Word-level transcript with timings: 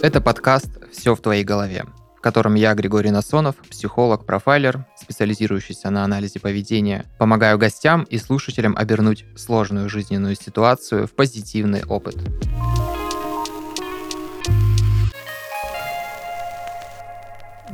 Это 0.00 0.20
подкаст 0.20 0.70
«Все 0.92 1.16
в 1.16 1.20
твоей 1.20 1.42
голове», 1.42 1.84
в 2.16 2.20
котором 2.20 2.54
я, 2.54 2.72
Григорий 2.74 3.10
Насонов, 3.10 3.56
психолог, 3.56 4.26
профайлер, 4.26 4.86
специализирующийся 4.96 5.90
на 5.90 6.04
анализе 6.04 6.38
поведения, 6.38 7.04
помогаю 7.18 7.58
гостям 7.58 8.04
и 8.04 8.16
слушателям 8.18 8.76
обернуть 8.76 9.24
сложную 9.36 9.88
жизненную 9.88 10.36
ситуацию 10.36 11.08
в 11.08 11.16
позитивный 11.16 11.82
опыт. 11.84 12.14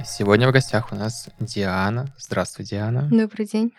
Сегодня 0.06 0.48
в 0.48 0.52
гостях 0.52 0.92
у 0.92 0.96
нас 0.96 1.28
Диана. 1.40 2.14
Здравствуй, 2.18 2.64
Диана. 2.64 3.06
Добрый 3.10 3.46
день. 3.46 3.74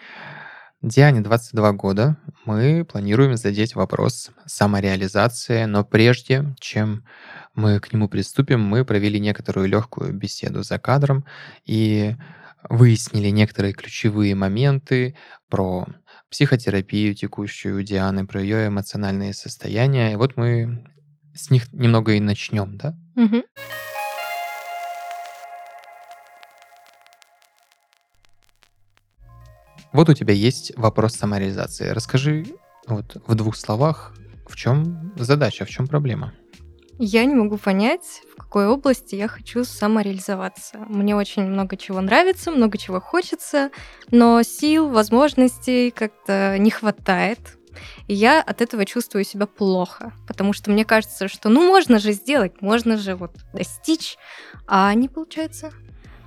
Диане 0.83 1.21
22 1.21 1.71
года. 1.71 2.17
Мы 2.45 2.85
планируем 2.85 3.37
задеть 3.37 3.73
вопрос 3.73 4.29
самореализации, 4.45 5.65
но 5.65 5.83
прежде 5.83 6.53
чем 6.59 7.03
мы 7.55 7.79
к 7.79 7.91
нему 7.93 8.09
приступим, 8.09 8.61
мы 8.61 8.85
провели 8.85 9.19
некоторую 9.19 9.67
легкую 9.67 10.13
беседу 10.13 10.61
за 10.63 10.77
кадром 10.77 11.25
и 11.65 12.15
выяснили 12.69 13.29
некоторые 13.29 13.73
ключевые 13.73 14.35
моменты 14.35 15.15
про 15.49 15.85
психотерапию 16.29 17.15
текущую 17.15 17.79
у 17.79 17.81
Дианы, 17.81 18.27
про 18.27 18.41
ее 18.41 18.67
эмоциональные 18.67 19.33
состояния. 19.33 20.13
И 20.13 20.15
вот 20.15 20.35
мы 20.35 20.85
с 21.33 21.49
них 21.49 21.71
немного 21.71 22.13
и 22.13 22.19
начнем, 22.19 22.77
да? 22.77 22.97
Мгм. 23.15 23.43
Вот 29.93 30.09
у 30.09 30.13
тебя 30.13 30.33
есть 30.33 30.73
вопрос 30.75 31.13
самореализации. 31.13 31.87
Расскажи 31.89 32.45
вот 32.85 33.15
в 33.25 33.35
двух 33.35 33.55
словах, 33.55 34.13
в 34.45 34.55
чем 34.57 35.13
задача, 35.15 35.63
в 35.63 35.69
чем 35.69 35.87
проблема? 35.87 36.33
Я 36.97 37.25
не 37.25 37.35
могу 37.35 37.57
понять, 37.57 38.21
в 38.31 38.37
какой 38.37 38.67
области 38.67 39.15
я 39.15 39.27
хочу 39.27 39.65
самореализоваться. 39.65 40.77
Мне 40.87 41.13
очень 41.13 41.43
много 41.43 41.75
чего 41.75 41.99
нравится, 41.99 42.51
много 42.51 42.77
чего 42.77 43.01
хочется, 43.01 43.69
но 44.11 44.41
сил, 44.43 44.87
возможностей 44.89 45.91
как-то 45.91 46.55
не 46.57 46.71
хватает. 46.71 47.39
И 48.07 48.13
я 48.13 48.41
от 48.41 48.61
этого 48.61 48.85
чувствую 48.85 49.25
себя 49.25 49.45
плохо, 49.45 50.13
потому 50.25 50.53
что 50.53 50.71
мне 50.71 50.85
кажется, 50.85 51.27
что 51.27 51.49
ну 51.49 51.67
можно 51.67 51.99
же 51.99 52.13
сделать, 52.13 52.61
можно 52.61 52.95
же 52.95 53.15
вот 53.15 53.31
достичь, 53.53 54.17
а 54.65 54.93
не 54.93 55.09
получается. 55.09 55.73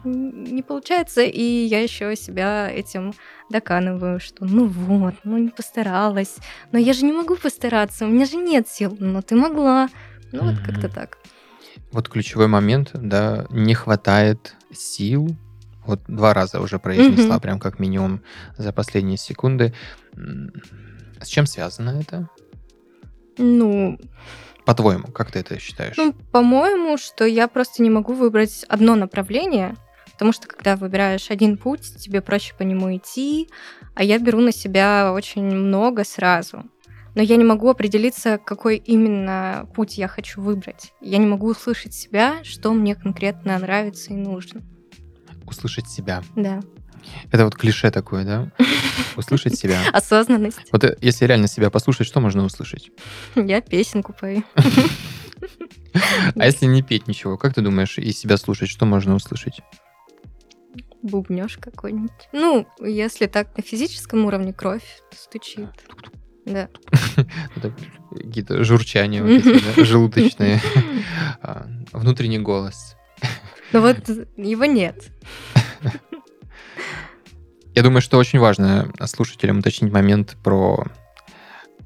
Не 0.04 0.62
получается, 0.62 1.22
и 1.22 1.42
я 1.42 1.82
еще 1.82 2.14
себя 2.14 2.70
этим 2.70 3.14
доканываю, 3.50 4.20
что 4.20 4.44
ну 4.44 4.66
вот, 4.66 5.14
ну 5.24 5.38
не 5.38 5.48
постаралась, 5.48 6.36
но 6.72 6.78
я 6.78 6.92
же 6.92 7.06
не 7.06 7.12
могу 7.12 7.36
постараться, 7.36 8.04
у 8.04 8.08
меня 8.08 8.26
же 8.26 8.36
нет 8.36 8.68
сил, 8.68 8.94
но 9.00 9.22
ты 9.22 9.34
могла. 9.34 9.88
Ну 10.32 10.44
вот 10.44 10.58
как-то 10.64 10.88
так. 10.88 11.18
Вот 11.92 12.08
ключевой 12.08 12.48
момент, 12.48 12.90
да, 12.94 13.46
не 13.50 13.74
хватает 13.74 14.56
сил. 14.72 15.36
Вот 15.86 16.00
два 16.06 16.34
раза 16.34 16.60
уже 16.60 16.78
произнесла, 16.78 17.38
прям 17.40 17.58
как 17.58 17.78
минимум 17.78 18.20
за 18.58 18.72
последние 18.72 19.16
секунды. 19.16 19.72
С 21.20 21.26
чем 21.28 21.46
связано 21.46 22.00
это? 22.00 22.28
Ну, 23.38 23.98
По-твоему, 24.66 25.08
как 25.08 25.30
ты 25.30 25.38
это 25.38 25.58
считаешь? 25.58 25.96
ну, 25.96 26.12
по-моему, 26.32 26.98
что 26.98 27.24
я 27.24 27.48
просто 27.48 27.82
не 27.82 27.88
могу 27.90 28.12
выбрать 28.12 28.64
одно 28.68 28.96
направление, 28.96 29.76
потому 30.12 30.32
что 30.32 30.46
когда 30.46 30.76
выбираешь 30.76 31.30
один 31.30 31.56
путь, 31.56 31.96
тебе 31.96 32.20
проще 32.20 32.54
по 32.54 32.64
нему 32.64 32.94
идти, 32.94 33.48
а 33.94 34.02
я 34.02 34.18
беру 34.18 34.40
на 34.40 34.52
себя 34.52 35.12
очень 35.14 35.44
много 35.44 36.04
сразу. 36.04 36.64
Но 37.18 37.24
я 37.24 37.34
не 37.34 37.42
могу 37.42 37.68
определиться, 37.68 38.38
какой 38.38 38.76
именно 38.76 39.68
путь 39.74 39.98
я 39.98 40.06
хочу 40.06 40.40
выбрать. 40.40 40.92
Я 41.00 41.18
не 41.18 41.26
могу 41.26 41.48
услышать 41.48 41.92
себя, 41.92 42.44
что 42.44 42.72
мне 42.72 42.94
конкретно 42.94 43.58
нравится 43.58 44.12
и 44.12 44.14
нужно. 44.16 44.62
Услышать 45.44 45.88
себя. 45.88 46.22
Да. 46.36 46.60
Это 47.32 47.44
вот 47.44 47.56
клише 47.56 47.90
такое, 47.90 48.24
да? 48.24 48.52
Услышать 49.16 49.58
себя. 49.58 49.80
Осознанность. 49.92 50.60
Вот 50.70 50.84
э, 50.84 50.96
если 51.00 51.24
реально 51.24 51.48
себя 51.48 51.70
послушать, 51.70 52.06
что 52.06 52.20
можно 52.20 52.44
услышать? 52.44 52.92
Я 53.34 53.62
песенку 53.62 54.12
пою. 54.12 54.44
А 56.36 56.46
если 56.46 56.66
не 56.66 56.82
петь 56.82 57.08
ничего, 57.08 57.36
как 57.36 57.54
ты 57.54 57.62
думаешь, 57.62 57.98
и 57.98 58.12
себя 58.12 58.36
слушать, 58.36 58.68
что 58.68 58.86
можно 58.86 59.16
услышать? 59.16 59.60
Бубнёж 61.02 61.56
какой-нибудь. 61.56 62.28
Ну, 62.32 62.68
если 62.80 63.26
так 63.26 63.56
на 63.56 63.62
физическом 63.64 64.24
уровне 64.24 64.52
кровь 64.52 65.00
стучит. 65.12 65.68
Да. 66.48 66.68
Какие-то 68.10 68.64
журчания 68.64 69.22
желудочные. 69.84 70.60
А, 71.42 71.66
Внутренний 71.92 72.38
голос. 72.38 72.96
Но 73.72 73.80
вот 73.80 73.96
его 74.36 74.64
нет. 74.64 75.04
Я 77.74 77.82
думаю, 77.82 78.00
что 78.00 78.18
очень 78.18 78.38
важно 78.38 78.90
слушателям 79.06 79.58
уточнить 79.58 79.92
момент 79.92 80.36
про 80.42 80.84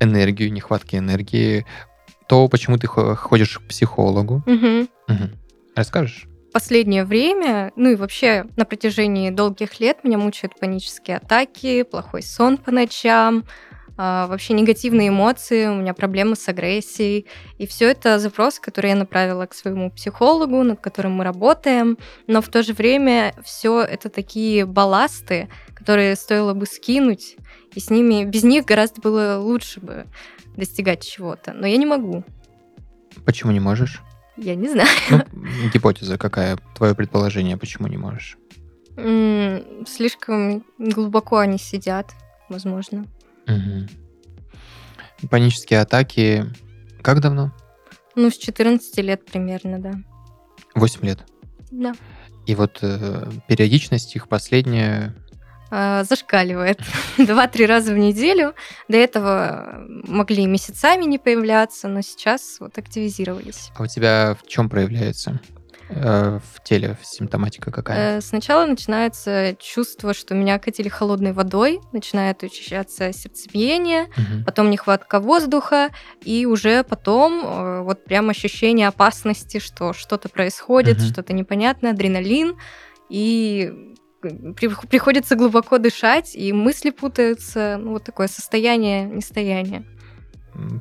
энергию, 0.00 0.52
нехватки 0.52 0.96
энергии, 0.96 1.66
то, 2.28 2.48
почему 2.48 2.78
ты 2.78 2.86
хо- 2.86 3.14
ходишь 3.14 3.58
к 3.58 3.62
психологу. 3.68 4.42
Расскажешь? 5.76 6.26
Последнее 6.52 7.04
время, 7.04 7.72
ну 7.76 7.90
и 7.90 7.94
вообще 7.96 8.44
на 8.56 8.64
протяжении 8.64 9.30
долгих 9.30 9.80
лет 9.80 10.04
меня 10.04 10.18
мучают 10.18 10.58
панические 10.58 11.16
атаки, 11.16 11.82
плохой 11.82 12.22
сон 12.22 12.58
по 12.58 12.70
ночам, 12.70 13.44
вообще 13.96 14.54
негативные 14.54 15.08
эмоции, 15.08 15.66
у 15.66 15.74
меня 15.74 15.94
проблемы 15.94 16.36
с 16.36 16.48
агрессией. 16.48 17.26
И 17.58 17.66
все 17.66 17.90
это 17.90 18.18
запрос, 18.18 18.58
который 18.58 18.90
я 18.90 18.96
направила 18.96 19.46
к 19.46 19.54
своему 19.54 19.90
психологу, 19.90 20.62
над 20.62 20.80
которым 20.80 21.12
мы 21.12 21.24
работаем. 21.24 21.98
Но 22.26 22.40
в 22.40 22.48
то 22.48 22.62
же 22.62 22.72
время 22.72 23.34
все 23.44 23.80
это 23.82 24.08
такие 24.08 24.66
балласты, 24.66 25.48
которые 25.74 26.16
стоило 26.16 26.54
бы 26.54 26.66
скинуть, 26.66 27.36
и 27.74 27.80
с 27.80 27.90
ними, 27.90 28.24
без 28.24 28.44
них 28.44 28.64
гораздо 28.64 29.00
было 29.00 29.38
лучше 29.38 29.80
бы 29.80 30.06
достигать 30.56 31.06
чего-то. 31.06 31.52
Но 31.52 31.66
я 31.66 31.76
не 31.76 31.86
могу. 31.86 32.24
Почему 33.24 33.52
не 33.52 33.60
можешь? 33.60 34.00
Я 34.36 34.54
не 34.54 34.68
знаю. 34.68 34.88
Ну, 35.10 35.24
гипотеза 35.72 36.18
какая? 36.18 36.58
Твое 36.74 36.94
предположение, 36.94 37.56
почему 37.56 37.88
не 37.88 37.98
можешь? 37.98 38.38
М, 38.96 39.86
Слишком 39.86 40.64
глубоко 40.78 41.38
они 41.38 41.58
сидят, 41.58 42.12
возможно. 42.48 43.06
Мгм. 43.46 43.88
Панические 45.30 45.80
атаки. 45.80 46.46
Как 47.02 47.20
давно? 47.20 47.52
Ну, 48.14 48.30
с 48.30 48.36
14 48.36 48.98
лет 48.98 49.24
примерно, 49.24 49.78
да. 49.80 49.92
8 50.74 51.04
лет. 51.04 51.20
Да. 51.70 51.92
И 52.46 52.54
вот 52.54 52.78
э, 52.82 53.30
периодичность 53.48 54.14
их 54.16 54.28
последняя... 54.28 55.14
А, 55.70 56.04
Зашкаливает. 56.04 56.80
Два-три 57.18 57.66
раза 57.66 57.94
в 57.94 57.98
неделю. 57.98 58.54
До 58.88 58.96
этого 58.98 59.86
могли 60.06 60.46
месяцами 60.46 61.04
не 61.04 61.18
появляться, 61.18 61.88
но 61.88 62.02
сейчас 62.02 62.58
вот 62.60 62.76
активизировались. 62.76 63.70
А 63.74 63.82
у 63.82 63.86
тебя 63.86 64.36
в 64.42 64.46
чем 64.46 64.68
проявляется? 64.68 65.40
Э, 65.94 66.38
в 66.54 66.62
теле 66.62 66.96
симптоматика 67.02 67.70
какая? 67.70 68.18
Э, 68.18 68.20
Сначала 68.20 68.66
начинается 68.66 69.54
чувство, 69.58 70.14
что 70.14 70.34
меня 70.34 70.54
окатили 70.54 70.88
холодной 70.88 71.32
водой, 71.32 71.80
начинает 71.92 72.42
учащаться 72.42 73.12
сердцебиение, 73.12 74.06
Мгм. 74.16 74.44
потом 74.44 74.70
нехватка 74.70 75.20
воздуха, 75.20 75.90
и 76.24 76.46
уже 76.46 76.82
потом 76.84 77.40
э, 77.44 77.82
вот 77.82 78.04
прям 78.04 78.30
ощущение 78.30 78.88
опасности, 78.88 79.58
что 79.58 79.92
что-то 79.92 80.28
происходит, 80.28 80.98
Мгм. 80.98 81.06
что-то 81.06 81.32
непонятное, 81.32 81.92
адреналин, 81.92 82.56
и 83.10 83.72
при- 84.56 84.86
приходится 84.86 85.34
глубоко 85.34 85.78
дышать, 85.78 86.34
и 86.36 86.52
мысли 86.52 86.90
путаются, 86.90 87.76
ну, 87.80 87.92
вот 87.92 88.04
такое 88.04 88.28
состояние 88.28 89.04
нестояния. 89.04 89.84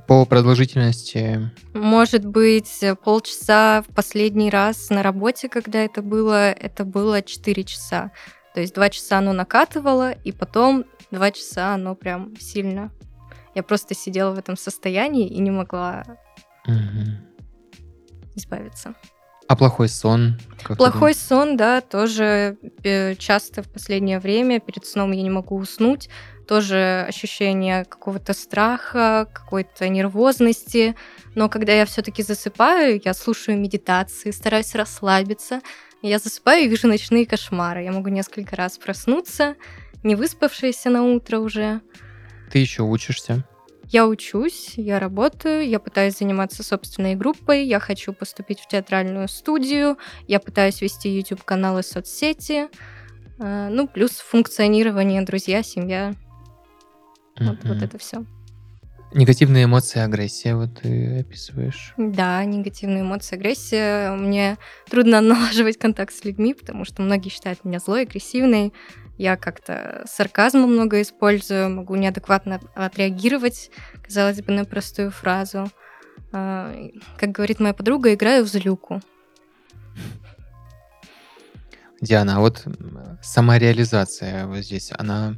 По 0.08 0.26
продолжительности... 0.26 1.50
Может 1.74 2.26
быть, 2.26 2.84
полчаса 3.04 3.84
в 3.88 3.94
последний 3.94 4.50
раз 4.50 4.90
на 4.90 5.02
работе, 5.02 5.50
когда 5.50 5.80
это 5.80 6.02
было, 6.02 6.52
это 6.52 6.84
было 6.84 7.22
4 7.22 7.64
часа. 7.64 8.12
То 8.54 8.60
есть 8.62 8.74
2 8.76 8.90
часа 8.90 9.20
оно 9.20 9.34
накатывало, 9.34 10.12
и 10.12 10.32
потом 10.32 10.86
2 11.12 11.32
часа 11.32 11.74
оно 11.74 11.96
прям 11.96 12.36
сильно. 12.38 12.92
Я 13.56 13.64
просто 13.64 13.96
сидела 13.96 14.34
в 14.34 14.40
этом 14.40 14.58
состоянии 14.58 15.28
и 15.28 15.40
не 15.40 15.52
могла 15.52 16.04
Мгм. 16.68 17.18
избавиться. 18.36 18.94
А 19.48 19.56
плохой 19.58 19.90
сон? 19.90 20.40
Как 20.64 20.78
Плохой 20.78 21.14
сон, 21.14 21.58
да, 21.58 21.82
тоже 21.82 22.58
э, 22.84 23.16
часто 23.16 23.62
в 23.62 23.70
последнее 23.70 24.20
время 24.20 24.62
перед 24.62 24.86
сном 24.86 25.12
я 25.12 25.22
не 25.22 25.30
могу 25.30 25.58
уснуть. 25.58 26.10
Тоже 26.48 27.06
ощущение 27.08 27.86
какого-то 27.86 28.34
страха, 28.34 29.28
какой-то 29.32 29.88
нервозности. 29.88 30.96
Но 31.36 31.50
когда 31.50 31.74
я 31.74 31.86
все-таки 31.86 32.24
засыпаю, 32.24 33.00
я 33.04 33.14
слушаю 33.14 33.58
медитации, 33.58 34.32
стараюсь 34.32 34.76
расслабиться. 34.76 35.62
Я 36.02 36.20
засыпаю 36.20 36.66
и 36.66 36.68
вижу 36.68 36.88
ночные 36.88 37.26
кошмары. 37.26 37.84
Я 37.84 37.92
могу 37.92 38.10
несколько 38.10 38.56
раз 38.56 38.78
проснуться, 38.78 39.56
не 40.04 40.16
выспавшаяся 40.16 40.90
на 40.90 41.04
утро 41.04 41.40
уже. 41.40 41.82
Ты 42.52 42.60
еще 42.60 42.84
учишься. 42.84 43.46
Я 43.92 44.08
учусь, 44.08 44.74
я 44.78 45.00
работаю, 45.00 45.68
я 45.68 45.78
пытаюсь 45.78 46.18
заниматься 46.18 46.64
собственной 46.64 47.16
группой, 47.16 47.66
я 47.66 47.82
хочу 47.82 48.14
поступить 48.14 48.62
в 48.62 48.68
театральную 48.68 49.28
студию, 49.28 49.98
я 50.28 50.40
пытаюсь 50.40 50.82
вести 50.82 51.10
YouTube-каналы, 51.10 51.84
соцсети, 51.84 52.70
э, 53.38 53.70
ну, 53.70 53.90
плюс 53.90 54.12
функционирование, 54.12 55.22
друзья, 55.24 55.62
семья. 55.62 56.14
Вот, 57.50 57.64
вот 57.64 57.82
это 57.82 57.98
все. 57.98 58.26
Негативные 59.14 59.66
эмоции, 59.66 60.00
агрессия, 60.00 60.56
вот 60.56 60.80
ты 60.82 61.20
описываешь. 61.20 61.94
Да, 61.98 62.44
негативные 62.46 63.02
эмоции, 63.02 63.36
агрессия. 63.36 64.12
Мне 64.12 64.58
трудно 64.90 65.20
налаживать 65.22 65.78
контакт 65.78 66.14
с 66.14 66.24
людьми, 66.24 66.54
потому 66.54 66.86
что 66.86 67.02
многие 67.02 67.30
считают 67.30 67.66
меня 67.66 67.80
злой, 67.80 68.04
агрессивной. 68.04 68.74
Я 69.18 69.36
как-то 69.36 70.04
сарказма 70.08 70.66
много 70.66 71.02
использую, 71.02 71.70
могу 71.70 71.96
неадекватно 71.96 72.62
отреагировать, 72.74 73.70
казалось 74.02 74.42
бы, 74.42 74.54
на 74.54 74.64
простую 74.64 75.12
фразу. 75.12 75.70
А, 76.32 76.74
Как 77.18 77.32
говорит 77.32 77.60
моя 77.60 77.74
подруга, 77.74 78.14
играю 78.14 78.46
в 78.46 78.48
злюку. 78.48 79.02
Диана, 82.00 82.38
а 82.38 82.40
вот 82.40 82.66
самореализация 83.22 84.48
вот 84.48 84.60
здесь, 84.60 84.92
она 84.98 85.36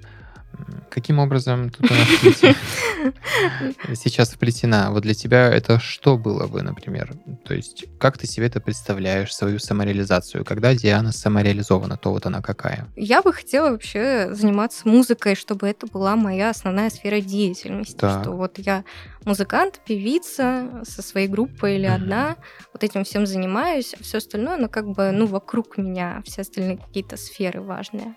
каким 0.94 1.18
образом 1.20 1.72
тут 1.72 1.90
она 1.90 2.06
сейчас 3.96 4.30
вплетена? 4.30 4.92
Вот 4.92 5.02
для 5.02 5.16
тебя 5.16 5.50
это 5.50 5.80
что 5.80 6.18
было 6.18 6.48
бы, 6.48 6.62
например? 6.62 7.14
То 7.46 7.56
есть 7.56 7.86
как 8.00 8.18
ты 8.18 8.28
себе 8.28 8.46
это 8.46 8.62
представляешь, 8.62 9.34
свою 9.34 9.58
самореализацию? 9.58 10.46
Когда 10.46 10.76
Диана 10.76 11.12
самореализована, 11.12 11.98
то 11.98 12.12
вот 12.12 12.28
она 12.28 12.42
какая? 12.42 12.88
Я 12.96 13.24
бы 13.24 13.34
хотела 13.34 13.72
вообще 13.72 14.30
заниматься 14.34 14.88
музыкой, 14.88 15.36
чтобы 15.36 15.68
это 15.68 15.88
была 15.88 16.16
моя 16.16 16.52
основная 16.52 16.92
сфера 16.92 17.22
деятельности. 17.22 17.96
Так. 17.98 18.22
Что 18.22 18.32
вот 18.34 18.60
я 18.60 18.84
музыкант, 19.26 19.82
певица 19.86 20.84
со 20.84 21.02
своей 21.02 21.28
группой 21.28 21.78
или 21.78 21.88
одна, 21.88 22.36
вот 22.72 22.84
этим 22.84 23.04
всем 23.04 23.26
занимаюсь, 23.26 23.96
а 24.00 24.04
все 24.04 24.20
остальное, 24.20 24.56
оно 24.56 24.70
как 24.70 24.88
бы, 24.88 25.12
ну, 25.12 25.26
вокруг 25.26 25.78
меня, 25.78 26.22
все 26.26 26.42
остальные 26.42 26.78
какие-то 26.78 27.18
сферы 27.18 27.62
важные. 27.62 28.16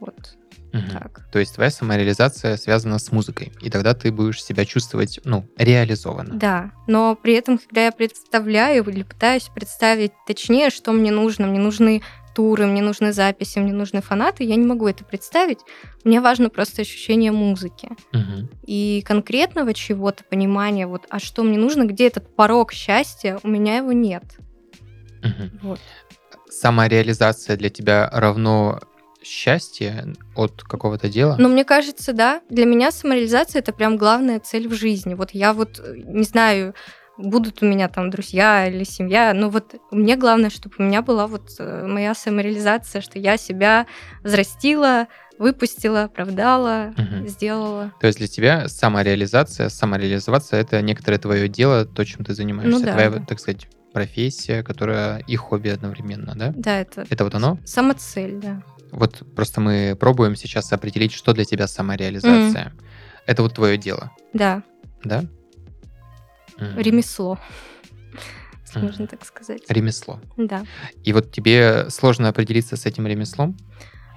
Вот 0.00 0.39
Мгм. 0.72 0.90
так. 0.90 1.20
То 1.32 1.38
есть 1.38 1.54
твоя 1.54 1.70
самореализация 1.70 2.56
связана 2.56 2.98
с 2.98 3.10
музыкой, 3.10 3.52
и 3.60 3.70
тогда 3.70 3.92
ты 3.94 4.12
будешь 4.12 4.42
себя 4.42 4.64
чувствовать, 4.64 5.20
ну, 5.24 5.44
реализованно. 5.56 6.34
Да, 6.34 6.70
но 6.86 7.16
при 7.16 7.34
этом, 7.34 7.58
когда 7.58 7.86
я 7.86 7.92
представляю 7.92 8.84
или 8.88 9.02
пытаюсь 9.02 9.50
представить 9.52 10.12
точнее, 10.26 10.70
что 10.70 10.92
мне 10.92 11.10
нужно, 11.10 11.46
мне 11.46 11.58
нужны 11.58 12.02
туры, 12.34 12.66
мне 12.66 12.82
нужны 12.82 13.12
записи, 13.12 13.58
мне 13.58 13.72
нужны 13.72 14.00
фанаты, 14.00 14.44
я 14.44 14.54
не 14.54 14.64
могу 14.64 14.86
это 14.86 15.04
представить. 15.04 15.58
Мне 16.04 16.20
важно 16.20 16.48
просто 16.48 16.82
ощущение 16.82 17.32
музыки. 17.32 17.88
Мгм. 18.12 18.48
И 18.64 19.02
конкретного 19.04 19.74
чего-то, 19.74 20.22
понимания, 20.24 20.86
вот, 20.86 21.06
а 21.10 21.18
что 21.18 21.42
мне 21.42 21.58
нужно, 21.58 21.84
где 21.84 22.06
этот 22.06 22.34
порог 22.36 22.72
счастья, 22.72 23.40
у 23.42 23.48
меня 23.48 23.78
его 23.78 23.92
нет. 23.92 24.22
Мгм. 25.22 25.58
Вот. 25.62 25.80
Самореализация 26.48 27.56
для 27.56 27.70
тебя 27.70 28.08
равно 28.12 28.80
счастье 29.22 30.14
от 30.34 30.62
какого-то 30.62 31.08
дела? 31.08 31.36
Но 31.38 31.48
мне 31.48 31.64
кажется, 31.64 32.12
да, 32.12 32.40
для 32.50 32.64
меня 32.66 32.90
самореализация 32.90 33.60
это 33.60 33.72
прям 33.72 33.96
главная 33.96 34.40
цель 34.40 34.68
в 34.68 34.74
жизни. 34.74 35.14
Вот 35.14 35.30
я 35.32 35.52
вот, 35.52 35.78
э, 35.78 35.94
не 36.04 36.24
знаю, 36.24 36.74
будут 37.18 37.62
у 37.62 37.66
меня 37.66 37.88
там 37.88 38.08
друзья 38.10 38.66
или 38.66 38.82
семья, 38.84 39.32
но 39.34 39.50
вот 39.50 39.74
мне 39.90 40.16
главное, 40.16 40.48
чтобы 40.50 40.76
у 40.78 40.82
меня 40.82 41.02
была 41.02 41.26
вот 41.26 41.50
э, 41.58 41.86
моя 41.86 42.14
самореализация, 42.14 43.02
что 43.02 43.18
я 43.18 43.36
себя 43.36 43.86
взрастила, 44.22 45.06
выпустила, 45.38 46.04
оправдала, 46.04 46.94
Мгм. 46.96 47.26
сделала. 47.28 47.92
То 48.00 48.06
есть 48.06 48.18
для 48.18 48.26
тебя 48.28 48.68
самореализация, 48.68 49.68
самореализоваться 49.68 50.56
это 50.56 50.80
некоторое 50.82 51.18
твое 51.18 51.48
дело, 51.48 51.84
то, 51.84 52.04
чем 52.04 52.24
ты 52.24 52.34
занимаешься. 52.34 52.78
Ну 52.80 52.84
да, 52.86 52.92
Твоя, 52.92 53.10
да. 53.10 53.24
так 53.26 53.40
сказать, 53.40 53.68
профессия, 53.92 54.62
которая 54.62 55.18
и 55.26 55.36
хобби 55.36 55.68
одновременно, 55.68 56.34
да? 56.36 56.52
Да, 56.56 56.78
это 56.80 57.06
Это 57.10 57.24
вот 57.24 57.34
оно? 57.34 57.58
самоцель, 57.64 58.38
да. 58.40 58.62
Вот 58.92 59.22
просто 59.34 59.60
мы 59.60 59.96
пробуем 59.98 60.36
сейчас 60.36 60.72
определить, 60.72 61.12
что 61.12 61.32
для 61.32 61.44
тебя 61.44 61.66
самореализация. 61.66 62.72
Это 63.26 63.42
вот 63.42 63.54
твое 63.54 63.76
дело, 63.76 64.10
Да, 64.32 64.62
да? 65.04 65.24
М. 66.58 66.78
ремесло, 66.78 67.38
Мгм. 68.74 68.84
можно 68.86 69.06
так 69.06 69.24
сказать. 69.24 69.62
Ремесло. 69.68 70.20
Да. 70.36 70.64
И 71.04 71.12
вот 71.12 71.30
тебе 71.32 71.90
сложно 71.90 72.28
определиться 72.28 72.76
с 72.76 72.86
этим 72.86 73.06
ремеслом? 73.06 73.56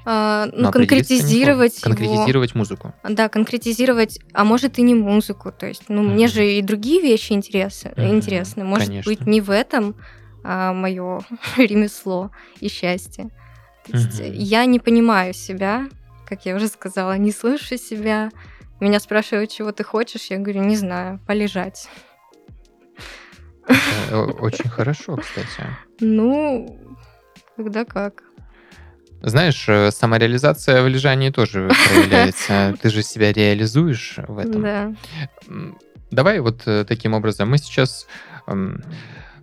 А, 0.05 0.47
ну, 0.51 0.71
конкретизировать 0.71 1.77
его. 1.81 1.95
Конкретизировать 1.95 2.55
музыку. 2.55 2.93
Да, 3.03 3.29
конкретизировать, 3.29 4.19
а 4.33 4.43
может 4.43 4.77
и 4.77 4.81
не 4.81 4.95
музыку. 4.95 5.51
То 5.51 5.65
есть, 5.67 5.83
ну, 5.87 6.01
мне 6.03 6.25
Мгм. 6.25 6.33
же 6.33 6.51
и 6.53 6.61
другие 6.61 7.01
вещи 7.01 7.33
интересны. 7.33 7.93
Мгм, 7.95 8.17
интересны. 8.17 8.63
Может 8.63 8.87
конечно. 8.87 9.09
быть, 9.11 9.25
не 9.25 9.41
в 9.41 9.49
этом 9.49 9.95
мое 10.43 11.21
ремесло 11.57 12.31
и 12.59 12.67
счастье. 12.67 13.29
Мгм. 13.87 14.33
я 14.33 14.65
не 14.65 14.79
понимаю 14.79 15.33
себя, 15.33 15.87
как 16.25 16.45
я 16.45 16.55
уже 16.55 16.67
сказала, 16.67 17.17
не 17.17 17.31
слышу 17.31 17.77
себя. 17.77 18.31
Меня 18.79 18.99
спрашивают, 18.99 19.51
чего 19.51 19.71
ты 19.71 19.83
хочешь, 19.83 20.27
я 20.29 20.37
говорю, 20.37 20.63
не 20.63 20.75
знаю, 20.75 21.19
полежать. 21.27 21.87
Очень 24.11 24.69
хорошо, 24.69 25.17
кстати. 25.17 25.67
Ну, 25.99 26.97
когда 27.55 27.85
как. 27.85 28.23
Знаешь, 29.21 29.63
э, 29.69 29.89
самореализация 29.91 30.83
в 30.83 30.87
лежании 30.89 31.29
тоже 31.29 31.71
проявляется. 31.87 32.75
Ты 32.81 32.89
же 32.89 33.03
себя 33.03 33.31
реализуешь 33.31 34.15
в 34.27 34.37
этом. 34.37 34.61
Да. 34.61 34.93
Давай 36.11 36.41
вот 36.41 36.63
э, 36.65 36.83
таким 36.83 37.13
образом. 37.13 37.49
Мы 37.49 37.57
сейчас... 37.57 38.07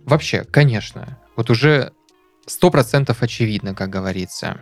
Вообще, 0.03 0.43
конечно, 0.43 1.19
вот 1.35 1.49
уже 1.49 1.93
сто 2.51 2.69
процентов 2.69 3.23
очевидно, 3.23 3.73
как 3.73 3.89
говорится. 3.89 4.59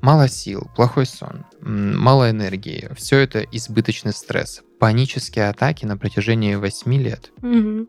Мало 0.00 0.28
сил, 0.28 0.70
плохой 0.76 1.06
сон, 1.06 1.44
мало 1.60 2.30
энергии. 2.30 2.88
Все 2.96 3.18
это 3.18 3.40
избыточный 3.40 4.12
стресс. 4.12 4.62
Панические 4.78 5.48
атаки 5.48 5.84
на 5.84 5.96
протяжении 5.96 6.54
8 6.54 6.94
лет. 6.94 7.32
Мгм. 7.42 7.86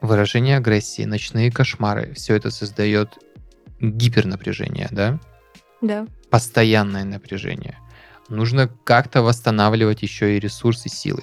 Выражение 0.00 0.56
агрессии, 0.56 1.04
ночные 1.04 1.52
кошмары. 1.52 2.14
Все 2.14 2.34
это 2.36 2.50
создает 2.50 3.18
гипернапряжение, 3.80 4.88
да? 4.90 5.18
Да. 5.80 6.06
постоянное 6.30 7.04
напряжение. 7.04 7.78
Нужно 8.28 8.68
как-то 8.84 9.22
восстанавливать 9.22 10.02
еще 10.02 10.36
и 10.36 10.40
ресурсы 10.40 10.88
силы. 10.88 11.22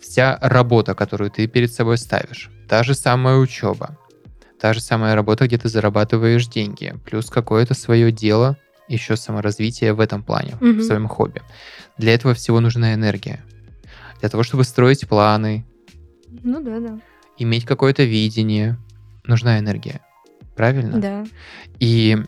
Вся 0.00 0.38
работа, 0.40 0.94
которую 0.94 1.30
ты 1.30 1.46
перед 1.46 1.72
собой 1.72 1.98
ставишь, 1.98 2.50
та 2.68 2.82
же 2.82 2.94
самая 2.94 3.36
учеба, 3.36 3.98
та 4.60 4.72
же 4.72 4.80
самая 4.80 5.14
работа, 5.14 5.46
где 5.46 5.56
ты 5.58 5.68
зарабатываешь 5.68 6.46
деньги, 6.46 6.94
плюс 7.04 7.30
какое-то 7.30 7.74
свое 7.74 8.12
дело, 8.12 8.56
еще 8.88 9.16
саморазвитие 9.16 9.92
в 9.94 10.00
этом 10.00 10.22
плане, 10.22 10.56
в 10.60 10.62
Мгм. 10.64 10.82
своем 10.82 11.08
хобби. 11.08 11.42
Для 11.96 12.14
этого 12.14 12.34
всего 12.34 12.60
нужна 12.60 12.94
энергия. 12.94 13.42
Для 14.20 14.28
того, 14.28 14.42
чтобы 14.42 14.64
строить 14.64 15.08
планы, 15.08 15.64
Ну 16.42 16.60
да, 16.62 16.78
да. 16.80 16.98
иметь 17.38 17.64
какое-то 17.64 18.02
видение, 18.04 18.76
нужна 19.24 19.58
энергия. 19.58 20.00
Правильно? 20.56 20.98
Да. 20.98 21.24
И 21.78 22.18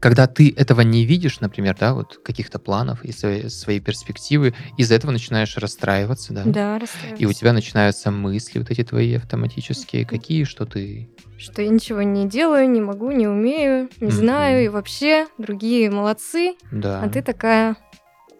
когда 0.00 0.26
ты 0.26 0.54
этого 0.56 0.82
не 0.82 1.04
видишь, 1.04 1.40
например, 1.40 1.76
да, 1.78 1.94
вот 1.94 2.20
каких-то 2.24 2.58
планов 2.58 3.04
и 3.04 3.12
своей, 3.12 3.50
своей 3.50 3.80
перспективы, 3.80 4.54
из-за 4.76 4.94
этого 4.94 5.10
начинаешь 5.10 5.56
расстраиваться, 5.56 6.32
да? 6.32 6.44
Да, 6.44 6.80
И 7.18 7.26
у 7.26 7.32
тебя 7.32 7.52
начинаются 7.52 8.10
мысли 8.10 8.58
вот 8.60 8.70
эти 8.70 8.84
твои 8.84 9.14
автоматические, 9.14 10.04
какие, 10.06 10.44
что 10.44 10.66
ты... 10.66 11.08
что 11.36 11.62
я 11.62 11.68
ничего 11.68 12.02
не 12.02 12.28
делаю, 12.28 12.68
не 12.70 12.80
могу, 12.80 13.10
не 13.10 13.26
умею, 13.26 13.88
не 14.00 14.08
Мгм. 14.08 14.16
знаю, 14.16 14.64
и 14.64 14.68
вообще 14.68 15.26
другие 15.38 15.90
молодцы, 15.90 16.54
Да, 16.70 17.02
а 17.02 17.08
ты 17.08 17.22
такая, 17.22 17.76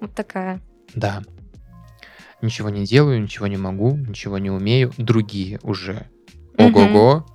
вот 0.00 0.14
такая. 0.14 0.60
да. 0.94 1.22
Ничего 2.40 2.70
не 2.70 2.84
делаю, 2.84 3.20
ничего 3.20 3.48
не 3.48 3.56
могу, 3.56 3.96
ничего 3.96 4.38
не 4.38 4.48
умею. 4.48 4.92
Другие 4.96 5.58
уже. 5.64 6.06
Ого-го. 6.56 7.26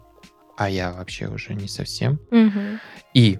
А 0.55 0.69
я 0.69 0.93
вообще 0.93 1.27
уже 1.27 1.55
не 1.55 1.67
совсем. 1.67 2.19
Мгм. 2.31 2.79
И 3.13 3.39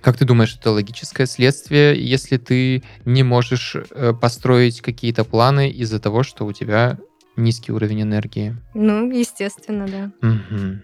как 0.00 0.16
ты 0.16 0.24
думаешь, 0.24 0.56
это 0.58 0.70
логическое 0.72 1.26
следствие, 1.26 2.02
если 2.02 2.36
ты 2.36 2.82
не 3.04 3.22
можешь 3.22 3.76
э, 3.76 4.12
построить 4.12 4.80
какие-то 4.80 5.24
планы 5.24 5.70
из-за 5.70 6.00
того, 6.00 6.22
что 6.22 6.44
у 6.44 6.52
тебя 6.52 6.98
низкий 7.36 7.72
уровень 7.72 8.02
энергии? 8.02 8.56
Ну, 8.74 9.10
естественно, 9.10 9.86
да. 9.86 10.10
Мгм. 10.20 10.82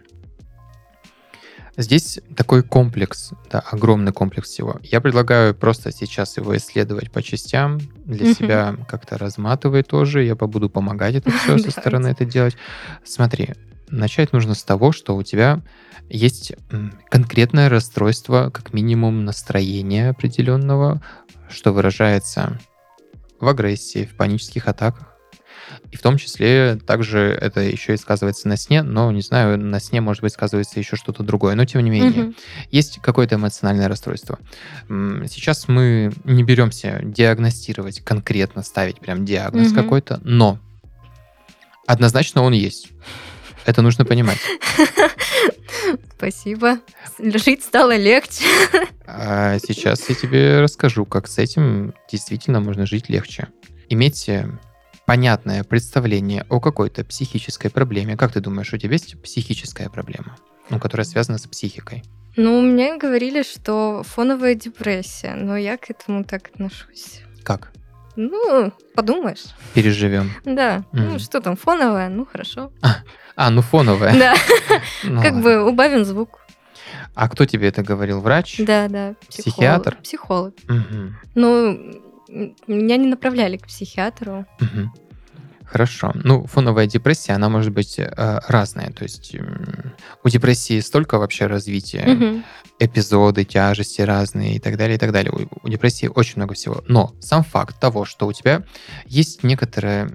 Здесь 1.77 2.19
такой 2.37 2.65
комплекс, 2.65 3.31
да, 3.51 3.61
огромный 3.61 4.13
комплекс 4.13 4.49
всего. 4.51 4.81
Я 4.83 5.01
предлагаю 5.01 5.55
просто 5.55 5.93
сейчас 5.93 6.37
его 6.37 6.57
исследовать 6.57 7.13
по 7.13 7.23
частям, 7.23 7.79
для 8.05 8.25
Мгм. 8.25 8.35
себя 8.35 8.77
как-то 8.89 9.17
разматывай 9.17 9.85
тоже, 9.85 10.25
я 10.25 10.35
побуду 10.35 10.69
помогать 10.71 11.15
это 11.15 11.31
все 11.31 11.57
со 11.59 11.71
стороны 11.71 12.09
это 12.09 12.25
делать. 12.25 12.57
Смотри, 13.05 13.51
начать 13.91 14.33
нужно 14.33 14.55
с 14.55 14.63
того, 14.63 14.93
что 14.93 15.17
у 15.17 15.23
тебя 15.23 15.63
есть 16.09 16.53
конкретное 17.11 17.69
расстройство, 17.69 18.51
как 18.51 18.73
минимум 18.73 19.25
настроения 19.25 20.11
определенного, 20.11 21.03
что 21.49 21.73
выражается 21.73 22.59
в 23.41 23.49
агрессии, 23.49 24.05
в 24.05 24.17
панических 24.17 24.69
атаках. 24.69 25.15
И 25.91 25.97
в 25.97 26.01
том 26.03 26.17
числе 26.17 26.77
также 26.87 27.21
это 27.21 27.61
еще 27.61 27.95
и 27.95 27.99
сказывается 27.99 28.49
на 28.49 28.57
сне, 28.57 28.83
но, 28.83 29.11
не 29.13 29.21
знаю, 29.21 29.59
на 29.59 29.81
сне, 29.81 30.01
может 30.01 30.23
быть, 30.23 30.33
сказывается 30.33 30.79
еще 30.79 30.97
что-то 30.97 31.23
другое. 31.23 31.55
Но, 31.55 31.65
тем 31.67 31.83
не 31.83 31.91
менее, 31.91 32.25
Мгм. 32.25 32.37
есть 32.71 33.01
какое-то 33.03 33.35
эмоциональное 33.37 33.89
расстройство. 33.89 34.39
Сейчас 34.89 35.69
мы 35.69 36.13
не 36.25 36.43
беремся 36.43 37.01
диагностировать 37.03 38.01
конкретно, 38.01 38.63
ставить 38.63 38.99
прям 39.01 39.25
диагноз 39.25 39.69
Мгм. 39.69 39.75
какой-то, 39.75 40.21
но 40.25 40.59
однозначно 41.87 42.43
он 42.43 42.53
есть. 42.53 42.89
Это 43.69 43.83
нужно 43.83 44.07
понимать. 44.07 44.39
Спасибо. 46.17 46.79
Жить 47.19 47.63
стало 47.63 47.97
легче. 47.97 48.45
А 49.11 49.59
сейчас 49.59 50.07
я 50.11 50.15
тебе 50.15 50.61
расскажу, 50.61 51.07
как 51.07 51.29
с 51.29 51.39
этим 51.39 51.95
действительно 52.11 52.61
можно 52.61 52.85
жить 52.85 53.09
легче. 53.09 53.49
Иметь 53.89 54.29
э, 54.29 54.47
понятное 55.07 55.65
представление 55.65 56.45
о 56.51 56.61
какой-то 56.61 57.05
психической 57.05 57.71
проблеме. 57.71 58.19
Как 58.19 58.33
ты 58.33 58.41
думаешь, 58.41 58.73
у 58.75 58.77
тебя 58.77 58.93
есть 58.93 59.21
психическая 59.23 59.89
проблема, 59.89 60.37
ну, 60.69 60.79
которая 60.79 61.07
связана 61.07 61.39
с 61.39 61.47
психикой? 61.47 62.05
Ну, 62.37 62.61
мне 62.61 62.99
говорили, 62.99 63.43
что 63.43 64.03
фоновая 64.07 64.55
депрессия, 64.55 65.35
но 65.35 65.57
я 65.57 65.79
к 65.79 65.89
этому 65.89 66.25
так 66.25 66.49
отношусь. 66.49 67.23
Как? 67.43 67.73
Ну, 68.21 68.73
подумаешь. 68.97 69.45
Переживем. 69.75 70.33
Да. 70.45 70.83
Ну, 70.93 71.11
Мгм. 71.11 71.19
что 71.21 71.41
там, 71.41 71.57
фоновая? 71.57 72.09
Ну, 72.09 72.27
хорошо. 72.27 72.73
А, 73.37 73.51
ну 73.51 73.63
фоновая. 73.63 74.13
Да, 74.19 74.35
Ну 75.05 75.23
как 75.23 75.35
ладно. 75.35 75.43
бы 75.43 75.65
убавим 75.69 76.05
звук. 76.05 76.41
А 77.15 77.29
кто 77.29 77.45
тебе 77.47 77.69
это 77.69 77.85
говорил? 77.85 78.21
Врач? 78.21 78.57
Да, 78.59 78.89
да. 78.89 79.15
психолог. 79.29 79.55
Психиатр? 79.55 79.97
Психолог. 80.03 80.55
Ну, 81.37 81.79
меня 82.67 82.97
не 82.97 83.07
направляли 83.07 83.57
к 83.57 83.69
психиатру. 83.69 84.47
Хорошо. 85.71 86.13
Ну, 86.15 86.47
фоновая 86.47 86.87
депрессия, 86.87 87.33
она 87.35 87.49
может 87.49 87.73
быть 87.73 87.99
э, 87.99 88.09
разная. 88.49 88.91
То 88.91 89.03
есть 89.03 89.35
м, 89.35 89.93
у 90.25 90.29
депрессии 90.29 90.81
столько 90.81 91.19
вообще 91.19 91.47
развития, 91.47 92.07
Мгм. 92.07 92.45
эпизоды, 92.79 93.45
тяжести 93.45 94.01
разные 94.01 94.57
и 94.57 94.59
так 94.61 94.77
далее, 94.79 94.97
и 94.97 94.99
так 94.99 95.13
далее. 95.13 95.31
У, 95.33 95.67
у 95.67 95.69
депрессии 95.69 96.07
очень 96.07 96.35
много 96.37 96.55
всего. 96.55 96.83
Но 96.89 97.15
сам 97.21 97.45
факт 97.45 97.79
того, 97.79 98.07
что 98.07 98.27
у 98.27 98.33
тебя 98.33 98.63
есть 99.07 99.43
некоторая 99.43 100.11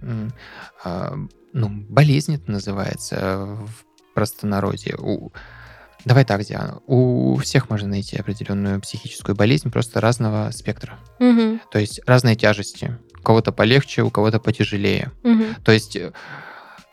а, 0.84 1.14
ну, 1.54 1.70
болезнь 1.88 2.36
это 2.36 2.52
называется 2.52 3.16
э, 3.22 3.46
в 3.66 4.14
простонародье. 4.16 4.96
У, 4.98 5.32
давай 6.04 6.26
так, 6.26 6.44
Диана. 6.44 6.80
У 6.88 7.36
всех 7.38 7.70
можно 7.70 7.90
найти 7.90 8.18
определенную 8.18 8.82
психическую 8.82 9.36
болезнь, 9.36 9.70
просто 9.72 10.02
разного 10.02 10.50
спектра. 10.52 11.00
Мгм. 11.20 11.62
То 11.72 11.78
есть 11.78 12.02
разные 12.08 12.36
тяжести. 12.36 12.98
У 13.24 13.26
кого-то 13.26 13.54
полегче, 13.54 14.02
у 14.04 14.10
кого-то 14.10 14.40
потяжелее. 14.42 15.10
Мгм. 15.24 15.56
То 15.64 15.72
есть 15.72 15.96
э, 15.96 16.12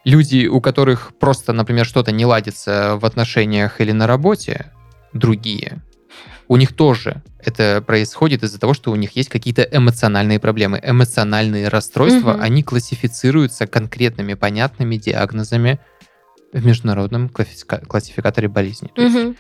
люди, 0.05 0.47
у 0.47 0.61
которых 0.61 1.11
просто, 1.19 1.53
например, 1.53 1.85
что-то 1.85 2.13
не 2.13 2.25
ладится 2.25 2.97
в 3.01 3.05
отношениях 3.05 3.81
или 3.81 3.91
на 3.91 4.07
работе, 4.07 4.71
другие, 5.13 5.83
у 6.47 6.57
них 6.57 6.73
тоже 6.77 7.21
это 7.45 7.83
происходит 7.85 8.45
из-за 8.45 8.61
того, 8.61 8.75
что 8.75 8.93
у 8.93 8.95
них 8.95 9.17
есть 9.17 9.29
какие-то 9.29 9.63
эмоциональные 9.63 10.39
проблемы. 10.39 10.81
Эмоциональные 10.81 11.67
расстройства, 11.67 12.35
Мгм. 12.35 12.43
они 12.43 12.63
классифицируются 12.63 13.67
конкретными, 13.67 14.35
понятными 14.35 14.95
диагнозами 14.97 15.81
в 16.53 16.65
международном 16.65 17.29
классифика- 17.29 17.85
классификаторе 17.85 18.47
болезней. 18.47 18.93
То 18.95 19.03
есть 19.03 19.17
Мгм. 19.17 19.37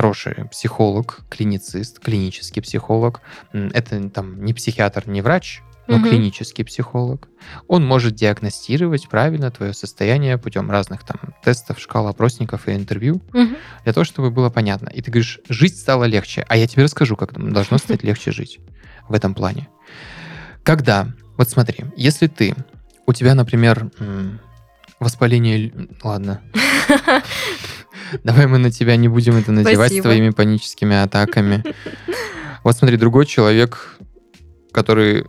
Хороший 0.00 0.44
психолог, 0.50 1.20
клиницист, 1.30 2.00
клинический 2.00 2.60
психолог. 2.60 3.22
Это 3.54 4.10
там 4.10 4.44
не 4.44 4.52
психиатр, 4.52 5.08
не 5.08 5.22
врач, 5.22 5.62
но 5.88 5.96
Мгм. 5.96 6.10
клинический 6.10 6.66
психолог. 6.66 7.28
Он 7.66 7.82
может 7.86 8.14
диагностировать 8.14 9.08
правильно 9.08 9.50
твое 9.50 9.72
состояние 9.72 10.36
путем 10.36 10.70
разных 10.70 11.02
там 11.04 11.16
тестов, 11.42 11.80
шкал, 11.80 12.08
опросников 12.08 12.68
и 12.68 12.72
интервью, 12.72 13.22
Мгм. 13.32 13.56
для 13.84 13.92
того, 13.94 14.04
чтобы 14.04 14.30
было 14.30 14.50
понятно. 14.50 14.90
И 14.90 15.00
ты 15.00 15.10
говоришь, 15.10 15.40
жить 15.48 15.78
стало 15.78 16.04
легче. 16.04 16.44
А 16.46 16.58
я 16.58 16.66
тебе 16.66 16.82
расскажу, 16.82 17.16
как 17.16 17.32
должно 17.32 17.78
стать 17.78 18.02
легче 18.04 18.32
жить 18.32 18.58
в 19.08 19.14
этом 19.14 19.32
плане. 19.34 19.66
Когда, 20.62 21.08
вот 21.38 21.48
смотри, 21.48 21.86
если 21.96 22.26
ты, 22.26 22.54
у 23.06 23.14
тебя, 23.14 23.34
например, 23.34 23.90
воспаление... 25.00 25.72
Ладно, 26.04 26.42
Давай 28.24 28.46
мы 28.46 28.58
на 28.58 28.70
тебя 28.70 28.96
не 28.96 29.08
будем 29.08 29.36
это 29.36 29.52
надевать 29.52 29.88
Спасибо. 29.88 30.04
твоими 30.04 30.30
паническими 30.30 30.96
атаками. 30.96 31.64
Вот 32.64 32.76
смотри, 32.76 32.96
другой 32.96 33.26
человек, 33.26 33.96
который, 34.72 35.24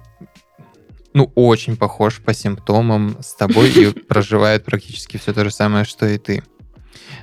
ну, 1.13 1.31
очень 1.36 1.77
похож 1.77 2.19
по 2.19 2.34
симптомам 2.34 3.17
с 3.22 3.34
тобой 3.36 3.69
и 3.72 3.91
проживает 3.91 4.65
практически 4.65 5.17
все 5.17 5.34
то 5.34 5.43
же 5.43 5.51
самое, 5.51 5.86
что 5.86 6.05
и 6.05 6.17
ты. 6.17 6.43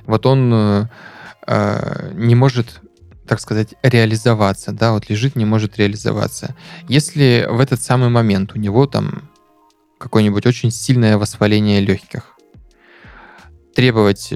Вот 0.05 0.25
он 0.25 0.53
э, 0.53 0.89
э, 1.47 2.11
не 2.13 2.35
может, 2.35 2.81
так 3.27 3.39
сказать, 3.39 3.75
реализоваться, 3.81 4.71
да, 4.71 4.93
вот 4.93 5.09
лежит, 5.09 5.35
не 5.35 5.45
может 5.45 5.77
реализоваться. 5.77 6.55
Если 6.87 7.47
в 7.49 7.59
этот 7.59 7.81
самый 7.81 8.09
момент 8.09 8.53
у 8.55 8.59
него 8.59 8.87
там 8.87 9.29
какое-нибудь 9.97 10.45
очень 10.45 10.71
сильное 10.71 11.17
воспаление 11.17 11.81
легких, 11.81 12.35
требовать 13.73 14.33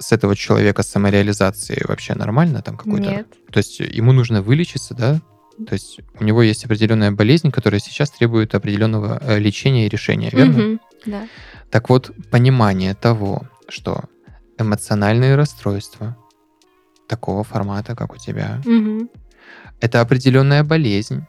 с 0.00 0.12
этого 0.12 0.34
человека 0.34 0.82
самореализации 0.82 1.82
вообще 1.86 2.14
нормально 2.14 2.62
там 2.62 2.76
какой-то? 2.76 3.10
Нет. 3.10 3.26
То 3.52 3.58
есть 3.58 3.80
ему 3.80 4.12
нужно 4.12 4.42
вылечиться, 4.42 4.94
да? 4.94 5.20
То 5.66 5.74
есть 5.74 6.00
у 6.18 6.24
него 6.24 6.42
есть 6.42 6.64
определенная 6.64 7.12
болезнь, 7.12 7.50
которая 7.50 7.80
сейчас 7.80 8.10
требует 8.10 8.54
определенного 8.54 9.18
э, 9.20 9.38
лечения 9.38 9.86
и 9.86 9.88
решения, 9.90 10.30
верно? 10.32 10.58
Мгм. 10.58 10.80
Да. 11.06 11.28
Так 11.70 11.90
вот, 11.90 12.10
понимание 12.30 12.94
того, 12.94 13.42
что 13.68 14.04
эмоциональные 14.58 15.36
расстройства 15.36 16.16
такого 17.08 17.44
формата, 17.44 17.94
как 17.94 18.14
у 18.14 18.16
тебя, 18.16 18.62
Мгм. 18.64 19.10
это 19.80 20.00
определенная 20.00 20.64
болезнь, 20.64 21.26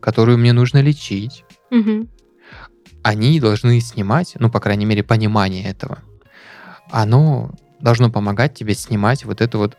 которую 0.00 0.36
мне 0.38 0.52
нужно 0.52 0.82
лечить. 0.82 1.44
Мгм. 1.70 2.08
Они 3.02 3.40
должны 3.40 3.80
снимать, 3.80 4.34
ну, 4.38 4.50
по 4.50 4.60
крайней 4.60 4.84
мере, 4.84 5.02
понимание 5.02 5.64
этого. 5.64 5.98
Оно 6.90 7.50
должно 7.80 8.10
помогать 8.10 8.54
тебе 8.54 8.74
снимать 8.74 9.24
вот 9.24 9.40
это 9.40 9.58
вот 9.58 9.76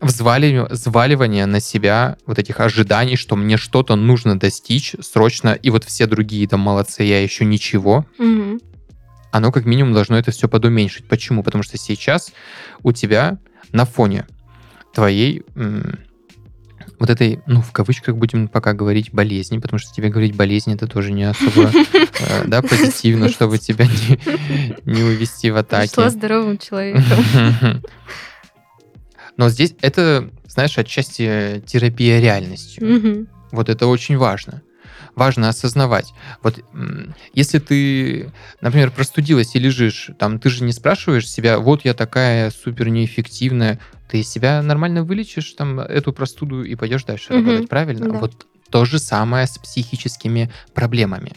взваливание, 0.00 0.64
взваливание 0.64 1.46
на 1.46 1.60
себя 1.60 2.16
вот 2.26 2.38
этих 2.38 2.60
ожиданий, 2.60 3.16
что 3.16 3.36
мне 3.36 3.56
что-то 3.56 3.94
нужно 3.96 4.38
достичь 4.38 4.94
срочно, 5.00 5.50
и 5.50 5.70
вот 5.70 5.84
все 5.84 6.06
другие 6.06 6.48
там 6.48 6.60
молодцы, 6.60 7.02
я 7.02 7.22
еще 7.22 7.44
ничего. 7.44 8.06
Мгм. 8.18 8.60
оно 9.32 9.52
как 9.52 9.64
минимум 9.64 9.92
должно 9.92 10.18
это 10.18 10.32
все 10.32 10.48
подуменьшить. 10.48 11.06
Почему? 11.06 11.44
Потому 11.44 11.62
что 11.62 11.78
сейчас 11.78 12.32
у 12.82 12.90
тебя 12.92 13.38
на 13.70 13.84
фоне 13.84 14.26
твоей 14.92 15.44
м, 15.54 16.00
вот 17.00 17.08
этой, 17.08 17.40
ну, 17.46 17.62
в 17.62 17.72
кавычках 17.72 18.14
будем 18.16 18.46
пока 18.46 18.74
говорить 18.74 19.10
болезни, 19.10 19.58
потому 19.58 19.78
что 19.78 19.92
тебе 19.92 20.10
говорить 20.10 20.36
болезнь 20.36 20.72
это 20.72 20.86
тоже 20.86 21.12
не 21.12 21.24
особо, 21.24 21.72
э, 21.94 22.44
да, 22.46 22.60
позитивно, 22.60 23.30
чтобы 23.30 23.56
тебя 23.58 23.86
не, 24.84 25.02
увести 25.02 25.50
в 25.50 25.56
атаки. 25.56 25.88
Пришла 25.88 26.10
здоровым 26.10 26.58
человеком. 26.58 27.02
Но 29.38 29.48
здесь 29.48 29.74
это, 29.80 30.30
знаешь, 30.46 30.76
отчасти 30.76 31.62
терапия 31.66 32.20
реальностью. 32.20 33.26
Вот 33.50 33.70
это 33.70 33.86
очень 33.86 34.18
важно. 34.18 34.62
Важно 35.14 35.48
осознавать. 35.48 36.12
Вот 36.42 36.58
если 37.32 37.58
ты, 37.58 38.32
например, 38.60 38.90
простудилась 38.90 39.54
и 39.54 39.58
лежишь, 39.58 40.10
там 40.18 40.38
ты 40.38 40.50
же 40.50 40.64
не 40.64 40.72
спрашиваешь 40.72 41.28
себя, 41.28 41.58
вот 41.58 41.84
я 41.84 41.94
такая 41.94 42.50
супер 42.50 42.88
неэффективная, 42.88 43.80
ты 44.08 44.22
себя 44.22 44.60
нормально 44.62 45.04
вылечишь 45.04 45.52
там 45.52 45.80
эту 45.80 46.12
простуду 46.12 46.64
и 46.64 46.74
пойдешь 46.74 47.04
дальше 47.04 47.32
Мгм. 47.32 47.46
работать, 47.46 47.68
правильно? 47.68 48.08
Да. 48.10 48.18
Вот 48.18 48.46
то 48.70 48.84
же 48.84 48.98
самое 49.00 49.46
с 49.46 49.58
психическими 49.58 50.50
проблемами, 50.74 51.32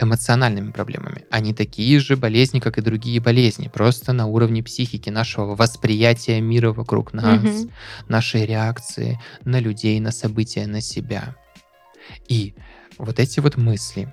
эмоциональными 0.00 0.72
проблемами. 0.72 1.24
Они 1.30 1.54
такие 1.54 2.00
же 2.00 2.16
болезни, 2.16 2.58
как 2.58 2.78
и 2.78 2.82
другие 2.82 3.20
болезни, 3.20 3.70
просто 3.72 4.12
на 4.12 4.26
уровне 4.26 4.62
психики, 4.62 5.08
нашего 5.08 5.54
восприятия 5.54 6.40
мира 6.40 6.72
вокруг 6.72 7.12
нас, 7.12 7.42
Мгм. 7.44 7.70
нашей 8.08 8.46
реакции 8.46 9.20
на 9.44 9.60
людей, 9.60 10.00
на 10.00 10.10
события, 10.10 10.66
на 10.66 10.80
себя. 10.80 11.36
И 12.28 12.54
вот 12.98 13.18
эти 13.18 13.40
вот 13.40 13.56
мысли, 13.56 14.12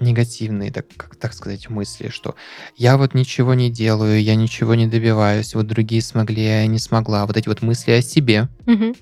негативные, 0.00 0.70
так, 0.70 0.86
как 0.96 1.16
так 1.16 1.32
сказать, 1.32 1.68
мысли, 1.70 2.08
что 2.08 2.34
я 2.76 2.96
вот 2.96 3.14
ничего 3.14 3.54
не 3.54 3.70
делаю, 3.70 4.22
я 4.22 4.36
ничего 4.36 4.74
не 4.74 4.86
добиваюсь, 4.86 5.54
вот 5.54 5.66
другие 5.66 6.02
смогли, 6.02 6.44
а 6.44 6.60
я 6.62 6.66
не 6.66 6.78
смогла. 6.78 7.26
Вот 7.26 7.36
эти 7.36 7.48
вот 7.48 7.62
мысли 7.62 7.92
о 7.92 8.02
себе, 8.02 8.48
Мгм. 8.66 8.94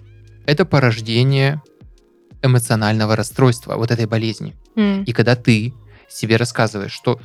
это 0.46 0.64
порождение 0.64 1.60
эмоционального 2.42 3.16
расстройства, 3.16 3.76
вот 3.76 3.90
этой 3.90 4.06
болезни. 4.06 4.54
М. 4.76 5.04
И 5.04 5.12
когда 5.12 5.36
ты 5.36 5.74
себе 6.08 6.36
рассказываешь, 6.36 6.92
что 6.92 7.20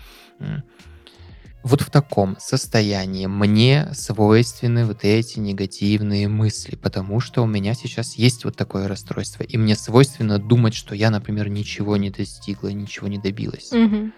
вот 1.64 1.82
в 1.82 1.90
таком 1.90 2.38
состоянии 2.40 3.28
мне 3.28 3.90
свойственны 3.94 4.86
вот 4.86 5.04
эти 5.04 5.40
негативные 5.40 6.28
мысли, 6.28 6.76
потому 6.76 7.20
что 7.20 7.44
у 7.44 7.48
меня 7.48 7.74
сейчас 7.74 8.16
есть 8.16 8.46
вот 8.46 8.56
такое 8.56 8.88
расстройство, 8.88 9.44
и 9.44 9.58
мне 9.58 9.76
свойственно 9.76 10.40
думать, 10.40 10.74
что 10.74 10.96
я, 10.96 11.10
например, 11.12 11.50
ничего 11.50 11.98
не 11.98 12.10
достигла, 12.10 12.70
ничего 12.70 13.08
не 13.08 13.20
добилась. 13.20 13.72
Мгм. 13.72 14.14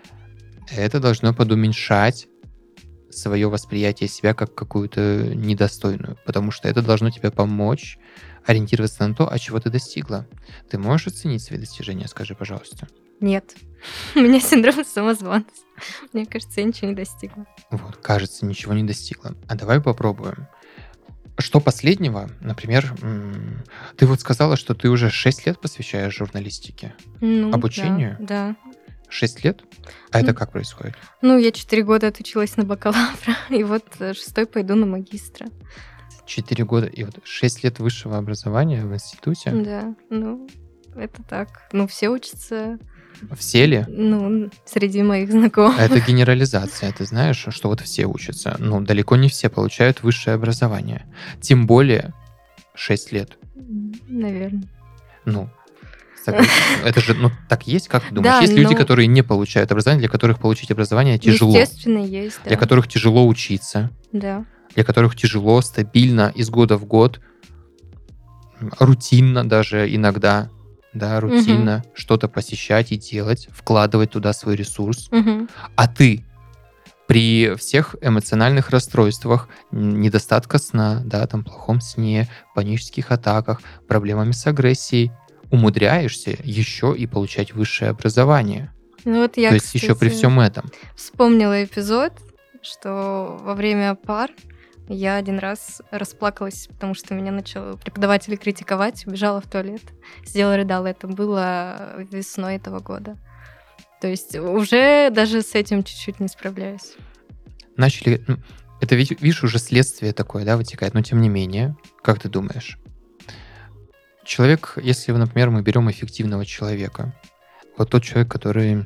Это 0.71 0.99
должно 0.99 1.33
подуменьшать 1.33 2.27
свое 3.09 3.47
восприятие 3.47 4.09
себя 4.09 4.33
как 4.33 4.55
какую-то 4.55 5.33
недостойную, 5.35 6.17
потому 6.25 6.51
что 6.51 6.67
это 6.67 6.81
должно 6.81 7.11
тебе 7.11 7.29
помочь 7.29 7.97
ориентироваться 8.45 9.07
на 9.07 9.13
то, 9.13 9.31
а 9.31 9.37
чего 9.39 9.59
ты 9.59 9.69
достигла. 9.69 10.27
Ты 10.69 10.77
можешь 10.77 11.07
оценить 11.07 11.43
свои 11.43 11.59
достижения, 11.59 12.07
скажи, 12.07 12.35
пожалуйста. 12.35 12.87
Нет. 13.19 13.55
У 14.15 14.19
меня 14.19 14.39
синдром 14.39 14.83
самозванца. 14.85 15.49
Мне 16.13 16.25
кажется, 16.25 16.61
я 16.61 16.67
ничего 16.67 16.89
не 16.89 16.95
достигла. 16.95 17.45
Вот, 17.71 17.97
кажется, 17.97 18.45
ничего 18.45 18.73
не 18.73 18.83
достигла. 18.83 19.35
А 19.47 19.55
давай 19.55 19.81
попробуем. 19.81 20.47
Что 21.39 21.59
последнего, 21.59 22.29
например, 22.41 22.93
ты 23.97 24.05
вот 24.05 24.19
сказала, 24.19 24.55
что 24.55 24.75
ты 24.75 24.89
уже 24.89 25.09
6 25.09 25.47
лет 25.47 25.59
посвящаешь 25.59 26.15
журналистике. 26.15 26.93
Ну, 27.21 27.49
да, 27.49 27.55
Обучению? 27.55 28.17
Да. 28.19 28.55
6 29.09 29.43
лет? 29.43 29.63
А 30.11 30.19
это 30.19 30.31
Ну. 30.31 30.35
как 30.35 30.51
происходит? 30.51 30.95
Ну, 31.21 31.37
я 31.37 31.51
четыре 31.51 31.83
года 31.83 32.07
отучилась 32.07 32.55
на 32.55 32.65
бакалавра, 32.65 33.35
и 33.49 33.63
вот 33.63 33.83
э, 33.99 34.13
шестой 34.13 34.45
пойду 34.45 34.75
на 34.75 34.85
магистра. 34.85 35.47
4 36.25 36.63
года 36.65 36.85
и 36.87 37.03
вот 37.03 37.19
6 37.23 37.63
лет 37.63 37.79
высшего 37.79 38.17
образования 38.17 38.85
в 38.85 38.93
институте. 38.93 39.49
Да, 39.51 39.95
ну, 40.09 40.47
это 40.95 41.21
так. 41.23 41.67
Ну, 41.71 41.87
все 41.87 42.09
учатся, 42.09 42.77
Все 43.37 43.65
ли? 43.65 43.85
ну, 43.87 44.49
среди 44.65 45.01
моих 45.03 45.31
знакомых. 45.31 45.79
Это 45.79 45.99
генерализация, 46.07 46.91
ты 46.91 47.05
знаешь, 47.05 47.45
что 47.49 47.69
вот 47.69 47.81
все 47.81 48.05
учатся. 48.05 48.55
Ну, 48.59 48.81
далеко 48.81 49.15
не 49.15 49.29
все 49.29 49.49
получают 49.49 50.03
высшее 50.03 50.35
образование. 50.35 51.05
Тем 51.41 51.67
более 51.67 52.13
6 52.75 53.11
лет. 53.11 53.37
Наверное. 54.07 54.63
Ну, 55.25 55.49
это 56.85 57.01
же, 57.01 57.13
ну, 57.13 57.31
так 57.49 57.67
есть, 57.67 57.87
как 57.87 58.03
ты 58.03 58.13
думаешь? 58.13 58.35
Да, 58.35 58.41
есть 58.41 58.53
люди, 58.53 58.73
но- 58.73 58.77
которые 58.77 59.07
не 59.07 59.21
получают 59.21 59.71
образование, 59.71 60.01
для 60.01 60.09
которых 60.09 60.39
получить 60.39 60.71
образование 60.71 61.17
тяжело. 61.17 61.57
Естественно, 61.57 62.03
есть, 62.03 62.39
да. 62.43 62.49
Для 62.49 62.57
которых 62.57 62.87
тяжело 62.87 63.27
учиться. 63.27 63.91
Да. 64.11 64.45
Для 64.75 64.83
которых 64.83 65.15
тяжело, 65.15 65.61
стабильно, 65.61 66.31
из 66.33 66.49
года 66.49 66.77
в 66.77 66.85
год, 66.85 67.19
рутинно 68.79 69.47
даже 69.47 69.93
иногда, 69.93 70.49
да, 70.93 71.19
рутинно 71.19 71.83
что-то 71.93 72.27
посещать 72.27 72.91
и 72.91 72.97
делать, 72.97 73.47
вкладывать 73.51 74.11
туда 74.11 74.33
свой 74.33 74.55
ресурс. 74.55 75.09
Мгм. 75.11 75.49
А 75.75 75.87
ты 75.87 76.23
при 77.07 77.55
всех 77.55 77.95
эмоциональных 78.01 78.69
расстройствах, 78.69 79.49
недостатка 79.71 80.57
сна, 80.57 81.01
да, 81.05 81.25
там 81.27 81.43
плохом 81.43 81.81
сне, 81.81 82.29
панических 82.55 83.11
атаках, 83.11 83.61
проблемами 83.87 84.31
с 84.31 84.47
агрессией, 84.47 85.11
умудряешься 85.51 86.35
еще 86.43 86.95
и 86.97 87.05
получать 87.05 87.53
высшее 87.53 87.91
образование. 87.91 88.73
Ну, 89.05 89.21
вот 89.21 89.37
я, 89.37 89.49
То 89.49 89.55
есть 89.55 89.73
еще 89.75 89.95
при 89.95 90.07
кстати, 90.07 90.13
всем 90.15 90.39
этом. 90.39 90.71
вспомнила 90.95 91.63
эпизод, 91.63 92.13
что 92.61 93.37
во 93.41 93.53
время 93.53 93.95
пар 93.95 94.31
я 94.87 95.15
один 95.15 95.39
раз 95.39 95.81
расплакалась, 95.91 96.67
потому 96.67 96.93
что 96.93 97.13
меня 97.13 97.31
начал 97.31 97.77
преподаватель 97.77 98.37
критиковать, 98.37 99.07
убежала 99.07 99.39
в 99.41 99.47
туалет, 99.47 99.81
сидела, 100.25 100.57
рыдала. 100.57 100.87
Это 100.87 101.07
было 101.07 101.95
весной 102.11 102.55
этого 102.55 102.79
года. 102.79 103.17
То 104.01 104.07
есть 104.07 104.35
уже 104.35 105.09
даже 105.11 105.41
с 105.41 105.55
этим 105.55 105.83
чуть-чуть 105.83 106.19
не 106.19 106.27
справляюсь. 106.27 106.95
Начали... 107.77 108.23
ну, 108.27 108.37
Это, 108.81 108.95
видишь, 108.95 109.43
уже 109.43 109.59
следствие 109.59 110.11
такое, 110.11 110.43
да, 110.43 110.57
вытекает. 110.57 110.93
Но 110.93 111.01
тем 111.01 111.21
не 111.21 111.29
менее, 111.29 111.77
как 112.01 112.19
ты 112.19 112.27
думаешь? 112.27 112.77
Человек, 114.25 114.77
если, 114.81 115.13
например, 115.13 115.49
мы 115.49 115.61
берем 115.61 115.89
эффективного 115.89 116.45
человека, 116.45 117.13
вот 117.77 117.89
тот 117.89 118.03
человек, 118.03 118.29
который 118.29 118.85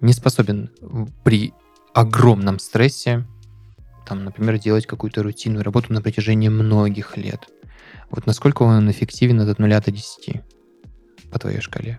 не 0.00 0.12
способен 0.14 0.70
при 1.22 1.52
огромном 1.94 2.58
стрессе, 2.58 3.26
там, 4.06 4.24
например, 4.24 4.58
делать 4.58 4.86
какую-то 4.86 5.22
рутинную 5.22 5.64
работу 5.64 5.92
на 5.92 6.02
протяжении 6.02 6.48
многих 6.48 7.16
лет. 7.16 7.48
Вот 8.10 8.26
насколько 8.26 8.62
он 8.62 8.90
эффективен 8.90 9.40
от 9.40 9.58
0 9.58 9.70
до 9.80 9.90
10 9.90 10.42
по 11.30 11.38
твоей 11.38 11.60
шкале? 11.60 11.98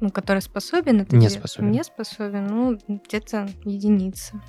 Ну, 0.00 0.10
который 0.10 0.42
способен 0.42 1.00
это 1.02 1.14
Не 1.14 1.26
делать. 1.26 1.38
способен. 1.38 1.70
Не 1.70 1.84
способен, 1.84 2.46
ну, 2.46 2.78
где-то 2.88 3.48
единица. 3.64 4.40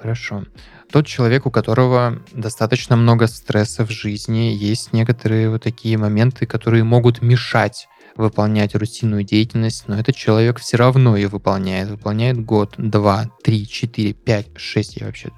Хорошо. 0.00 0.44
Тот 0.92 1.06
человек, 1.06 1.46
у 1.46 1.50
которого 1.50 2.22
достаточно 2.32 2.96
много 2.96 3.26
стресса 3.26 3.84
в 3.84 3.90
жизни, 3.90 4.54
есть 4.54 4.92
некоторые 4.92 5.50
вот 5.50 5.64
такие 5.64 5.98
моменты, 5.98 6.46
которые 6.46 6.84
могут 6.84 7.20
мешать 7.22 7.88
выполнять 8.18 8.74
рутинную 8.74 9.22
деятельность, 9.22 9.84
но 9.86 9.98
этот 9.98 10.16
человек 10.16 10.58
все 10.58 10.76
равно 10.76 11.16
ее 11.16 11.28
выполняет. 11.28 11.88
Выполняет 11.88 12.44
год, 12.44 12.74
два, 12.76 13.30
три, 13.42 13.66
четыре, 13.66 14.12
пять, 14.12 14.48
шесть. 14.56 14.96
Я 14.96 15.06
вообще 15.06 15.30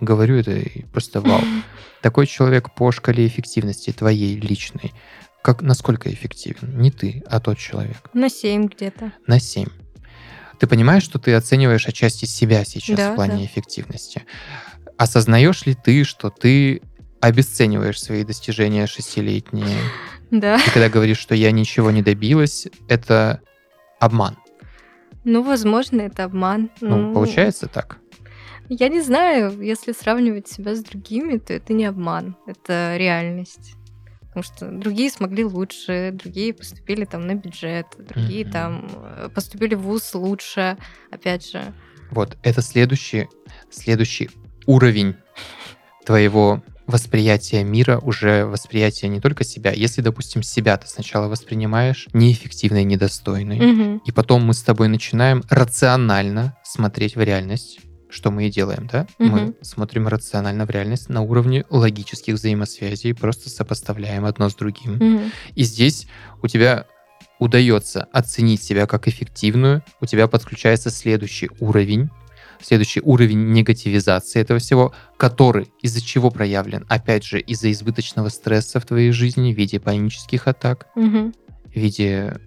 говорю 0.00 0.36
это 0.36 0.52
и 0.52 0.84
просто 0.84 1.20
вау. 1.20 1.42
Такой 2.00 2.26
человек 2.26 2.74
по 2.74 2.92
шкале 2.92 3.26
эффективности 3.26 3.92
твоей 3.92 4.36
личной, 4.36 4.92
как, 5.42 5.62
насколько 5.62 6.12
эффективен? 6.12 6.78
Не 6.80 6.90
ты, 6.90 7.22
а 7.26 7.40
тот 7.40 7.58
человек. 7.58 8.10
На 8.12 8.28
7 8.28 8.66
где-то. 8.66 9.12
На 9.26 9.40
7. 9.40 9.68
Ты 10.58 10.66
понимаешь, 10.66 11.02
что 11.02 11.18
ты 11.18 11.32
оцениваешь 11.34 11.88
отчасти 11.88 12.26
себя 12.26 12.64
сейчас 12.64 12.96
Да, 12.96 13.12
в 13.12 13.14
плане 13.14 13.38
да. 13.38 13.44
эффективности. 13.46 14.24
Осознаешь 14.98 15.64
ли 15.64 15.74
ты, 15.74 16.04
что 16.04 16.28
ты 16.28 16.82
обесцениваешь 17.20 18.00
свои 18.00 18.22
достижения 18.24 18.86
шестилетние? 18.86 19.78
Да. 20.30 20.58
Ты 20.58 20.70
когда 20.70 20.88
говоришь, 20.88 21.18
что 21.18 21.34
я 21.34 21.50
ничего 21.50 21.90
не 21.90 22.02
добилась, 22.02 22.68
это 22.88 23.40
обман. 23.98 24.36
Ну, 25.24 25.42
возможно, 25.42 26.00
это 26.02 26.24
обман. 26.24 26.70
Ну, 26.80 27.12
получается 27.12 27.66
так? 27.66 27.98
Я 28.68 28.88
не 28.88 29.00
знаю, 29.00 29.60
если 29.60 29.92
сравнивать 29.92 30.48
себя 30.48 30.74
с 30.74 30.82
другими, 30.82 31.38
то 31.38 31.52
это 31.52 31.72
не 31.72 31.84
обман, 31.86 32.36
это 32.46 32.94
реальность. 32.96 33.74
Потому 34.28 34.44
что 34.44 34.70
другие 34.70 35.10
смогли 35.10 35.44
лучше, 35.44 36.10
другие 36.12 36.54
поступили 36.54 37.04
там 37.04 37.26
на 37.26 37.34
бюджет, 37.34 37.86
другие 37.98 38.44
Мгм. 38.44 38.52
там 38.52 38.88
э, 38.94 39.28
поступили 39.34 39.74
в 39.74 39.80
ВУЗ 39.80 40.14
лучше, 40.14 40.78
опять 41.10 41.50
же. 41.50 41.74
Вот, 42.12 42.38
это 42.44 42.62
следующий, 42.62 43.28
следующий 43.70 44.30
уровень 44.66 45.16
твоего 46.06 46.62
восприятия 46.90 47.64
мира, 47.64 47.98
уже 47.98 48.44
восприятие 48.44 49.08
не 49.08 49.20
только 49.20 49.44
себя. 49.44 49.72
Если, 49.72 50.02
допустим, 50.02 50.42
себя 50.42 50.76
ты 50.76 50.86
сначала 50.86 51.28
воспринимаешь 51.28 52.08
неэффективной, 52.12 52.84
недостойной, 52.84 53.60
Мгм. 53.60 54.02
И 54.04 54.12
потом 54.12 54.44
мы 54.44 54.54
с 54.54 54.62
тобой 54.62 54.88
начинаем 54.88 55.42
рационально 55.48 56.56
смотреть 56.64 57.16
в 57.16 57.22
реальность, 57.22 57.80
что 58.08 58.30
мы 58.30 58.46
и 58.48 58.50
делаем, 58.50 58.88
да? 58.90 59.06
Мы 59.18 59.40
Мгм. 59.40 59.54
смотрим 59.62 60.08
рационально 60.08 60.66
в 60.66 60.70
реальность 60.70 61.08
на 61.08 61.22
уровне 61.22 61.64
логических 61.70 62.34
взаимосвязей, 62.34 63.14
просто 63.14 63.48
сопоставляем 63.50 64.24
одно 64.24 64.48
с 64.48 64.54
другим. 64.54 64.94
Мгм. 64.94 65.32
И 65.54 65.62
здесь 65.62 66.06
у 66.42 66.48
тебя 66.48 66.86
удается 67.38 68.06
оценить 68.12 68.62
себя 68.62 68.86
как 68.86 69.08
эффективную, 69.08 69.82
у 70.00 70.06
тебя 70.06 70.28
подключается 70.28 70.90
следующий 70.90 71.50
уровень, 71.60 72.10
следующий 72.62 73.00
уровень 73.00 73.52
негативизации 73.52 74.40
этого 74.40 74.58
всего, 74.60 74.92
который 75.16 75.72
из-за 75.82 76.00
чего 76.02 76.30
проявлен? 76.30 76.84
Опять 76.88 77.24
же, 77.24 77.40
из-за 77.40 77.70
избыточного 77.72 78.28
стресса 78.28 78.80
в 78.80 78.86
твоей 78.86 79.12
жизни 79.12 79.52
в 79.52 79.56
виде 79.56 79.80
панических 79.80 80.46
атак, 80.48 80.86
Мгм. 80.94 81.32
в 81.72 81.76
виде 81.76 82.38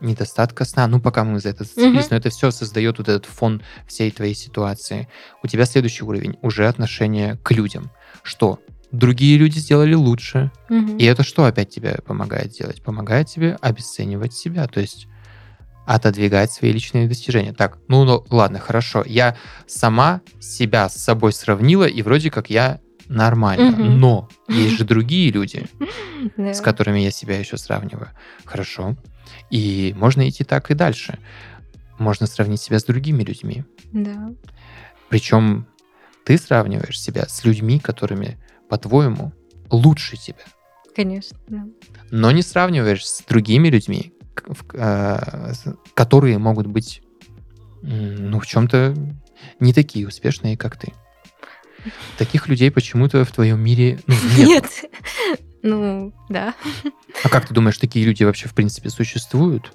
недостатка 0.00 0.64
сна. 0.64 0.86
Ну, 0.88 1.00
пока 1.00 1.24
мы 1.24 1.38
за 1.40 1.50
это 1.50 1.64
зацепились, 1.64 2.06
Мгм. 2.06 2.08
но 2.10 2.16
это 2.16 2.30
все 2.30 2.50
создает 2.50 2.98
вот 2.98 3.08
этот 3.08 3.26
фон 3.26 3.62
всей 3.86 4.10
твоей 4.10 4.34
ситуации. 4.34 5.08
У 5.42 5.46
тебя 5.46 5.64
следующий 5.64 6.04
уровень 6.04 6.36
уже 6.42 6.66
отношение 6.66 7.38
к 7.42 7.52
людям. 7.52 7.90
Что? 8.22 8.58
Другие 8.90 9.38
люди 9.38 9.58
сделали 9.58 9.94
лучше. 9.94 10.50
Мгм. 10.68 10.96
И 10.96 11.04
это 11.04 11.22
что 11.22 11.44
опять 11.44 11.70
тебе 11.70 11.98
помогает 12.04 12.50
делать? 12.50 12.82
Помогает 12.82 13.28
тебе 13.28 13.56
обесценивать 13.60 14.34
себя. 14.34 14.66
То 14.66 14.80
есть 14.80 15.06
отодвигать 15.86 16.52
свои 16.52 16.72
личные 16.72 17.08
достижения. 17.08 17.52
Так, 17.52 17.78
ну, 17.88 18.04
ну 18.04 18.24
ладно, 18.30 18.58
хорошо. 18.58 19.02
Я 19.06 19.36
сама 19.66 20.20
себя 20.40 20.88
с 20.88 20.96
собой 20.96 21.32
сравнила, 21.32 21.84
и 21.84 22.02
вроде 22.02 22.30
как 22.30 22.50
я 22.50 22.80
нормально. 23.08 23.70
Мгм. 23.70 23.98
Но 23.98 24.28
есть 24.48 24.78
же 24.78 24.84
другие 24.84 25.30
люди, 25.30 25.66
с 26.36 26.60
которыми 26.60 27.00
я 27.00 27.10
себя 27.10 27.38
еще 27.38 27.56
сравниваю. 27.56 28.10
Хорошо. 28.44 28.96
И 29.50 29.94
можно 29.96 30.28
идти 30.28 30.44
так 30.44 30.70
и 30.70 30.74
дальше. 30.74 31.18
Можно 31.98 32.26
сравнить 32.26 32.60
себя 32.60 32.78
с 32.78 32.84
другими 32.84 33.22
людьми. 33.22 33.64
Да. 33.92 34.32
Причем 35.08 35.66
ты 36.24 36.38
сравниваешь 36.38 37.00
себя 37.00 37.26
с 37.28 37.44
людьми, 37.44 37.78
которыми, 37.78 38.38
по-твоему, 38.68 39.32
лучше 39.70 40.16
тебя. 40.16 40.44
Конечно, 40.94 41.38
да. 41.48 41.64
Но 42.10 42.30
не 42.30 42.42
сравниваешь 42.42 43.06
с 43.06 43.22
другими 43.22 43.68
людьми, 43.68 44.11
которые 45.94 46.38
могут 46.38 46.66
быть 46.66 47.02
ну, 47.82 48.40
в 48.40 48.46
чем-то 48.46 48.94
не 49.60 49.72
такие 49.72 50.06
успешные, 50.06 50.56
как 50.56 50.76
ты. 50.76 50.92
Таких 52.16 52.48
людей 52.48 52.70
почему-то 52.70 53.24
в 53.24 53.32
твоем 53.32 53.60
мире 53.60 54.00
ну, 54.06 54.14
нет. 54.36 54.46
Нет. 54.46 54.90
Ну, 55.62 56.12
да. 56.28 56.54
А 57.22 57.28
как 57.28 57.46
ты 57.46 57.54
думаешь, 57.54 57.78
такие 57.78 58.04
люди 58.04 58.24
вообще 58.24 58.48
в 58.48 58.54
принципе 58.54 58.90
существуют? 58.90 59.72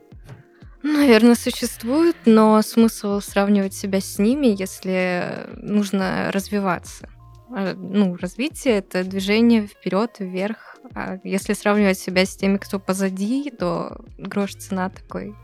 Наверное, 0.83 1.35
существуют, 1.35 2.15
но 2.25 2.61
смысл 2.61 3.19
сравнивать 3.19 3.73
себя 3.73 3.99
с 3.99 4.19
ними, 4.19 4.55
если 4.57 5.47
нужно 5.57 6.31
развиваться. 6.31 7.09
А, 7.49 7.73
Ну, 7.75 8.15
развитие 8.15 8.75
это 8.75 9.03
движение 9.03 9.67
вперед, 9.67 10.17
вверх. 10.19 10.77
А 10.93 11.17
если 11.23 11.53
сравнивать 11.53 11.99
себя 11.99 12.25
с 12.25 12.35
теми, 12.35 12.57
кто 12.57 12.79
позади, 12.79 13.51
то 13.51 14.03
грош 14.17 14.55
цена 14.55 14.89
такой 14.89 15.35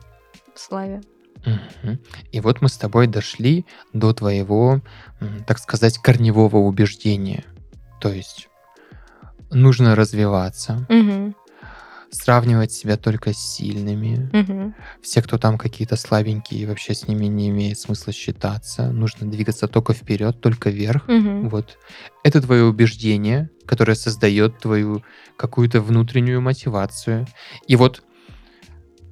славе. 0.56 1.02
Мгм. 1.46 2.00
И 2.32 2.40
вот 2.40 2.62
мы 2.62 2.70
с 2.70 2.78
тобой 2.78 3.08
дошли 3.08 3.66
до 3.92 4.14
твоего, 4.14 4.82
так 5.46 5.60
сказать, 5.60 5.98
корневого 5.98 6.58
убеждения. 6.58 7.44
То 8.00 8.10
есть 8.10 8.48
нужно 9.52 9.96
развиваться, 9.96 10.86
Мгм, 10.90 11.36
сравнивать 12.14 12.72
себя 12.72 12.98
только 12.98 13.34
с 13.34 13.38
сильными. 13.38 14.30
мгм, 14.32 14.74
Все, 15.02 15.22
кто 15.22 15.38
там 15.38 15.58
какие-то 15.58 15.96
слабенькие, 15.96 16.68
вообще 16.68 16.94
с 16.94 17.08
ними 17.08 17.26
не 17.26 17.50
имеет 17.50 17.80
смысла 17.80 18.14
считаться. 18.14 18.92
Нужно 18.92 19.30
двигаться 19.30 19.68
только 19.68 19.94
вперед, 19.94 20.40
только 20.42 20.70
вверх. 20.70 21.08
мгм. 21.08 21.50
Вот. 21.50 21.78
Это 22.24 22.42
твое 22.42 22.64
убеждение, 22.64 23.50
которое 23.66 23.96
создает 23.96 24.60
твою 24.60 25.04
какую-то 25.38 25.82
внутреннюю 25.82 26.42
мотивацию. 26.42 27.26
И 27.68 27.76
вот 27.76 28.04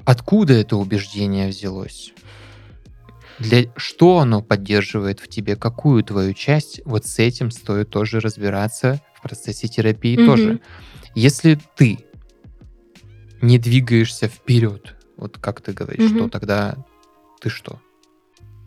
откуда 0.06 0.54
это 0.54 0.78
убеждение 0.78 1.48
взялось? 1.50 2.14
Для 3.40 3.66
что 3.76 4.20
оно 4.20 4.42
поддерживает 4.44 5.20
в 5.20 5.28
тебе? 5.28 5.56
Какую 5.56 6.04
твою 6.04 6.34
часть? 6.34 6.82
Вот 6.86 7.06
с 7.08 7.18
этим 7.18 7.50
стоит 7.50 7.90
тоже 7.90 8.20
разбираться 8.20 9.02
в 9.16 9.22
процессе 9.24 9.68
терапии 9.68 10.16
Мгм. 10.16 10.26
тоже. 10.26 10.60
Если 11.16 11.60
ты 11.76 12.06
не 13.42 13.58
двигаешься 13.58 14.28
вперед, 14.28 14.96
вот 15.18 15.38
как 15.38 15.62
ты 15.62 15.74
говоришь, 15.74 16.12
то 16.12 16.30
тогда 16.30 16.76
ты 17.42 17.50
что? 17.50 17.80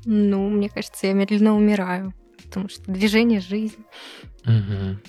Ну, 0.05 0.49
мне 0.51 0.69
кажется, 0.69 1.07
я 1.07 1.13
медленно 1.15 1.55
умираю, 1.57 2.13
потому 2.45 2.69
что 2.69 2.83
движение— 2.91 3.41
жизнь. 3.41 3.85
Мгм. 4.45 5.01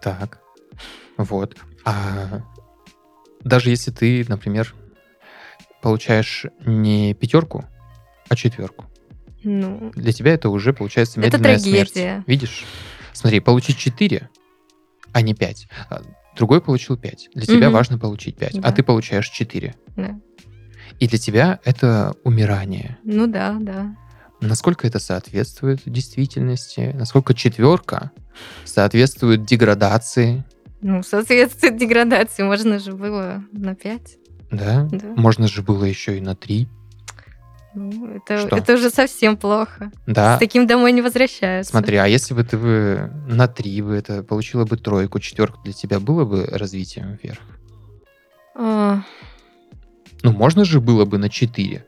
Так. 0.00 0.40
Вот. 1.16 1.56
А 1.84 2.42
даже 3.40 3.70
если 3.70 3.90
ты, 3.90 4.24
например, 4.28 4.74
получаешь 5.80 6.46
не 6.64 7.12
пятерку, 7.14 7.64
а 8.28 8.36
четверку, 8.36 8.86
Ну, 9.42 9.90
для 9.96 10.12
тебя 10.12 10.32
это 10.34 10.48
уже 10.48 10.72
получается 10.72 11.20
Это 11.20 11.38
медленная 11.38 11.58
смерть. 11.58 11.92
трагедия. 11.92 12.24
Видишь? 12.26 12.64
Смотри, 13.12 13.40
получить 13.40 13.78
4, 13.78 14.28
а 15.12 15.22
не 15.22 15.34
5. 15.34 15.68
Другой 16.36 16.60
получил 16.60 16.96
5. 16.96 17.28
Для 17.34 17.46
тебя 17.46 17.66
Мгм. 17.68 17.72
важно 17.72 17.98
получить 17.98 18.36
5, 18.36 18.54
Да. 18.60 18.68
а 18.68 18.72
ты 18.72 18.82
получаешь 18.82 19.28
4. 19.28 19.74
да. 19.96 20.18
И 20.98 21.08
для 21.08 21.18
тебя 21.18 21.58
это 21.64 22.14
умирание. 22.22 22.98
Ну 23.02 23.26
да, 23.26 23.56
да. 23.58 23.96
Насколько 24.40 24.86
это 24.86 24.98
соответствует 24.98 25.80
действительности? 25.86 26.92
Насколько 26.94 27.34
четверка 27.34 28.10
соответствует 28.64 29.44
деградации? 29.44 30.44
Ну, 30.80 31.02
соответствует 31.02 31.76
деградации. 31.76 32.42
Можно 32.42 32.78
же 32.78 32.92
было 32.92 33.42
на 33.52 33.74
5. 33.74 34.18
Да? 34.50 34.88
Да. 34.92 35.08
Можно 35.16 35.48
же 35.48 35.62
было 35.62 35.84
еще 35.84 36.18
и 36.18 36.20
на 36.20 36.34
3. 36.36 36.68
Ну, 37.74 38.06
это, 38.08 38.38
Что? 38.46 38.56
это 38.56 38.74
уже 38.74 38.90
совсем 38.90 39.36
плохо. 39.36 39.90
Да. 40.06 40.36
С 40.36 40.38
таким 40.38 40.66
домой 40.66 40.92
не 40.92 41.00
возвращаются. 41.02 41.70
Смотри, 41.70 41.96
а 41.96 42.06
если 42.06 42.34
бы 42.34 42.44
ты 42.44 42.58
бы 42.58 43.10
на 43.28 43.48
3 43.48 43.82
бы 43.82 43.94
это 43.94 44.22
получила 44.22 44.64
бы 44.64 44.76
тройку, 44.76 45.18
четверку 45.20 45.60
для 45.64 45.72
тебя 45.72 45.98
было 46.00 46.24
бы 46.24 46.44
развитием 46.46 47.18
вверх? 47.22 47.40
А, 48.54 49.02
Ну, 50.22 50.32
можно 50.32 50.64
же 50.64 50.80
было 50.80 51.04
бы 51.04 51.18
на 51.18 51.28
4. 51.28 51.84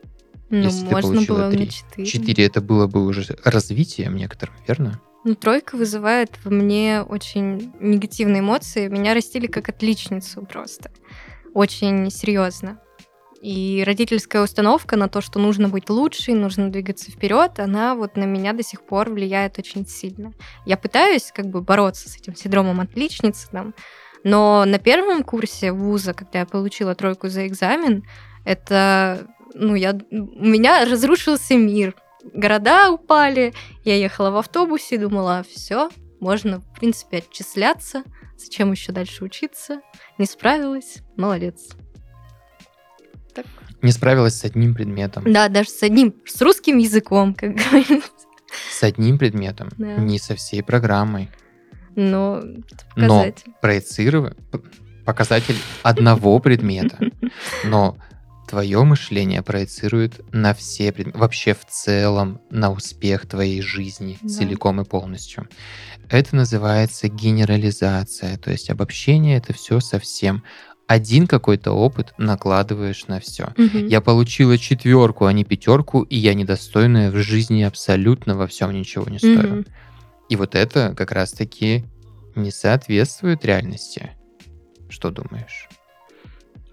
ну, 0.49 0.57
Если 0.57 0.85
ты 0.85 0.91
можно 0.91 1.11
получила 1.13 1.37
было 1.37 1.51
три. 1.51 1.59
на 1.65 1.67
4. 1.67 2.05
4 2.07 2.45
это 2.45 2.61
было 2.61 2.87
бы 2.87 3.05
уже 3.05 3.37
развитием 3.43 4.15
некоторым, 4.15 4.55
верно? 4.67 4.99
Ну, 5.23 5.35
тройка 5.35 5.75
вызывает 5.75 6.31
в 6.43 6.51
мне 6.51 7.01
очень 7.01 7.71
негативные 7.79 8.41
эмоции. 8.41 8.87
Меня 8.87 9.13
растили 9.13 9.47
как 9.47 9.69
отличницу 9.69 10.41
просто. 10.45 10.91
Очень 11.53 12.11
серьезно. 12.11 12.79
И 13.45 13.83
родительская 13.85 14.41
установка 14.41 14.95
на 14.95 15.07
то, 15.07 15.21
что 15.21 15.37
нужно 15.37 15.69
быть 15.69 15.91
лучше, 15.91 16.33
нужно 16.33 16.71
двигаться 16.71 17.11
вперед, 17.11 17.59
она 17.59 17.93
вот 17.93 18.17
на 18.17 18.23
меня 18.23 18.53
до 18.53 18.63
сих 18.63 18.81
пор 18.81 19.11
влияет 19.11 19.59
очень 19.59 19.85
сильно. 19.85 20.33
Я 20.65 20.77
пытаюсь 20.77 21.31
как 21.31 21.45
бы 21.45 21.61
бороться 21.61 22.09
с 22.09 22.17
этим 22.17 22.35
синдромом 22.35 22.79
отличницы, 22.79 23.47
там, 23.51 23.75
но 24.23 24.65
на 24.65 24.79
первом 24.79 25.23
курсе 25.23 25.71
вуза, 25.71 26.15
когда 26.15 26.39
я 26.39 26.45
получила 26.47 26.95
тройку 26.95 27.27
за 27.27 27.45
экзамен, 27.45 28.03
это, 28.45 29.27
ну, 29.53 29.75
я, 29.75 29.91
у 30.09 30.43
меня 30.43 30.83
разрушился 30.83 31.55
мир. 31.55 31.93
Города 32.33 32.89
упали, 32.89 33.53
я 33.83 33.95
ехала 33.95 34.31
в 34.31 34.37
автобусе, 34.37 34.97
думала, 34.97 35.45
все, 35.47 35.91
можно, 36.19 36.61
в 36.61 36.73
принципе, 36.73 37.17
отчисляться. 37.17 38.05
Зачем 38.39 38.71
еще 38.71 38.91
дальше 38.91 39.23
учиться? 39.23 39.81
Не 40.17 40.25
справилась. 40.25 41.03
Молодец. 41.15 41.75
Так. 43.35 43.45
Не 43.81 43.91
справилась 43.91 44.35
с 44.39 44.45
одним 44.45 44.73
предметом. 44.73 45.31
Да, 45.31 45.47
даже 45.49 45.69
с 45.69 45.83
одним, 45.83 46.15
с 46.25 46.41
русским 46.41 46.77
языком, 46.77 47.33
как 47.35 47.53
говорится. 47.55 48.09
С 48.71 48.83
одним 48.83 49.17
предметом, 49.17 49.69
Да. 49.77 49.97
не 49.97 50.17
со 50.17 50.35
всей 50.35 50.63
программой. 50.63 51.29
Но 51.95 52.41
Но 52.95 53.25
проецировать 53.61 54.37
показатель 55.05 55.55
одного 55.83 56.39
предмета. 56.39 56.97
Но 57.63 57.97
твое 58.47 58.83
мышление 58.83 59.41
проецирует 59.41 60.21
на 60.33 60.53
все 60.53 60.91
предметы, 60.91 61.17
вообще 61.19 61.53
в 61.53 61.65
целом 61.65 62.39
на 62.49 62.71
успех 62.71 63.27
твоей 63.27 63.61
жизни 63.61 64.17
Да. 64.21 64.29
целиком 64.29 64.81
и 64.81 64.85
полностью. 64.85 65.47
Это 66.09 66.35
называется 66.35 67.07
генерализация, 67.07 68.37
то 68.37 68.51
есть 68.51 68.69
обобщение 68.69 69.37
это 69.37 69.53
все 69.53 69.79
совсем. 69.79 70.43
Один 70.87 71.25
какой-то 71.25 71.71
опыт 71.71 72.13
накладываешь 72.17 73.07
на 73.07 73.19
все. 73.19 73.53
Мгм. 73.57 73.87
Я 73.87 74.01
получила 74.01 74.57
четверку, 74.57 75.25
а 75.25 75.33
не 75.33 75.43
пятерку, 75.43 76.03
и 76.03 76.15
я 76.15 76.33
недостойная 76.35 77.11
в 77.11 77.15
жизни 77.15 77.63
абсолютно 77.63 78.35
во 78.35 78.45
всем 78.45 78.71
ничего 78.71 79.09
не 79.09 79.17
стою. 79.17 79.55
Мгм. 79.55 79.65
И 80.29 80.35
вот 80.35 80.53
это 80.55 80.93
как 80.95 81.11
раз-таки 81.11 81.85
не 82.35 82.51
соответствует 82.51 83.45
реальности. 83.45 84.11
Что 84.89 85.09
думаешь? 85.09 85.67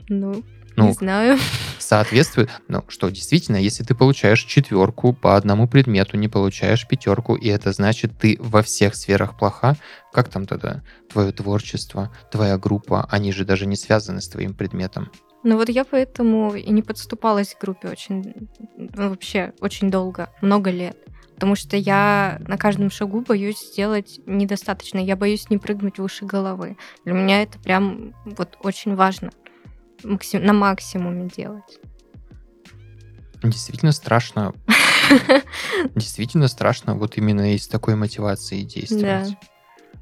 Ну, 0.08 0.42
Ну, 0.76 0.88
не 0.88 0.92
знаю. 0.92 1.38
соответствует. 1.78 2.50
Ну, 2.68 2.84
что, 2.88 3.08
действительно, 3.10 3.56
если 3.56 3.84
ты 3.84 3.94
получаешь 3.94 4.44
четверку 4.44 5.12
по 5.12 5.36
одному 5.36 5.68
предмету, 5.68 6.16
не 6.16 6.28
получаешь 6.28 6.86
пятерку, 6.86 7.34
и 7.34 7.48
это 7.48 7.72
значит, 7.72 8.12
ты 8.18 8.36
во 8.40 8.62
всех 8.62 8.94
сферах 8.94 9.38
плоха, 9.38 9.76
как 10.12 10.28
там 10.28 10.46
тогда 10.46 10.82
твое 11.10 11.32
творчество, 11.32 12.10
твоя 12.30 12.58
группа, 12.58 13.06
они 13.10 13.32
же 13.32 13.44
даже 13.44 13.66
не 13.66 13.76
связаны 13.76 14.20
с 14.20 14.28
твоим 14.28 14.54
предметом. 14.54 15.10
Ну 15.44 15.56
вот 15.56 15.68
я 15.68 15.84
поэтому 15.84 16.54
и 16.54 16.70
не 16.70 16.82
подступалась 16.82 17.54
к 17.54 17.60
группе 17.60 17.88
очень, 17.88 18.48
ну, 18.76 19.08
вообще 19.08 19.52
очень 19.60 19.90
долго, 19.90 20.28
много 20.40 20.70
лет. 20.70 20.96
Потому 21.34 21.56
что 21.56 21.76
я 21.76 22.40
на 22.46 22.56
каждом 22.56 22.88
шагу 22.88 23.20
боюсь 23.20 23.58
сделать 23.58 24.20
недостаточно. 24.26 24.98
Я 24.98 25.16
боюсь 25.16 25.50
не 25.50 25.58
прыгнуть 25.58 25.98
выше 25.98 26.24
головы. 26.24 26.76
Для 27.04 27.14
меня 27.14 27.42
это 27.42 27.58
прям 27.58 28.14
вот 28.24 28.56
очень 28.62 28.94
важно. 28.94 29.32
Максим- 30.04 30.44
на 30.44 30.52
максимуме 30.52 31.28
делать. 31.28 31.78
Действительно 33.42 33.92
страшно. 33.92 34.54
Действительно 35.94 36.48
страшно 36.48 36.94
вот 36.94 37.16
именно 37.18 37.54
из 37.54 37.66
такой 37.66 37.96
мотивации 37.96 38.62
действовать. 38.62 39.36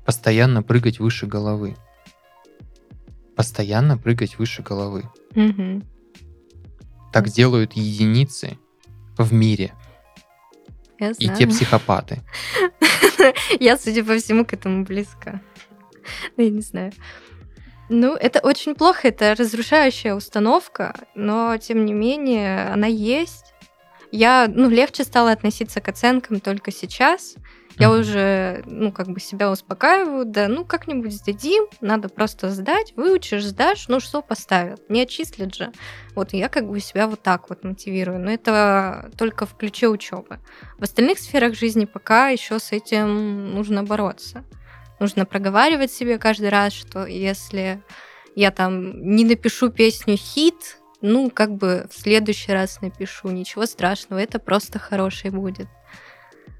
Постоянно 0.04 0.62
прыгать 0.62 0.98
выше 0.98 1.26
головы. 1.26 1.76
Постоянно 3.36 3.96
прыгать 3.96 4.38
выше 4.38 4.62
головы. 4.62 5.04
Так 7.12 7.28
делают 7.28 7.72
единицы 7.72 8.58
в 9.16 9.32
мире. 9.32 9.72
Я 10.98 11.12
И 11.12 11.28
те 11.28 11.46
психопаты. 11.46 12.20
Я, 13.60 13.78
судя 13.78 14.04
по 14.04 14.16
всему, 14.18 14.44
к 14.44 14.52
этому 14.52 14.84
близка. 14.84 15.40
Ну, 16.36 16.44
Я 16.44 16.50
не 16.50 16.60
знаю. 16.60 16.92
Ну, 17.92 18.14
это 18.14 18.38
очень 18.38 18.76
плохо, 18.76 19.09
это 19.09 19.35
разрушающая 19.37 20.14
установка, 20.14 20.94
но 21.16 21.57
тем 21.57 21.85
не 21.85 21.92
менее 21.92 22.68
она 22.72 22.87
есть. 22.87 23.53
Я, 24.12 24.46
ну, 24.48 24.70
легче 24.70 25.03
стала 25.03 25.33
относиться 25.33 25.81
к 25.81 25.88
оценкам 25.88 26.38
только 26.38 26.70
сейчас. 26.70 27.35
Я 27.79 27.88
Мгм. 27.90 28.00
уже, 28.00 28.62
ну, 28.66 28.92
как 28.92 29.09
бы 29.09 29.18
себя 29.18 29.50
успокаиваю, 29.50 30.24
да, 30.24 30.46
ну, 30.46 30.64
как-нибудь 30.64 31.12
сдадим, 31.12 31.64
надо 31.81 32.09
просто 32.09 32.50
сдать, 32.50 32.92
выучишь, 32.94 33.44
сдашь, 33.44 33.88
ну, 33.88 33.98
что 33.98 34.22
поставят, 34.22 34.88
не 34.88 35.03
отчислят 35.03 35.53
же. 35.53 35.72
Вот 36.14 36.33
я 36.33 36.48
как 36.48 36.68
бы 36.68 36.79
себя 36.79 37.09
вот 37.09 37.22
так 37.22 37.48
вот 37.50 37.64
мотивирую, 37.64 38.20
но 38.20 38.31
это 38.31 39.11
только 39.18 39.46
в 39.46 39.57
ключе 39.57 39.88
учебы. 39.88 40.38
В 40.79 40.85
остальных 40.85 41.18
сферах 41.18 41.55
жизни 41.55 41.87
пока 41.87 42.29
еще 42.29 42.61
с 42.61 42.70
этим 42.70 43.53
нужно 43.53 43.83
бороться. 43.83 44.44
Нужно 45.00 45.24
проговаривать 45.24 45.90
себе 45.90 46.18
каждый 46.18 46.50
раз, 46.50 46.74
что 46.74 47.06
если 47.06 47.82
я 48.36 48.50
там 48.50 49.14
не 49.16 49.24
напишу 49.24 49.70
песню 49.70 50.16
хит, 50.16 50.78
ну, 51.00 51.30
как 51.30 51.56
бы 51.56 51.88
в 51.90 51.98
следующий 51.98 52.52
раз 52.52 52.80
напишу, 52.82 53.30
ничего 53.30 53.66
страшного, 53.66 54.20
это 54.20 54.38
просто 54.38 54.78
хороший 54.78 55.30
будет. 55.30 55.68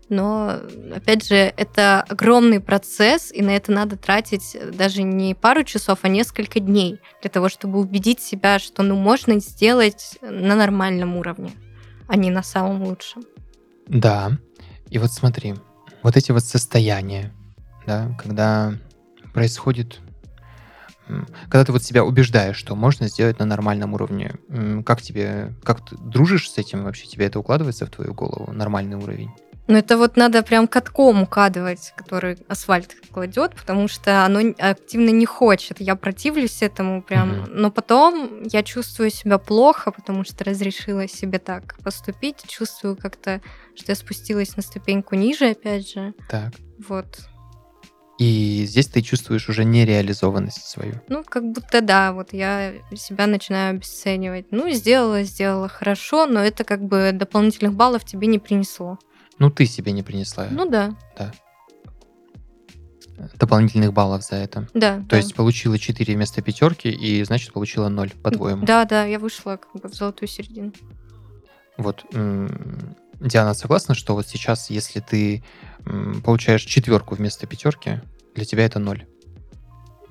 Но, 0.09 0.59
опять 0.92 1.24
же, 1.29 1.37
это 1.37 2.03
огромный 2.03 2.59
процесс, 2.59 3.31
и 3.31 3.42
на 3.42 3.50
это 3.50 3.70
надо 3.70 3.96
тратить 3.96 4.57
даже 4.72 5.03
не 5.05 5.35
пару 5.35 5.62
часов, 5.62 6.00
а 6.03 6.09
несколько 6.09 6.59
дней 6.59 6.98
для 7.20 7.31
того, 7.31 7.48
чтобы 7.48 7.79
убедить 7.79 8.20
себя, 8.20 8.59
что 8.59 8.83
ну 8.83 8.96
можно 8.96 9.38
сделать 9.38 10.18
на 10.20 10.57
нормальном 10.57 11.16
уровне, 11.16 11.53
а 12.09 12.16
не 12.16 12.31
на 12.31 12.42
самом 12.42 12.83
лучшем. 12.83 13.22
Да. 13.87 14.33
И 14.88 14.98
вот 14.98 15.12
смотри, 15.12 15.55
вот 16.03 16.16
эти 16.16 16.33
вот 16.33 16.42
состояния, 16.42 17.33
да, 17.90 18.14
когда 18.22 18.74
происходит, 19.35 19.98
когда 21.48 21.64
ты 21.64 21.72
вот 21.72 21.83
себя 21.83 22.05
убеждаешь, 22.05 22.57
что 22.57 22.76
можно 22.76 23.09
сделать 23.09 23.40
на 23.40 23.46
нормальном 23.46 23.94
уровне, 23.94 24.37
как 24.87 25.03
тебе, 25.03 25.53
как 25.64 25.85
ты 25.85 25.96
дружишь 25.96 26.48
с 26.48 26.57
этим 26.57 26.85
вообще? 26.85 27.09
Тебе 27.09 27.26
это 27.26 27.40
укладывается 27.40 27.87
в 27.87 27.90
твою 27.90 28.14
голову, 28.14 28.53
нормальный 28.53 28.96
уровень? 28.96 29.31
Но 29.66 29.79
это 29.79 29.96
вот 29.96 30.16
надо 30.16 30.42
прям 30.42 30.68
катком 30.68 31.22
укладывать, 31.22 31.92
который 31.96 32.38
асфальт 32.48 32.94
кладет, 33.12 33.55
потому 33.57 33.88
что 33.88 34.24
оно 34.24 34.40
активно 34.59 35.11
не 35.11 35.26
хочет. 35.26 35.81
Я 35.81 35.96
противлюсь 35.96 36.62
этому 36.62 37.03
прям. 37.03 37.29
Мгм. 37.29 37.50
Но 37.50 37.70
потом 37.70 38.42
я 38.44 38.62
чувствую 38.62 39.11
себя 39.11 39.38
плохо, 39.38 39.90
потому 39.92 40.24
что 40.24 40.44
разрешила 40.44 41.09
себе 41.09 41.38
так 41.38 41.76
поступить. 41.85 42.37
Чувствую 42.48 42.96
как-то, 42.96 43.40
что 43.76 43.92
я 43.92 43.96
спустилась 43.96 44.57
на 44.57 44.62
ступеньку 44.62 45.14
ниже, 45.14 45.50
опять 45.50 45.88
же. 45.92 46.14
Так. 46.29 46.53
Вот. 46.88 47.30
И 48.20 48.66
здесь 48.66 48.87
ты 48.87 49.00
чувствуешь 49.00 49.48
уже 49.48 49.64
нереализованность 49.64 50.68
свою. 50.68 51.00
Ну, 51.09 51.24
как 51.24 51.42
будто 51.42 51.80
да, 51.80 52.12
вот 52.12 52.35
я 52.35 52.74
себя 52.94 53.26
начинаю 53.26 53.76
обесценивать. 53.76 54.48
Ну, 54.50 54.70
сделала, 54.72 55.22
сделала 55.22 55.68
хорошо, 55.68 56.26
но 56.26 56.40
это 56.40 56.64
как 56.64 56.85
бы 56.85 57.12
дополнительных 57.14 57.72
баллов 57.72 58.04
тебе 58.04 58.26
не 58.26 58.38
принесло. 58.38 58.98
Ну, 59.38 59.50
ты 59.50 59.64
себе 59.64 59.92
не 59.92 60.02
принесла 60.02 60.48
Ну 60.50 60.68
да, 60.68 60.94
дополнительных 63.38 63.94
баллов 63.94 64.22
за 64.22 64.37
это. 64.37 64.68
да. 64.74 64.98
То 64.98 65.06
да. 65.11 65.16
есть 65.16 65.35
получила 65.35 65.78
4 65.78 66.14
вместо 66.14 66.42
пятерки, 66.42 66.88
и 66.90 67.22
значит 67.24 67.54
получила 67.54 67.88
0, 67.88 68.11
по-твоему. 68.22 68.66
Да, 68.66 68.85
да, 68.85 69.04
я 69.04 69.18
вышла 69.18 69.56
как 69.56 69.80
бы 69.80 69.88
в 69.88 69.94
золотую 69.94 70.28
середину. 70.28 70.72
Вот 71.78 72.04
Диана 73.20 73.54
согласна, 73.54 73.94
что 73.94 74.14
вот 74.14 74.26
сейчас, 74.26 74.70
если 74.70 75.00
ты 75.00 75.42
получаешь 76.24 76.62
четверку 76.64 77.14
вместо 77.14 77.46
пятерки, 77.46 78.00
для 78.35 78.45
тебя 78.45 78.64
это 78.64 78.79
ноль. 78.79 79.07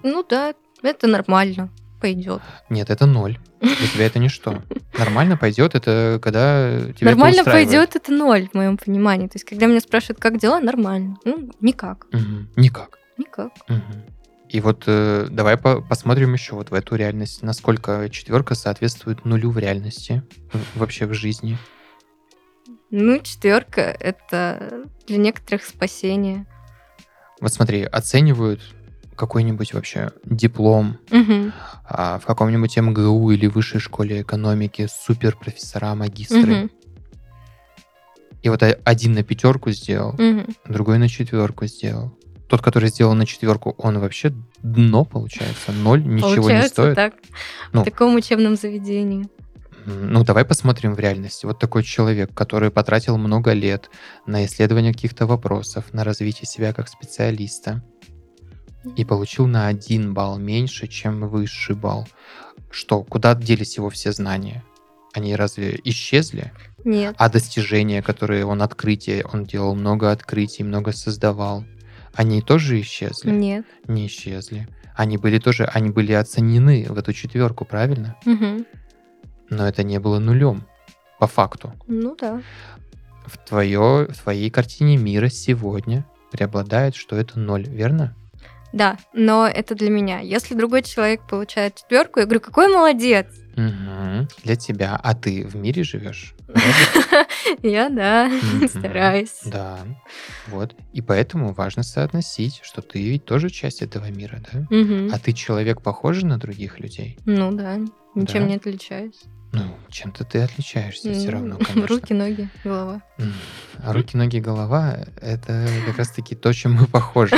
Ну 0.03 0.23
да, 0.27 0.53
это 0.81 1.07
нормально, 1.07 1.69
пойдет. 2.01 2.41
Нет, 2.69 2.89
это 2.89 3.05
ноль. 3.05 3.37
Для 3.59 3.87
тебя 3.93 4.05
это 4.05 4.19
ничто. 4.19 4.61
Нормально 4.97 5.35
пойдет, 5.35 5.75
это 5.75 6.19
когда 6.21 6.79
тебя 6.81 6.93
это 6.93 7.05
Нормально 7.05 7.41
устраивает. 7.41 7.67
пойдет 7.69 7.95
это 7.97 8.11
ноль 8.13 8.47
в 8.49 8.53
моем 8.53 8.77
понимании. 8.77 9.27
То 9.27 9.35
есть, 9.35 9.45
когда 9.45 9.65
меня 9.65 9.81
спрашивают, 9.81 10.19
как 10.19 10.37
дела, 10.39 10.59
нормально. 10.61 11.17
Ну, 11.25 11.49
никак. 11.59 12.07
Мгм. 12.13 12.49
Никак. 12.55 12.97
Никак. 13.17 13.51
Мгм. 13.67 14.03
И 14.47 14.61
вот 14.61 14.83
э, 14.87 15.27
давай 15.29 15.57
по- 15.57 15.81
посмотрим 15.81 16.33
еще 16.33 16.55
вот 16.55 16.71
в 16.71 16.73
эту 16.73 16.95
реальность, 16.95 17.43
насколько 17.43 18.07
четверка 18.09 18.55
соответствует 18.55 19.25
нулю 19.25 19.51
в 19.51 19.57
реальности, 19.59 20.23
в- 20.53 20.79
вообще 20.79 21.05
в 21.05 21.13
жизни. 21.13 21.57
Ну, 22.91 23.19
четверка 23.19 23.81
это 23.81 24.85
для 25.05 25.17
некоторых 25.17 25.63
спасение. 25.65 26.47
Вот 27.41 27.53
смотри, 27.53 27.83
оценивают 27.83 28.61
какой-нибудь 29.15 29.73
вообще 29.73 30.11
диплом 30.25 30.97
Мгм. 31.11 31.51
а, 31.85 32.19
в 32.19 32.25
каком-нибудь 32.25 32.77
МГУ 32.77 33.31
или 33.31 33.47
высшей 33.47 33.79
школе 33.81 34.21
экономики, 34.21 34.87
супер 34.89 35.35
профессора, 35.35 35.93
магистры. 35.95 36.41
Мгм. 36.55 36.71
И 38.41 38.49
вот 38.49 38.63
один 38.63 39.13
на 39.13 39.23
пятерку 39.23 39.71
сделал, 39.71 40.13
Мгм. 40.17 40.47
другой 40.65 40.97
на 40.97 41.09
четверку 41.09 41.65
сделал. 41.65 42.15
Тот, 42.47 42.61
который 42.61 42.89
сделал 42.89 43.13
на 43.13 43.25
четверку, 43.25 43.75
он 43.77 43.99
вообще 43.99 44.33
дно 44.63 45.03
получается, 45.05 45.71
ноль, 45.71 46.03
ничего 46.03 46.29
не 46.29 46.35
Получается 46.37 46.69
стоит. 46.69 46.95
так. 46.95 47.13
Ну. 47.73 47.81
В 47.81 47.85
таком 47.85 48.15
учебном 48.15 48.55
заведении. 48.55 49.27
Ну, 49.89 50.23
давай 50.23 50.45
посмотрим 50.45 50.93
в 50.93 50.99
реальности. 50.99 51.45
Вот 51.45 51.59
такой 51.59 51.83
человек, 51.83 52.33
который 52.33 52.71
потратил 52.71 53.17
много 53.17 53.53
лет 53.53 53.89
на 54.25 54.45
исследование 54.45 54.93
каких-то 54.93 55.25
вопросов, 55.25 55.93
на 55.93 56.03
развитие 56.03 56.45
себя 56.45 56.73
как 56.73 56.87
специалиста, 56.87 57.83
и 58.95 59.03
получил 59.03 59.47
на 59.47 59.67
один 59.67 60.13
балл 60.13 60.37
меньше, 60.37 60.87
чем 60.87 61.27
высший 61.27 61.75
балл. 61.75 62.07
Что, 62.71 63.03
куда 63.03 63.35
делись 63.35 63.77
его 63.77 63.89
все 63.89 64.11
знания? 64.11 64.63
Они 65.13 65.35
разве 65.35 65.79
исчезли? 65.83 66.51
Нет. 66.85 67.15
А 67.17 67.29
достижения, 67.29 68.01
которые 68.01 68.45
он 68.45 68.61
открытие, 68.61 69.25
он 69.25 69.43
делал 69.43 69.75
много 69.75 70.11
открытий, 70.11 70.63
много 70.63 70.91
создавал, 70.91 71.65
они 72.13 72.41
тоже 72.41 72.79
исчезли? 72.81 73.31
Нет. 73.31 73.65
Не 73.87 74.07
исчезли. 74.07 74.67
Они 74.95 75.17
были 75.17 75.39
тоже, 75.39 75.65
они 75.65 75.89
были 75.89 76.11
оценены 76.11 76.85
в 76.89 76.97
эту 76.97 77.13
четверку, 77.13 77.65
правильно? 77.65 78.17
Мгм. 78.25 78.65
Но 79.49 79.67
это 79.67 79.83
не 79.83 79.99
было 79.99 80.19
нулем, 80.19 80.63
по 81.19 81.27
факту. 81.27 81.73
Ну 81.87 82.15
да. 82.19 82.41
В, 83.25 83.37
твое, 83.37 84.07
в 84.09 84.17
твоей 84.17 84.49
картине 84.49 84.97
мира 84.97 85.29
сегодня 85.29 86.05
преобладает, 86.31 86.95
что 86.95 87.15
это 87.15 87.39
ноль, 87.39 87.67
верно? 87.67 88.15
Да, 88.71 88.97
но 89.13 89.47
это 89.47 89.73
для 89.75 89.89
меня. 89.89 90.19
Если 90.19 90.53
другой 90.53 90.83
человек 90.83 91.21
получает 91.27 91.75
четверку, 91.75 92.19
я 92.19 92.25
говорю, 92.25 92.41
какой 92.41 92.67
молодец. 92.67 93.25
Мгм. 93.55 94.27
Для 94.43 94.55
тебя. 94.55 94.99
А 95.01 95.15
ты 95.15 95.45
в 95.45 95.55
мире 95.55 95.83
живешь? 95.83 96.35
Я, 97.63 97.89
да, 97.89 98.31
стараюсь. 98.67 99.41
Да. 99.45 99.79
Вот. 100.47 100.75
И 100.93 101.01
поэтому 101.01 101.53
важно 101.53 101.83
соотносить, 101.83 102.61
что 102.63 102.81
ты 102.81 103.01
ведь 103.01 103.25
тоже 103.25 103.49
часть 103.49 103.81
этого 103.81 104.09
мира, 104.11 104.41
да? 104.51 104.65
А 105.13 105.19
ты 105.19 105.33
человек 105.33 105.81
похожий 105.81 106.23
на 106.23 106.37
других 106.37 106.79
людей? 106.79 107.17
Ну 107.25 107.51
да, 107.51 107.79
ничем 108.15 108.47
не 108.47 108.55
отличаюсь. 108.55 109.19
Ну, 109.51 109.63
чем-то 109.89 110.25
ты 110.25 110.39
отличаешься 110.39 111.11
все 111.13 111.29
равно, 111.29 111.57
конечно. 111.65 111.87
Руки, 111.87 112.13
ноги, 112.13 112.49
голова. 112.63 113.01
А 113.79 113.93
руки, 113.93 114.15
ноги, 114.15 114.39
голова— 114.39 114.97
это 115.21 115.67
как 115.87 115.97
раз-таки 115.97 116.35
то, 116.35 116.53
чем 116.53 116.73
мы 116.73 116.85
похожи. 116.85 117.35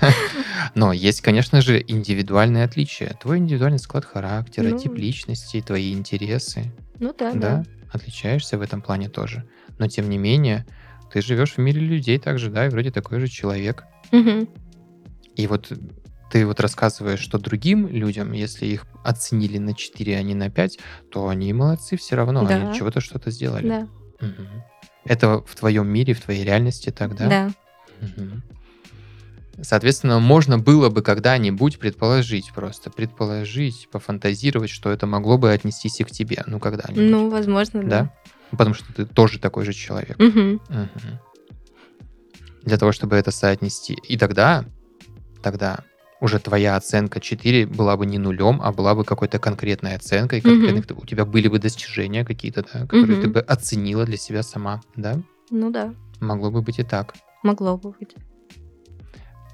Но 0.74 0.92
есть, 0.92 1.20
конечно 1.20 1.60
же, 1.60 1.82
индивидуальные 1.86 2.64
отличия. 2.64 3.16
Твой 3.20 3.38
индивидуальный 3.38 3.78
склад 3.78 4.04
характера, 4.04 4.70
Ну. 4.70 4.78
тип 4.78 4.94
личности, 4.94 5.60
твои 5.60 5.92
интересы. 5.92 6.72
Ну 6.98 7.14
да, 7.16 7.32
Да, 7.32 7.38
да. 7.38 7.64
отличаешься 7.92 8.56
в 8.58 8.62
этом 8.62 8.80
плане 8.80 9.08
тоже. 9.08 9.44
Но, 9.78 9.86
тем 9.88 10.08
не 10.08 10.18
менее, 10.18 10.64
ты 11.12 11.20
живешь 11.20 11.52
в 11.54 11.58
мире 11.58 11.80
людей 11.80 12.18
также, 12.18 12.50
да, 12.50 12.66
и 12.66 12.70
вроде 12.70 12.90
такой 12.90 13.20
же 13.20 13.28
человек. 13.28 13.84
Мгм. 14.12 14.48
И 15.36 15.46
вот 15.46 15.70
ты 16.34 16.44
вот 16.44 16.58
рассказываешь, 16.58 17.20
что 17.20 17.38
другим 17.38 17.86
людям, 17.86 18.32
если 18.32 18.66
их 18.66 18.86
оценили 19.04 19.58
на 19.58 19.72
4, 19.72 20.18
а 20.18 20.22
не 20.24 20.34
на 20.34 20.50
5, 20.50 20.80
то 21.08 21.28
они 21.28 21.52
молодцы 21.52 21.96
все 21.96 22.16
равно, 22.16 22.44
Да. 22.44 22.56
они 22.56 22.74
чего-то 22.76 23.00
что-то 23.00 23.30
сделали. 23.30 23.68
Да, 23.68 23.88
Мгм. 24.20 24.64
Это 25.04 25.44
в 25.46 25.54
твоем 25.54 25.86
мире, 25.86 26.12
в 26.12 26.20
твоей 26.20 26.42
реальности 26.42 26.90
так, 26.90 27.14
да? 27.14 27.52
Мгм. 28.00 28.42
Соответственно, 29.62 30.18
можно 30.18 30.58
было 30.58 30.90
бы 30.90 31.02
когда-нибудь 31.02 31.78
предположить 31.78 32.52
просто, 32.52 32.90
предположить, 32.90 33.88
пофантазировать, 33.92 34.70
что 34.70 34.90
это 34.90 35.06
могло 35.06 35.38
бы 35.38 35.52
отнестись 35.52 36.00
и 36.00 36.04
к 36.04 36.10
тебе, 36.10 36.42
ну 36.48 36.58
когда-нибудь. 36.58 37.10
Ну, 37.12 37.30
возможно, 37.30 37.80
да? 37.84 37.88
да. 37.88 38.12
Потому 38.50 38.74
что 38.74 38.92
ты 38.92 39.06
тоже 39.06 39.38
такой 39.38 39.64
же 39.64 39.72
человек. 39.72 40.18
Мгм. 40.18 40.60
Мгм. 40.68 41.20
Для 42.62 42.76
того, 42.76 42.90
чтобы 42.90 43.14
это 43.14 43.30
соотнести. 43.30 43.94
И 44.08 44.16
тогда, 44.18 44.64
тогда 45.40 45.84
уже 46.24 46.38
твоя 46.38 46.76
оценка 46.76 47.20
4 47.20 47.66
была 47.66 47.98
бы 47.98 48.06
не 48.06 48.16
нулем, 48.18 48.58
а 48.62 48.72
была 48.72 48.94
бы 48.94 49.04
какой-то 49.04 49.38
конкретной 49.38 49.94
оценкой, 49.94 50.40
конкретных, 50.40 50.86
у 51.02 51.04
тебя 51.04 51.26
были 51.26 51.48
бы 51.48 51.58
достижения 51.58 52.24
какие-то, 52.24 52.62
да, 52.62 52.86
которые 52.86 53.20
ты 53.20 53.26
Мгм. 53.26 53.32
бы 53.34 53.40
оценила 53.40 54.06
для 54.06 54.16
себя 54.16 54.42
сама, 54.42 54.80
да? 54.96 55.20
Ну 55.50 55.70
да, 55.70 55.94
Могло 56.20 56.50
бы 56.50 56.62
быть 56.62 56.78
и 56.78 56.82
так. 56.82 57.14
могло 57.42 57.76
бы 57.76 57.90
быть. 57.90 58.14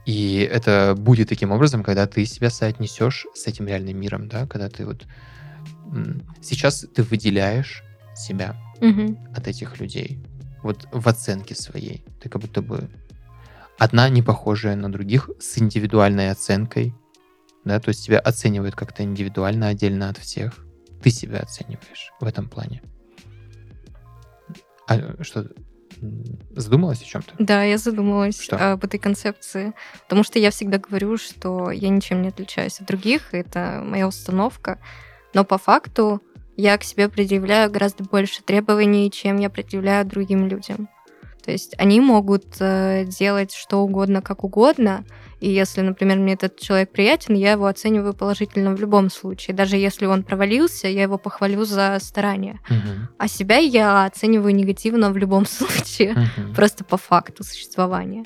И 0.06 0.48
это 0.52 0.94
будет 0.96 1.28
таким 1.28 1.50
образом, 1.50 1.82
когда 1.82 2.06
ты 2.06 2.24
себя 2.24 2.50
соотнесешь 2.50 3.26
с 3.34 3.48
этим 3.48 3.66
реальным 3.66 3.98
миром, 3.98 4.28
да, 4.28 4.46
когда 4.46 4.68
ты 4.68 4.86
вот 4.86 5.06
сейчас 6.40 6.86
ты 6.94 7.02
выделяешь 7.02 7.82
себя 8.14 8.54
Мгм. 8.80 9.18
от 9.34 9.48
этих 9.48 9.80
людей. 9.80 10.20
Вот 10.62 10.86
в 10.92 11.08
оценке 11.08 11.56
своей. 11.56 12.04
Ты 12.22 12.28
как 12.28 12.40
будто 12.42 12.62
бы 12.62 12.88
одна 13.80 14.10
не 14.10 14.22
похожая 14.22 14.76
на 14.76 14.92
других 14.92 15.30
с 15.40 15.58
индивидуальной 15.58 16.30
оценкой. 16.30 16.94
Да, 17.64 17.80
то 17.80 17.88
есть 17.88 18.04
тебя 18.04 18.18
оценивают 18.18 18.76
как-то 18.76 19.02
индивидуально, 19.02 19.68
отдельно 19.68 20.10
от 20.10 20.18
всех. 20.18 20.52
Ты 21.02 21.10
себя 21.10 21.40
оцениваешь 21.40 22.12
в 22.20 22.26
этом 22.26 22.48
плане. 22.48 22.82
А 24.86 25.22
что, 25.22 25.48
задумалась 26.54 27.00
о 27.00 27.06
чем-то? 27.06 27.34
Да, 27.38 27.62
я 27.62 27.78
задумалась 27.78 28.40
Что? 28.40 28.72
об 28.72 28.84
этой 28.84 29.00
концепции, 29.00 29.72
потому 30.02 30.24
что 30.24 30.38
я 30.38 30.50
всегда 30.50 30.76
говорю, 30.76 31.16
что 31.16 31.70
я 31.70 31.88
ничем 31.88 32.20
не 32.20 32.28
отличаюсь 32.28 32.80
от 32.80 32.86
других, 32.86 33.32
это 33.32 33.82
моя 33.82 34.06
установка, 34.06 34.78
но 35.32 35.44
по 35.44 35.56
факту 35.56 36.20
я 36.56 36.76
к 36.76 36.84
себе 36.84 37.08
предъявляю 37.08 37.70
гораздо 37.70 38.04
больше 38.04 38.42
требований, 38.42 39.10
чем 39.10 39.38
я 39.38 39.48
предъявляю 39.48 40.04
другим 40.04 40.48
людям. 40.48 40.88
То 41.42 41.50
есть 41.50 41.74
они 41.78 42.00
могут 42.00 42.56
э, 42.60 43.04
делать 43.06 43.52
что 43.52 43.78
угодно, 43.78 44.22
как 44.22 44.44
угодно, 44.44 45.04
и 45.40 45.50
если, 45.50 45.80
например, 45.80 46.18
мне 46.18 46.34
этот 46.34 46.58
человек 46.58 46.92
приятен, 46.92 47.34
я 47.34 47.52
его 47.52 47.66
оцениваю 47.66 48.12
положительно 48.12 48.74
в 48.74 48.80
любом 48.80 49.10
случае. 49.10 49.56
Даже 49.56 49.76
если 49.76 50.04
он 50.04 50.22
провалился, 50.22 50.86
я 50.86 51.02
его 51.02 51.16
похвалю 51.16 51.64
за 51.64 51.98
старание. 52.00 52.60
Мгм. 52.68 53.08
А 53.18 53.26
себя 53.28 53.56
я 53.56 54.04
оцениваю 54.04 54.54
негативно 54.54 55.10
в 55.10 55.16
любом 55.16 55.46
случае. 55.46 56.12
Мгм. 56.12 56.54
Просто 56.54 56.84
по 56.84 56.98
факту 56.98 57.42
существования. 57.42 58.24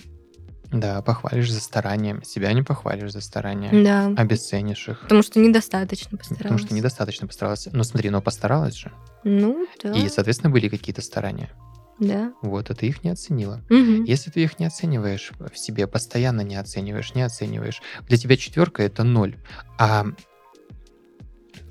Да, 0.72 1.02
похвалишь 1.02 1.52
за 1.52 1.60
старание. 1.60 2.20
Себя 2.24 2.52
не 2.52 2.62
похвалишь 2.62 3.12
за 3.12 3.20
старание. 3.20 3.70
Да. 3.84 4.12
Обесценишь 4.20 4.88
их. 4.88 5.02
Потому 5.02 5.22
что 5.22 5.38
недостаточно 5.38 6.18
постаралась. 6.18 6.42
Потому 6.42 6.58
что 6.58 6.74
недостаточно 6.74 7.28
постаралась. 7.28 7.68
Ну 7.70 7.84
смотри, 7.84 8.10
но 8.10 8.20
постаралась 8.20 8.74
же. 8.74 8.90
Ну, 9.22 9.68
да. 9.82 9.92
И, 9.92 10.08
соответственно, 10.08 10.50
были 10.50 10.68
какие-то 10.68 11.00
старания. 11.00 11.50
Да. 11.98 12.32
Вот, 12.42 12.70
а 12.70 12.74
ты 12.74 12.86
их 12.86 13.04
не 13.04 13.10
оценила. 13.10 13.62
Мгм. 13.68 14.04
Если 14.04 14.30
ты 14.30 14.42
их 14.42 14.58
не 14.58 14.66
оцениваешь 14.66 15.32
в 15.38 15.56
себе, 15.56 15.86
постоянно 15.86 16.40
не 16.40 16.56
оцениваешь, 16.56 17.14
не 17.14 17.22
оцениваешь, 17.22 17.80
для 18.08 18.16
тебя 18.18 18.36
четверка 18.36 18.82
это 18.82 19.04
ноль. 19.04 19.36
А 19.78 20.06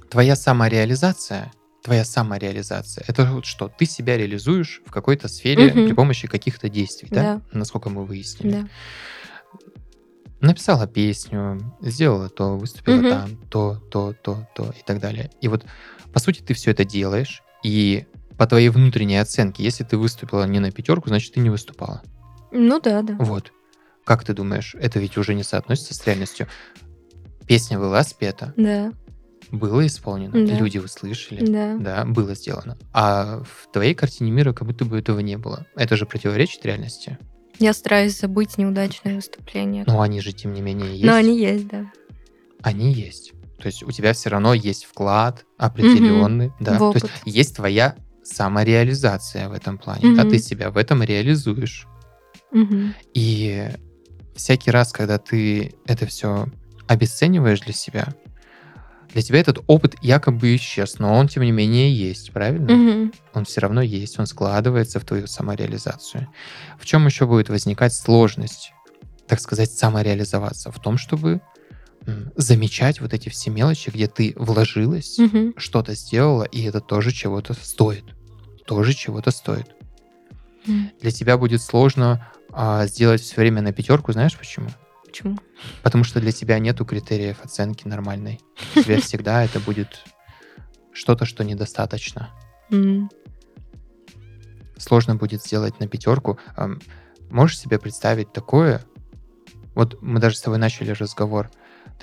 твоя 0.10 0.36
самореализация, 0.36 1.52
твоя 1.84 2.06
самореализация, 2.06 3.04
это 3.08 3.26
вот 3.26 3.46
что? 3.46 3.68
Ты 3.68 3.86
себя 3.86 4.18
реализуешь 4.18 4.82
в 4.86 4.92
какой-то 4.92 5.28
сфере 5.28 5.74
Мгм. 5.74 5.88
при 5.88 5.94
помощи 5.94 6.28
каких-то 6.28 6.70
действий, 6.70 7.10
да? 7.12 7.22
Да. 7.22 7.42
Насколько 7.52 7.90
мы 7.90 8.06
выяснили. 8.06 8.62
Да. 8.62 8.68
Написала 10.40 10.88
песню, 10.88 11.74
сделала 11.82 12.28
то, 12.30 12.58
выступила 12.58 12.98
Мгм. 12.98 13.10
там, 13.10 13.38
то, 13.50 13.82
то, 13.90 14.14
то, 14.14 14.46
то 14.54 14.74
и 14.78 14.84
так 14.86 15.00
далее. 15.00 15.32
И 15.40 15.48
вот, 15.48 15.66
по 16.12 16.20
сути, 16.20 16.42
ты 16.42 16.54
все 16.54 16.72
это 16.72 16.84
делаешь, 16.84 17.42
и 17.64 18.06
по 18.38 18.48
твоей 18.48 18.70
внутренней 18.70 19.18
оценке, 19.18 19.64
если 19.64 19.84
ты 19.84 19.98
выступила 19.98 20.46
не 20.46 20.60
на 20.60 20.72
пятерку, 20.72 21.10
значит, 21.10 21.34
ты 21.34 21.40
не 21.40 21.50
выступала. 21.50 22.02
Ну 22.52 22.80
да, 22.80 23.02
да. 23.02 23.16
Вот. 23.20 23.52
Как 24.06 24.24
ты 24.24 24.34
думаешь, 24.34 24.76
это 24.80 25.00
ведь 25.00 25.18
уже 25.18 25.34
не 25.34 25.44
соотносится 25.44 25.94
с 25.94 26.06
реальностью? 26.06 26.48
Песня 27.48 27.78
была 27.80 28.04
спета, 28.04 28.54
Да. 28.58 28.92
было 29.52 29.86
исполнено, 29.86 30.34
Да. 30.46 30.54
люди 30.56 30.78
услышали, 30.78 31.46
Да. 31.46 31.78
да, 31.78 32.06
было 32.06 32.36
сделано. 32.36 32.78
А 32.94 33.44
в 33.44 33.72
твоей 33.72 33.94
картине 33.94 34.32
мира 34.32 34.54
как 34.54 34.68
будто 34.68 34.86
бы 34.86 34.98
этого 34.98 35.20
не 35.20 35.38
было. 35.38 35.66
Это 35.76 35.96
же 35.98 36.06
противоречит 36.06 36.66
реальности. 36.66 37.18
Я 37.60 37.74
стараюсь 37.74 38.20
забыть 38.20 38.58
неудачные 38.58 39.16
выступления. 39.16 39.84
Но 39.86 40.02
они 40.02 40.22
же, 40.22 40.32
тем 40.34 40.54
не 40.54 40.62
менее, 40.62 40.92
есть. 40.92 41.04
Но 41.06 41.14
они 41.14 41.38
есть, 41.40 41.68
да. 41.68 41.86
Они 42.62 42.92
есть. 42.92 43.34
То 43.60 43.68
есть 43.68 43.84
у 43.84 43.92
тебя 43.92 44.14
все 44.14 44.30
равно 44.30 44.54
есть 44.54 44.86
вклад 44.86 45.46
определенный, 45.58 46.52
да. 46.60 46.74
В 46.78 46.94
То 46.94 47.06
есть 47.06 47.14
есть 47.26 47.56
твоя 47.56 47.96
самореализация 48.24 49.50
в 49.50 49.54
этом 49.54 49.78
плане, 49.78 50.16
да, 50.16 50.24
Мгм. 50.24 50.30
ты 50.32 50.40
себя 50.40 50.72
в 50.72 50.78
этом 50.78 51.04
реализуешь. 51.04 51.88
Мгм. 52.52 52.94
И 53.14 53.70
всякий 54.36 54.72
раз, 54.72 54.92
когда 54.92 55.18
ты 55.18 55.74
это 55.86 56.06
все 56.06 56.48
обесцениваешь 56.88 57.62
для 57.62 57.74
себя, 57.74 58.08
для 59.14 59.22
тебя 59.22 59.40
этот 59.40 59.60
опыт 59.68 59.96
якобы 60.02 60.56
исчез, 60.56 60.98
но 60.98 61.14
он, 61.14 61.28
тем 61.28 61.44
не 61.44 61.52
менее, 61.52 61.94
есть, 61.96 62.32
правильно? 62.32 62.74
Мгм. 62.74 63.14
Он 63.34 63.46
все 63.46 63.62
равно 63.62 63.82
есть, 63.82 64.18
он 64.20 64.26
складывается 64.26 65.00
в 65.00 65.06
твою 65.06 65.28
самореализацию. 65.28 66.28
В 66.80 66.86
чем 66.86 67.06
еще 67.06 67.28
будет 67.28 67.50
возникать 67.50 67.94
сложность, 67.94 68.72
так 69.28 69.40
сказать, 69.40 69.72
самореализоваться? 69.72 70.72
В 70.72 70.80
том, 70.80 70.98
чтобы 70.98 71.42
замечать 72.36 73.00
вот 73.02 73.14
эти 73.14 73.30
все 73.30 73.50
мелочи, 73.50 73.90
где 73.90 74.08
ты 74.08 74.34
вложилась, 74.36 75.18
Мгм. 75.20 75.54
что-то 75.58 75.96
сделала, 75.96 76.44
и 76.44 76.64
это 76.64 76.82
тоже 76.82 77.12
чего-то 77.12 77.54
стоит. 77.54 78.04
Тоже 78.66 78.94
чего-то 78.94 79.32
стоит. 79.32 79.68
М. 80.68 80.92
Для 81.02 81.12
тебя 81.12 81.38
будет 81.38 81.62
сложно 81.62 82.30
а, 82.52 82.86
сделать 82.88 83.22
все 83.22 83.36
время 83.38 83.62
на 83.62 83.72
пятерку, 83.74 84.12
знаешь 84.14 84.38
почему? 84.38 84.70
Почему? 85.06 85.38
Потому 85.82 86.04
что 86.04 86.20
для 86.20 86.32
тебя 86.32 86.60
нету 86.60 86.86
критериев 86.86 87.44
оценки 87.44 87.88
нормальной. 87.88 88.40
У 88.76 88.82
тебя 88.84 89.00
всегда 89.02 89.44
это 89.44 89.60
будет 89.60 90.04
что-то, 90.92 91.26
что 91.26 91.44
недостаточно. 91.44 92.30
Сложно 94.78 95.16
будет 95.16 95.42
сделать 95.44 95.80
на 95.80 95.88
пятерку. 95.88 96.38
Можешь 97.30 97.60
себе 97.60 97.80
представить 97.80 98.32
такое? 98.34 98.84
Вот 99.76 100.02
мы 100.02 100.20
даже 100.20 100.36
с 100.38 100.42
тобой 100.42 100.60
начали 100.60 100.92
разговор. 100.92 101.50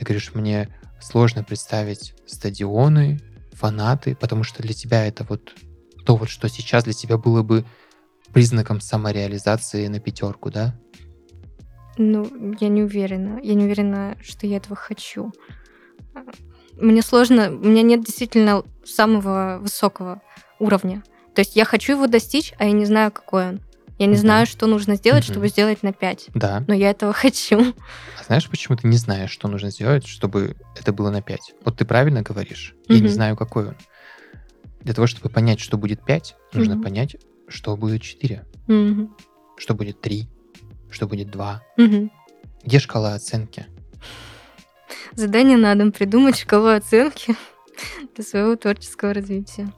Ты 0.01 0.05
говоришь, 0.07 0.33
мне 0.33 0.67
сложно 0.99 1.45
представить 1.45 2.15
стадионы, 2.27 3.21
фанаты, 3.53 4.17
потому 4.17 4.45
что 4.45 4.63
для 4.63 4.73
тебя 4.73 5.07
это 5.07 5.27
вот 5.29 5.53
то, 6.07 6.17
вот, 6.17 6.31
что 6.31 6.49
сейчас 6.49 6.85
для 6.85 6.95
тебя 6.95 7.19
было 7.19 7.43
бы 7.43 7.67
признаком 8.33 8.81
самореализации 8.81 9.89
на 9.89 10.01
пятерку, 10.01 10.51
да? 10.51 10.75
Ну, 11.99 12.55
я 12.59 12.69
не 12.71 12.83
уверена. 12.83 13.41
Я 13.43 13.53
не 13.53 13.65
уверена, 13.65 14.17
что 14.23 14.47
я 14.47 14.57
этого 14.57 14.75
хочу. 14.75 15.33
Мне 16.81 17.03
сложно, 17.03 17.51
у 17.51 17.67
меня 17.67 17.83
нет 17.83 18.03
действительно 18.03 18.65
самого 18.87 19.59
высокого 19.61 20.23
уровня. 20.59 21.03
То 21.35 21.43
есть 21.43 21.57
я 21.57 21.67
хочу 21.67 21.93
его 21.93 22.07
достичь, 22.07 22.55
а 22.57 22.65
я 22.65 22.73
не 22.73 22.87
знаю, 22.87 23.13
какой 23.13 23.49
он. 23.51 23.61
Я 24.01 24.07
не 24.07 24.13
Мгм. 24.15 24.21
знаю, 24.21 24.47
что 24.47 24.67
нужно 24.67 24.95
сделать, 24.95 25.25
Мгм. 25.27 25.35
чтобы 25.35 25.49
сделать 25.49 25.83
на 25.83 25.93
5. 25.93 26.29
Да. 26.33 26.65
Но 26.67 26.73
я 26.73 26.89
этого 26.91 27.13
хочу. 27.13 27.75
А 28.19 28.25
знаешь, 28.25 28.49
почему 28.49 28.79
ты 28.79 28.89
не 28.89 28.97
знаешь, 28.97 29.31
что 29.31 29.47
нужно 29.47 29.71
сделать, 29.71 30.07
чтобы 30.07 30.57
это 30.75 30.95
было 30.95 31.11
на 31.11 31.21
5? 31.21 31.53
Вот 31.67 31.77
ты 31.77 31.85
правильно 31.85 32.23
говоришь. 32.23 32.75
Я 32.89 32.99
не 33.01 33.09
знаю, 33.09 33.37
какой 33.37 33.69
он. 33.69 33.77
Для 34.81 34.95
того, 34.95 35.07
чтобы 35.07 35.29
понять, 35.29 35.61
что 35.61 35.77
будет 35.77 36.03
5, 36.03 36.35
нужно 36.55 36.81
понять, 36.81 37.17
что 37.47 37.77
будет 37.77 38.01
4, 38.01 38.47
Мгм. 38.69 39.15
что 39.59 39.75
будет 39.75 40.01
3, 40.01 40.31
что 40.91 41.07
будет 41.07 41.31
2. 41.31 41.63
Мгм. 41.77 42.11
Где 42.65 42.79
шкала 42.79 43.13
оценки? 43.13 43.67
Задание 45.15 45.59
на 45.59 45.75
дом 45.75 45.93
придумать 45.93 46.39
шкалу 46.39 46.69
оценки 46.69 47.37
для 48.15 48.25
своего 48.25 48.57
творческого 48.57 49.13
развития. 49.13 49.71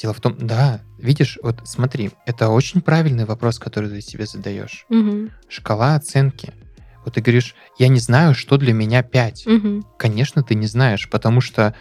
Дело 0.00 0.12
в 0.14 0.20
том, 0.20 0.36
да, 0.38 0.80
видишь, 0.98 1.38
вот 1.42 1.60
смотри, 1.64 2.10
это 2.24 2.48
очень 2.50 2.80
правильный 2.80 3.24
вопрос, 3.24 3.58
который 3.58 3.90
ты 3.90 4.00
себе 4.00 4.26
задаешь. 4.26 4.86
Мгм. 4.88 5.30
Шкала 5.48 5.96
оценки. 5.96 6.52
Вот 7.04 7.14
ты 7.14 7.20
говоришь, 7.20 7.54
я 7.78 7.88
не 7.88 7.98
знаю, 7.98 8.34
что 8.34 8.58
для 8.58 8.72
меня 8.72 9.02
5. 9.02 9.46
Мгм. 9.46 9.84
Конечно, 9.98 10.42
ты 10.42 10.54
не 10.54 10.66
знаешь, 10.66 11.08
потому 11.10 11.40
что 11.40 11.74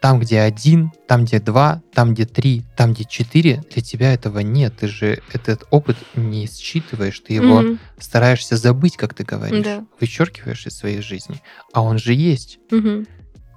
там, 0.00 0.18
где 0.18 0.40
один, 0.40 0.90
там, 1.06 1.26
где 1.26 1.38
два, 1.40 1.82
там, 1.94 2.14
где 2.14 2.24
три, 2.24 2.64
там, 2.76 2.94
где 2.94 3.04
четыре, 3.04 3.62
для 3.72 3.82
тебя 3.82 4.14
этого 4.14 4.38
нет. 4.40 4.74
Ты 4.80 4.88
же 4.88 5.20
этот 5.32 5.64
опыт 5.70 5.96
не 6.16 6.46
считываешь, 6.48 7.20
ты 7.20 7.34
его 7.34 7.60
Мгм. 7.60 7.78
стараешься 7.98 8.56
забыть, 8.56 8.96
как 8.96 9.12
ты 9.14 9.22
говоришь, 9.24 9.64
Да. 9.64 9.84
вычеркиваешь 10.00 10.66
из 10.66 10.76
своей 10.76 11.02
жизни. 11.02 11.40
А 11.74 11.82
он 11.82 11.98
же 11.98 12.14
есть. 12.14 12.58
Мгм. 12.70 13.06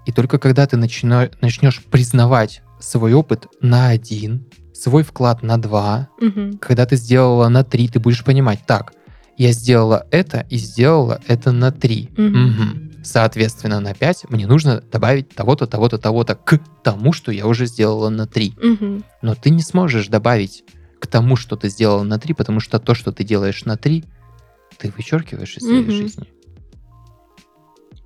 И 0.06 0.12
только 0.12 0.38
когда 0.38 0.68
ты 0.68 0.76
начина- 0.76 1.32
начнешь 1.42 1.82
признавать 1.86 2.62
свой 2.84 3.14
опыт 3.14 3.48
на 3.62 3.90
один, 3.90 4.46
свой 4.74 5.04
вклад 5.04 5.42
на 5.44 5.58
два, 5.62 6.10
Мгм. 6.20 6.58
когда 6.60 6.86
ты 6.86 6.96
сделала 6.96 7.48
на 7.50 7.64
три, 7.64 7.88
ты 7.88 8.00
будешь 8.00 8.24
понимать, 8.24 8.60
так, 8.68 8.94
я 9.38 9.52
сделала 9.52 10.06
это 10.12 10.46
и 10.50 10.58
сделала 10.58 11.20
это 11.28 11.52
на 11.52 11.72
три. 11.72 12.10
Мгм. 12.18 12.46
Мгм. 12.48 12.92
Соответственно, 13.04 13.80
на 13.82 13.94
5 13.94 14.30
мне 14.30 14.48
нужно 14.48 14.82
добавить 14.92 15.30
того-то, 15.30 15.68
того-то, 15.68 15.98
того-то 15.98 16.36
к 16.36 16.60
тому, 16.84 17.12
что 17.12 17.32
я 17.32 17.48
уже 17.48 17.66
сделала 17.66 18.10
на 18.10 18.28
3. 18.28 18.54
Мгм. 18.62 19.04
Но 19.22 19.36
ты 19.36 19.50
не 19.50 19.62
сможешь 19.62 20.08
добавить 20.08 20.64
к 21.00 21.08
тому, 21.08 21.36
что 21.36 21.56
ты 21.58 21.68
сделала 21.70 22.04
на 22.04 22.18
3, 22.20 22.34
потому 22.34 22.60
что 22.62 22.80
то, 22.80 22.94
что 22.96 23.12
ты 23.12 23.24
делаешь 23.26 23.66
на 23.66 23.76
3, 23.76 24.06
ты 24.78 24.94
вычеркиваешь 24.96 25.58
из 25.58 25.64
своей 25.64 25.82
Мгм. 25.82 25.92
жизни. 25.92 26.28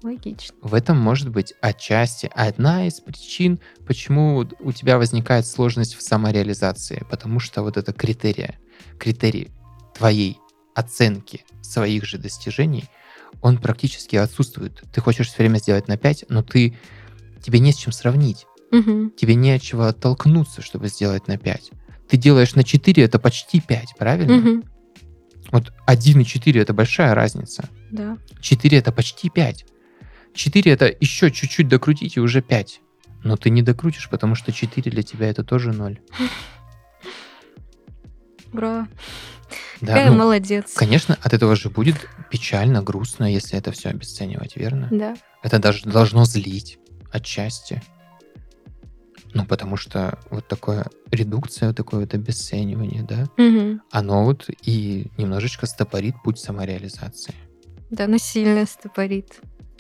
Логично. 0.04 0.56
В 0.62 0.74
этом 0.76 0.98
может 0.98 1.30
быть 1.30 1.54
отчасти 1.62 2.30
одна 2.34 2.88
из 2.88 3.00
причин, 3.00 3.60
почему 3.86 4.48
у 4.60 4.72
тебя 4.72 4.98
возникает 4.98 5.48
сложность 5.48 5.96
в 5.96 6.02
самореализации, 6.02 7.04
потому 7.10 7.40
что 7.40 7.64
вот 7.64 7.78
это 7.78 7.94
критерия, 7.94 8.60
критерий 9.00 9.50
твоей 9.96 10.40
оценки 10.76 11.44
своих 11.62 12.06
же 12.06 12.20
достижений, 12.20 12.86
он 13.42 13.58
практически 13.58 14.16
отсутствует. 14.16 14.84
Ты 14.94 15.02
хочешь 15.02 15.28
все 15.28 15.38
время 15.40 15.58
сделать 15.58 15.88
на 15.88 15.98
5, 15.98 16.26
но 16.30 16.44
ты 16.44 16.78
тебе 17.42 17.60
не 17.60 17.72
с 17.72 17.76
чем 17.78 17.92
сравнить. 17.92 18.46
Мгм. 18.72 19.12
Тебе 19.18 19.36
не 19.36 19.52
от 19.52 19.62
чего 19.62 19.86
оттолкнуться, 19.86 20.62
чтобы 20.62 20.90
сделать 20.90 21.28
на 21.28 21.38
5. 21.38 21.72
Ты 22.08 22.18
делаешь 22.18 22.56
на 22.56 22.64
4, 22.64 23.04
это 23.04 23.20
почти 23.20 23.60
5, 23.60 23.96
правильно? 23.98 24.38
Мгм. 24.38 24.64
Вот 25.52 25.72
1 25.86 26.22
и 26.22 26.26
4 26.26 26.62
это 26.62 26.74
большая 26.74 27.16
разница. 27.16 27.70
Да. 27.92 28.18
4 28.42 28.78
это 28.78 28.92
почти 28.92 29.30
5. 29.30 29.66
4 30.38 30.72
это 30.72 30.96
еще 31.00 31.32
чуть-чуть 31.32 31.68
докрутить 31.68 32.16
и 32.16 32.20
уже 32.22 32.42
5. 32.42 32.82
Но 33.24 33.36
ты 33.36 33.50
не 33.50 33.62
докрутишь, 33.62 34.10
потому 34.10 34.36
что 34.36 34.52
4 34.54 34.90
для 34.92 35.04
тебя 35.04 35.30
это 35.30 35.44
тоже 35.44 35.74
0. 35.74 36.00
Ура. 38.54 38.88
Да, 39.82 39.88
Какая 39.94 40.12
ну, 40.12 40.18
молодец. 40.18 40.74
конечно, 40.74 41.18
от 41.22 41.34
этого 41.34 41.56
же 41.56 41.70
будет 41.70 42.10
печально, 42.32 42.82
грустно, 42.82 43.26
если 43.32 43.58
это 43.58 43.72
все 43.72 43.90
обесценивать, 43.90 44.56
верно? 44.56 44.88
Да. 44.92 45.16
Это 45.44 45.60
даже 45.60 45.84
должно 45.84 46.26
злить 46.26 46.80
отчасти. 47.12 47.82
Ну, 49.34 49.46
потому 49.46 49.78
что 49.78 50.18
вот 50.32 50.48
такое 50.48 50.88
редукция, 51.12 51.68
вот 51.68 51.78
такое 51.78 52.02
вот 52.02 52.14
обесценивание, 52.14 53.04
да, 53.04 53.26
Мгм. 53.38 53.82
оно 53.92 54.24
вот 54.24 54.50
и 54.64 55.12
немножечко 55.18 55.68
стопорит 55.68 56.16
путь 56.24 56.40
самореализации. 56.40 57.36
Да, 57.92 58.06
оно 58.06 58.18
сильно 58.18 58.66
стопорит. 58.66 59.40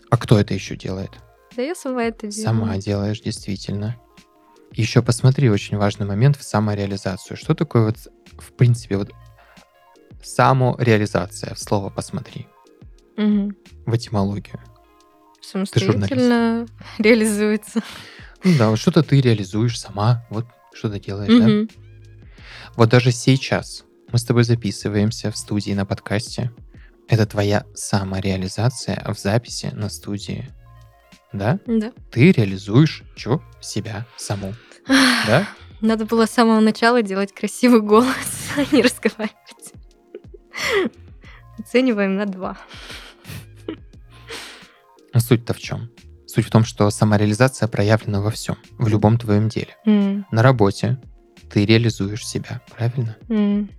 А 0.09 0.17
кто 0.17 0.39
это 0.39 0.53
еще 0.53 0.75
делает? 0.75 1.11
Да 1.55 1.61
я 1.61 1.75
сама 1.75 2.03
это 2.03 2.27
делаю. 2.27 2.45
Сама 2.45 2.77
делаешь, 2.77 3.21
действительно. 3.21 3.97
Еще 4.71 5.01
посмотри, 5.01 5.49
очень 5.49 5.77
важный 5.77 6.05
момент 6.05 6.37
в 6.37 6.43
самореализацию. 6.43 7.35
Что 7.37 7.55
такое 7.55 7.85
вот, 7.85 7.97
в 8.37 8.53
принципе, 8.53 8.97
вот 8.97 9.11
самореализация? 10.21 11.53
В 11.55 11.59
слово 11.59 11.89
посмотри, 11.89 12.47
Мгм. 13.15 13.55
в 13.85 13.95
этимологию. 13.95 14.59
Самостоятельно 15.41 16.67
реализуется. 16.99 17.81
Ну 18.43 18.57
да, 18.57 18.69
вот 18.69 18.77
что-то 18.79 19.01
ты 19.01 19.21
реализуешь 19.21 19.79
сама, 19.79 20.25
вот 20.29 20.45
что-то 20.73 20.99
делаешь, 20.99 21.29
да? 21.39 21.47
Мгм. 21.47 21.69
Вот 22.75 22.89
даже 22.89 23.11
сейчас 23.11 23.83
мы 24.11 24.19
с 24.19 24.23
тобой 24.23 24.43
записываемся 24.43 25.31
в 25.31 25.37
студии 25.37 25.71
на 25.71 25.85
подкасте. 25.85 26.51
Это 27.07 27.25
твоя 27.25 27.65
самореализация 27.73 29.03
в 29.13 29.17
записи 29.17 29.69
на 29.73 29.89
студии. 29.89 30.49
Да? 31.33 31.59
Да. 31.65 31.91
Ты 32.11 32.31
реализуешь 32.31 33.03
что? 33.15 33.41
Себя 33.61 34.05
саму. 34.17 34.53
Да? 34.87 35.47
Надо 35.81 36.05
было 36.05 36.25
с 36.25 36.31
самого 36.31 36.59
начала 36.59 37.01
делать 37.01 37.33
красивый 37.33 37.81
голос, 37.81 38.15
а 38.57 38.75
не 38.75 38.81
разговаривать. 38.81 39.73
Оцениваем 41.59 42.15
на 42.15 42.25
два. 42.25 42.57
Но 45.13 45.19
суть-то 45.19 45.53
в 45.53 45.59
чем? 45.59 45.89
Суть 46.27 46.45
в 46.45 46.51
том, 46.51 46.63
что 46.63 46.89
самореализация 46.89 47.67
проявлена 47.67 48.21
во 48.21 48.31
всем, 48.31 48.57
в 48.77 48.87
любом 48.87 49.17
твоем 49.17 49.49
деле. 49.49 49.75
М, 49.85 50.25
На 50.31 50.43
работе 50.43 50.99
ты 51.49 51.65
реализуешь 51.65 52.25
себя, 52.27 52.61
правильно? 52.75 53.15
м, 53.29 53.69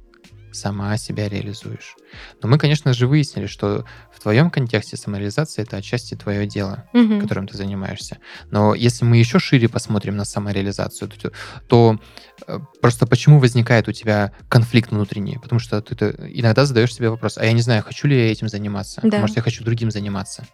Сама 0.52 0.96
себя 0.96 1.28
реализуешь. 1.28 1.96
Но 2.42 2.48
мы, 2.48 2.58
конечно 2.58 2.92
же, 2.92 3.06
выяснили, 3.06 3.46
что 3.46 3.84
в 4.12 4.20
твоем 4.20 4.50
контексте 4.50 4.96
самореализация 4.96 5.64
это 5.64 5.76
отчасти 5.76 6.14
твое 6.14 6.46
дело. 6.46 6.88
мгм. 6.92 7.20
которым 7.20 7.46
ты 7.46 7.56
занимаешься. 7.56 8.18
Но 8.50 8.74
если 8.74 9.04
мы 9.04 9.16
еще 9.16 9.38
шире 9.38 9.68
посмотрим 9.68 10.16
на 10.16 10.24
самореализацию, 10.24 11.08
то, 11.08 11.32
то, 11.68 12.00
э, 12.46 12.58
просто 12.80 13.06
почему 13.06 13.38
возникает 13.38 13.88
у 13.88 13.92
тебя 13.92 14.32
конфликт 14.48 14.90
внутренний? 14.90 15.38
Потому 15.38 15.58
что 15.58 15.80
ты, 15.80 15.94
ты 15.94 16.06
иногда 16.32 16.64
задаешь 16.64 16.94
себе 16.94 17.10
вопрос, 17.10 17.38
а 17.38 17.44
я 17.44 17.52
не 17.52 17.62
знаю, 17.62 17.82
хочу 17.82 18.08
ли 18.08 18.16
я 18.16 18.32
этим 18.32 18.48
заниматься? 18.48 19.00
Да. 19.04 19.20
Может, 19.20 19.36
я 19.36 19.42
хочу 19.42 19.64
другим 19.64 19.90
заниматься? 19.90 20.46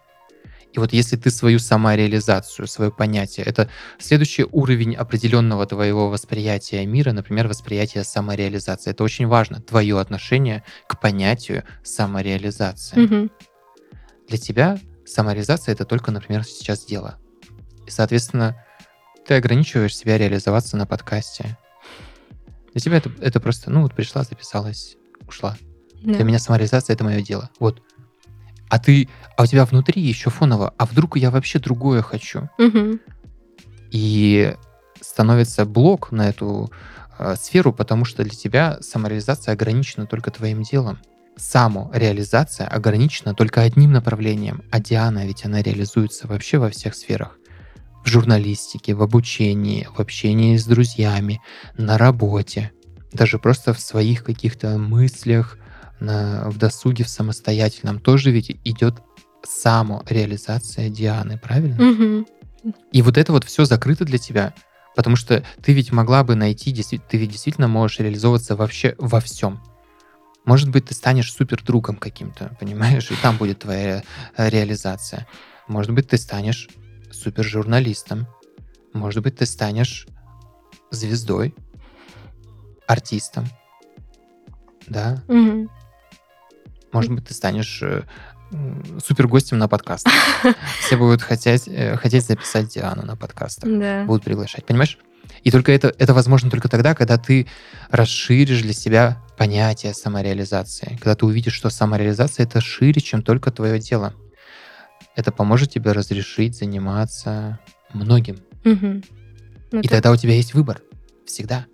И 0.75 0.79
вот 0.79 0.91
если 0.91 1.15
ты 1.15 1.31
свою 1.31 1.57
самореализацию, 1.59 2.67
свое 2.67 2.91
понятие, 2.91 3.45
это 3.45 3.69
следующий 3.97 4.45
уровень 4.51 4.93
определенного 4.93 5.65
твоего 5.65 6.09
восприятия 6.09 6.85
мира, 6.85 7.13
например, 7.13 7.47
восприятие 7.47 8.03
самореализации. 8.03 8.91
Это 8.91 9.05
очень 9.05 9.25
важно, 9.25 9.61
твое 9.61 9.97
отношение 9.97 10.65
к 10.89 10.99
понятию 10.99 11.63
самореализации. 11.81 12.99
Мгм. 12.99 13.31
Для 14.27 14.37
тебя 14.37 14.77
самореализация 15.05 15.71
это 15.71 15.85
только, 15.85 16.11
например, 16.11 16.43
сейчас 16.43 16.83
дело. 16.83 17.19
И, 17.87 17.89
соответственно, 17.89 18.61
ты 19.25 19.35
ограничиваешь 19.35 19.95
себя 19.95 20.17
реализоваться 20.17 20.75
на 20.75 20.85
подкасте. 20.85 21.57
Для 22.73 22.81
тебя 22.81 22.97
это, 22.97 23.09
это 23.21 23.39
просто, 23.39 23.71
ну 23.71 23.83
вот 23.83 23.95
пришла, 23.95 24.23
записалась, 24.23 24.97
ушла. 25.25 25.55
Да. 26.03 26.15
Для 26.15 26.25
меня 26.25 26.39
самореализация 26.39 26.95
это 26.95 27.05
мое 27.05 27.21
дело. 27.21 27.49
Вот. 27.59 27.81
А 28.69 28.79
ты, 28.79 29.07
а 29.37 29.43
у 29.43 29.45
тебя 29.45 29.65
внутри 29.65 30.01
еще 30.01 30.29
фоново, 30.29 30.73
а 30.77 30.85
вдруг 30.85 31.17
я 31.17 31.31
вообще 31.31 31.59
другое 31.59 32.01
хочу? 32.01 32.49
Мгм. 32.57 32.99
И 33.91 34.55
становится 35.01 35.65
блок 35.65 36.11
на 36.11 36.29
эту 36.29 36.71
э, 37.19 37.35
сферу, 37.39 37.71
потому 37.73 38.05
что 38.05 38.23
для 38.23 38.33
тебя 38.33 38.77
самореализация 38.81 39.53
ограничена 39.53 40.07
только 40.07 40.31
твоим 40.31 40.63
делом. 40.63 40.99
Самореализация 41.37 42.67
ограничена 42.67 43.35
только 43.35 43.61
одним 43.61 43.91
направлением, 43.91 44.63
а 44.71 44.79
Диана 44.79 45.25
ведь 45.25 45.45
она 45.45 45.61
реализуется 45.61 46.27
вообще 46.27 46.57
во 46.57 46.69
всех 46.69 46.95
сферах. 46.95 47.37
В 48.03 48.07
журналистике, 48.07 48.93
в 48.93 49.01
обучении, 49.01 49.87
в 49.93 49.99
общении 49.99 50.57
с 50.57 50.65
друзьями, 50.65 51.41
на 51.77 51.97
работе, 51.97 52.71
даже 53.11 53.39
просто 53.39 53.73
в 53.73 53.79
своих 53.79 54.23
каких-то 54.23 54.77
мыслях, 54.77 55.57
на, 55.99 56.49
в 56.49 56.57
досуге, 56.57 57.03
в 57.03 57.09
самостоятельном 57.09 57.99
тоже 57.99 58.31
ведь 58.31 58.51
идет 58.63 59.01
самореализация 59.43 60.89
Дианы, 60.89 61.37
правильно? 61.37 61.81
Мгм. 61.81 62.25
И 62.91 63.01
вот 63.01 63.17
это 63.17 63.31
вот 63.31 63.43
все 63.43 63.65
закрыто 63.65 64.05
для 64.05 64.17
тебя, 64.17 64.53
потому 64.95 65.15
что 65.15 65.43
ты 65.61 65.73
ведь 65.73 65.91
могла 65.91 66.23
бы 66.23 66.35
найти, 66.35 66.73
ты 66.73 67.17
ведь 67.17 67.31
действительно 67.31 67.67
можешь 67.67 67.99
реализовываться 67.99 68.55
вообще 68.55 68.95
во 68.97 69.19
всем. 69.19 69.61
Может 70.45 70.69
быть, 70.69 70.85
ты 70.85 70.93
станешь 70.93 71.31
супер 71.31 71.63
другом 71.63 71.97
каким-то, 71.97 72.55
понимаешь, 72.59 73.11
и 73.11 73.15
там 73.15 73.37
будет 73.37 73.59
твоя 73.59 74.03
реализация. 74.37 75.27
Может 75.67 75.91
быть, 75.93 76.07
ты 76.07 76.17
станешь 76.17 76.69
супер 77.11 77.43
журналистом. 77.43 78.27
Может 78.93 79.23
быть, 79.23 79.37
ты 79.37 79.45
станешь 79.45 80.07
звездой, 80.91 81.53
артистом. 82.87 83.45
Да, 84.87 85.23
Мгм. 85.27 85.69
Может 86.95 87.11
быть, 87.11 87.27
ты 87.27 87.33
станешь 87.33 87.81
э, 87.83 88.03
супер 89.05 89.27
гостем 89.27 89.57
на 89.57 89.67
подкаст. 89.67 90.07
Все 90.79 90.95
будут 90.97 91.21
хотеть, 91.21 91.67
э, 91.67 91.97
хотеть 91.97 92.25
записать 92.25 92.69
Диану 92.73 93.03
на 93.05 93.15
подкастах. 93.15 93.69
Да. 93.79 94.05
будут 94.05 94.23
приглашать, 94.23 94.65
понимаешь? 94.65 94.97
И 95.43 95.51
только 95.51 95.71
это, 95.73 95.93
это 95.99 96.13
возможно 96.13 96.49
только 96.49 96.69
тогда, 96.69 96.95
когда 96.95 97.17
ты 97.17 97.47
расширишь 97.89 98.61
для 98.61 98.73
себя 98.73 99.21
понятие 99.37 99.93
самореализации. 99.93 100.97
Когда 101.01 101.15
ты 101.15 101.25
увидишь, 101.25 101.53
что 101.53 101.69
самореализация 101.69 102.45
это 102.45 102.61
шире, 102.61 103.01
чем 103.01 103.21
только 103.21 103.51
твое 103.51 103.77
дело. 103.79 104.13
Это 105.15 105.31
поможет 105.31 105.71
тебе 105.71 105.91
разрешить 105.91 106.57
заниматься 106.57 107.59
многим. 107.93 108.37
Мгм. 108.63 109.03
Ну, 109.71 109.79
И 109.81 109.83
то- 109.83 109.89
тогда 109.95 110.11
у 110.11 110.15
тебя 110.15 110.33
есть 110.33 110.53
выбор. 110.53 110.81
Всегда. 111.25 111.65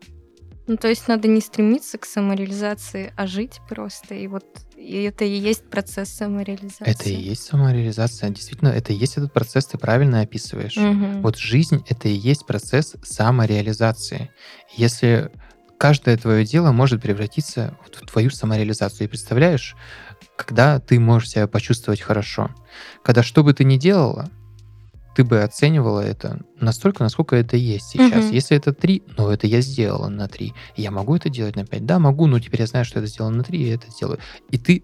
Ну, 0.71 0.77
то 0.77 0.87
есть 0.87 1.09
надо 1.09 1.27
не 1.27 1.41
стремиться 1.41 1.97
к 1.97 2.05
самореализации, 2.05 3.11
а 3.17 3.27
жить 3.27 3.59
просто. 3.67 4.15
И 4.15 4.27
вот 4.27 4.45
и 4.77 5.03
это 5.03 5.25
и 5.25 5.37
есть 5.37 5.69
процесс 5.69 6.07
самореализации. 6.07 6.85
Это 6.89 7.09
и 7.09 7.13
есть 7.13 7.43
самореализация. 7.43 8.29
Действительно, 8.29 8.69
это 8.69 8.93
и 8.93 8.95
есть 8.95 9.17
этот 9.17 9.33
процесс, 9.33 9.65
ты 9.65 9.77
правильно 9.77 10.21
описываешь. 10.21 10.77
Мгм. 10.77 11.23
Вот 11.23 11.37
жизнь 11.37 11.83
это 11.89 12.07
и 12.07 12.13
есть 12.13 12.45
процесс 12.45 12.95
самореализации. 13.03 14.31
Если 14.73 15.29
каждое 15.77 16.15
твое 16.15 16.45
дело 16.45 16.71
может 16.71 17.01
превратиться 17.01 17.77
в 17.91 18.05
твою 18.09 18.29
самореализацию. 18.29 19.07
И 19.07 19.09
представляешь, 19.09 19.75
когда 20.37 20.79
ты 20.79 21.01
можешь 21.01 21.31
себя 21.31 21.47
почувствовать 21.47 21.99
хорошо, 21.99 22.49
когда 23.03 23.23
что 23.23 23.43
бы 23.43 23.53
ты 23.53 23.65
ни 23.65 23.75
делала, 23.75 24.29
ты 25.15 25.23
бы 25.23 25.41
оценивала 25.41 26.01
это 26.01 26.39
настолько, 26.59 27.03
насколько 27.03 27.35
это 27.35 27.57
есть 27.57 27.89
сейчас. 27.89 28.25
Мгм. 28.25 28.33
Если 28.33 28.55
это 28.55 28.73
3, 28.73 29.03
ну 29.17 29.29
это 29.29 29.47
я 29.47 29.61
сделала 29.61 30.07
на 30.07 30.27
3. 30.27 30.53
Я 30.77 30.91
могу 30.91 31.15
это 31.15 31.29
делать 31.29 31.55
на 31.55 31.65
5? 31.65 31.85
Да, 31.85 31.99
могу, 31.99 32.27
но 32.27 32.39
теперь 32.39 32.61
я 32.61 32.67
знаю, 32.67 32.85
что 32.85 32.99
это 32.99 33.07
сделано 33.07 33.37
на 33.37 33.43
3, 33.43 33.59
и 33.59 33.69
это 33.69 33.89
сделаю. 33.91 34.19
И 34.49 34.57
ты 34.57 34.83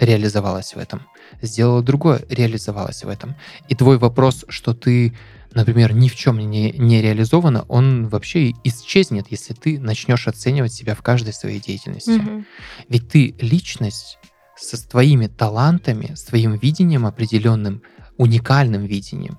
реализовалась 0.00 0.74
в 0.74 0.78
этом. 0.78 1.02
Сделала 1.40 1.82
другое, 1.82 2.22
реализовалась 2.28 3.04
в 3.04 3.08
этом. 3.08 3.36
И 3.68 3.74
твой 3.74 3.98
вопрос, 3.98 4.44
что 4.48 4.74
ты, 4.74 5.16
например, 5.52 5.94
ни 5.94 6.08
в 6.08 6.16
чем 6.16 6.38
не, 6.38 6.72
не 6.72 7.00
реализована, 7.00 7.64
он 7.68 8.08
вообще 8.08 8.52
исчезнет, 8.64 9.26
если 9.30 9.54
ты 9.54 9.78
начнешь 9.78 10.26
оценивать 10.26 10.72
себя 10.72 10.94
в 10.94 11.02
каждой 11.02 11.32
своей 11.32 11.60
деятельности. 11.60 12.10
Мгм. 12.10 12.46
Ведь 12.88 13.08
ты 13.08 13.34
личность 13.40 14.18
со 14.56 14.88
твоими 14.88 15.26
талантами, 15.26 16.14
с 16.14 16.24
твоим 16.24 16.56
видением 16.56 17.06
определенным, 17.06 17.82
уникальным 18.16 18.84
видением, 18.84 19.38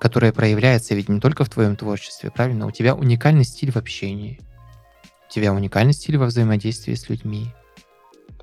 которое 0.00 0.32
проявляется 0.32 0.94
ведь 0.94 1.08
не 1.08 1.20
только 1.20 1.44
в 1.44 1.50
твоем 1.50 1.76
творчестве, 1.76 2.30
правильно? 2.30 2.66
У 2.66 2.70
тебя 2.70 2.94
уникальный 2.94 3.44
стиль 3.44 3.70
в 3.72 3.76
общении, 3.76 4.40
у 5.28 5.32
тебя 5.32 5.52
уникальный 5.52 5.92
стиль 5.92 6.18
во 6.18 6.26
взаимодействии 6.26 6.94
с 6.94 7.08
людьми, 7.08 7.52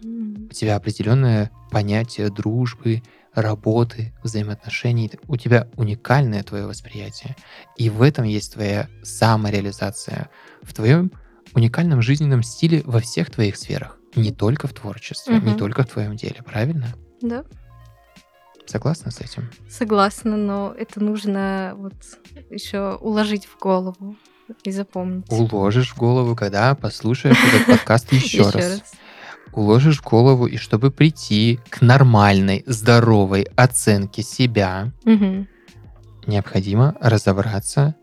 у 0.04 0.54
тебя 0.54 0.76
определенное 0.76 1.50
понятие 1.72 2.30
дружбы, 2.30 3.02
работы, 3.34 4.14
взаимоотношений. 4.22 5.12
У 5.28 5.38
тебя 5.38 5.68
уникальное 5.76 6.44
твое 6.44 6.68
восприятие. 6.68 7.36
И 7.78 7.90
в 7.90 8.02
этом 8.02 8.26
есть 8.26 8.54
твоя 8.54 8.88
самореализация. 9.02 10.30
В 10.62 10.74
твоем 10.74 11.12
уникальном 11.54 12.02
жизненном 12.02 12.44
стиле 12.44 12.82
во 12.86 13.00
всех 13.00 13.32
твоих 13.32 13.58
сферах. 13.58 13.98
Не 14.16 14.32
только 14.32 14.68
в 14.68 14.74
творчестве, 14.74 15.36
не 15.40 15.50
Мгм. 15.52 15.58
только 15.58 15.84
в 15.84 15.88
твоем 15.88 16.16
деле, 16.16 16.44
правильно? 16.44 16.94
Да, 17.22 17.44
Согласна 18.74 19.12
с 19.12 19.22
этим? 19.22 19.52
согласна, 19.70 20.36
но 20.36 20.74
это 20.76 21.00
нужно 21.00 21.76
вот 21.78 21.94
еще 22.50 22.98
уложить 23.02 23.46
в 23.46 23.60
голову 23.60 24.16
и 24.64 24.72
запомнить. 24.72 25.26
Уложишь 25.30 25.92
в 25.92 25.98
голову, 25.98 26.36
когда 26.36 26.74
послушаешь 26.74 27.38
этот 27.38 27.68
подкаст 27.68 28.12
еще 28.14 28.50
раз. 28.50 28.82
Уложишь 29.52 30.00
в 30.00 30.04
голову, 30.04 30.48
и 30.48 30.58
чтобы 30.58 30.90
прийти 30.90 31.60
к 31.70 31.82
нормальной, 31.82 32.64
здоровой 32.66 33.44
оценке 33.56 34.24
себя, 34.24 34.92
необходимо 36.26 36.96
разобраться 37.00 37.94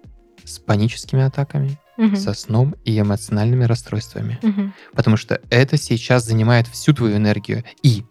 с 0.45 0.61
паническими 0.61 1.25
атаками, 1.25 1.81
со 2.15 2.33
сном 2.33 2.77
и 2.85 3.01
эмоциональными 3.01 3.65
расстройствами. 3.65 4.39
Потому 4.95 5.17
что 5.17 5.41
это 5.51 5.77
сейчас 5.77 6.27
занимает 6.27 6.69
всю 6.69 6.95
твою 6.95 7.17
энергию. 7.17 7.65
И 7.83 8.05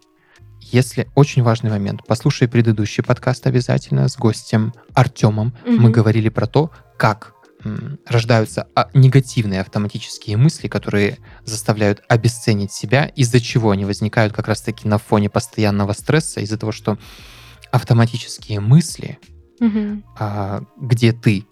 если 0.72 1.08
очень 1.14 1.42
важный 1.42 1.70
момент, 1.70 2.02
послушай 2.06 2.48
предыдущий 2.48 3.02
подкаст 3.02 3.46
обязательно 3.46 4.08
с 4.08 4.16
гостем 4.16 4.72
Артемом. 4.94 5.54
Мы 5.66 5.74
Мгм. 5.74 5.92
говорили 5.92 6.28
про 6.28 6.46
то, 6.46 6.70
как 6.96 7.34
рождаются 8.06 8.68
а, 8.74 8.88
негативные 8.94 9.60
автоматические 9.60 10.38
мысли, 10.38 10.66
которые 10.68 11.18
заставляют 11.44 12.02
обесценить 12.08 12.72
себя, 12.72 13.04
из-за 13.16 13.38
чего 13.38 13.70
они 13.72 13.84
возникают 13.84 14.32
как 14.32 14.48
раз-таки 14.48 14.88
на 14.88 14.96
фоне 14.96 15.28
постоянного 15.28 15.92
стресса, 15.92 16.40
из-за 16.40 16.56
того, 16.56 16.72
что 16.72 16.96
автоматические 17.70 18.60
мысли, 18.60 19.18
а, 20.18 20.62
где 20.80 21.12
ты 21.12 21.44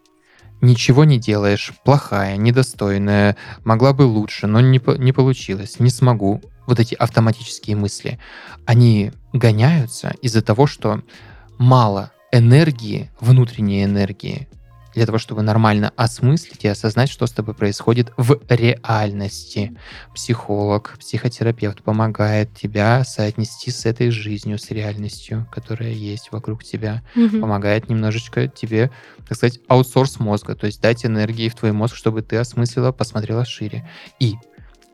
ничего 0.63 1.05
не 1.05 1.19
делаешь, 1.19 1.73
плохая, 1.85 2.37
недостойная, 2.37 3.37
могла 3.65 3.93
бы 3.93 4.03
лучше, 4.03 4.47
но 4.47 4.61
не, 4.61 4.81
не 4.99 5.13
получилось, 5.13 5.79
не 5.79 5.91
смогу. 5.91 6.41
Вот 6.69 6.79
эти 6.79 6.95
автоматические 6.95 7.77
мысли, 7.77 8.19
они 8.67 9.11
гоняются 9.33 10.15
из-за 10.21 10.43
того, 10.43 10.67
что 10.67 11.03
мало 11.57 12.13
энергии, 12.31 13.11
внутренней 13.21 13.85
энергии, 13.85 14.47
для 14.95 15.07
того, 15.07 15.17
чтобы 15.17 15.41
нормально 15.41 15.95
осмыслить 15.97 16.65
и 16.65 16.69
осознать, 16.69 17.09
что 17.09 17.27
с 17.27 17.31
тобой 17.31 17.55
происходит 17.55 18.13
в 18.19 18.39
реальности. 18.51 19.79
Психолог, 20.15 20.97
психотерапевт 20.99 21.83
помогает 21.83 22.55
тебя 22.55 23.03
соотнести 23.03 23.71
с 23.71 23.87
этой 23.87 24.11
жизнью, 24.11 24.59
с 24.59 24.71
реальностью, 24.71 25.47
которая 25.51 25.93
есть 25.93 26.33
вокруг 26.33 26.65
тебя 26.65 27.03
Мгм. 27.15 27.41
помогает 27.41 27.89
немножечко 27.89 28.47
тебе, 28.47 28.91
так 29.27 29.39
сказать, 29.39 29.59
аутсорс 29.69 30.21
мозга, 30.21 30.55
то 30.55 30.67
есть 30.67 30.83
дать 30.83 31.07
энергии 31.07 31.49
в 31.49 31.55
твой 31.55 31.73
мозг, 31.73 31.97
чтобы 31.97 32.21
ты 32.21 32.37
осмыслила, 32.37 32.93
посмотрела 32.93 33.47
шире. 33.47 33.89
И 34.21 34.35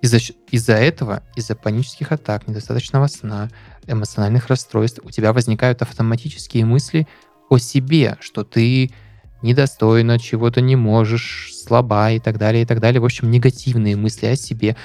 из-за 0.05 0.19
из-за 0.51 0.75
этого, 0.75 1.23
из-за 1.35 1.55
панических 1.57 2.13
атак, 2.13 2.47
недостаточного 2.47 3.07
сна, 3.07 3.49
эмоциональных 3.87 4.49
расстройств 4.49 5.01
у 5.03 5.11
тебя 5.11 5.33
возникают 5.33 5.81
автоматические 5.81 6.67
мысли 6.67 7.09
о 7.49 7.57
себе, 7.57 8.19
что 8.21 8.45
ты 8.45 8.91
недостойна, 9.41 10.19
чего-то 10.19 10.61
не 10.61 10.77
можешь, 10.77 11.53
слаба 11.55 12.11
и 12.13 12.19
так 12.19 12.37
далее, 12.39 12.63
и 12.65 12.67
так 12.67 12.81
далее. 12.81 13.01
В 13.01 13.05
общем, 13.07 13.31
негативные 13.31 13.97
мысли 13.97 14.27
о 14.27 14.37
себе. 14.37 14.77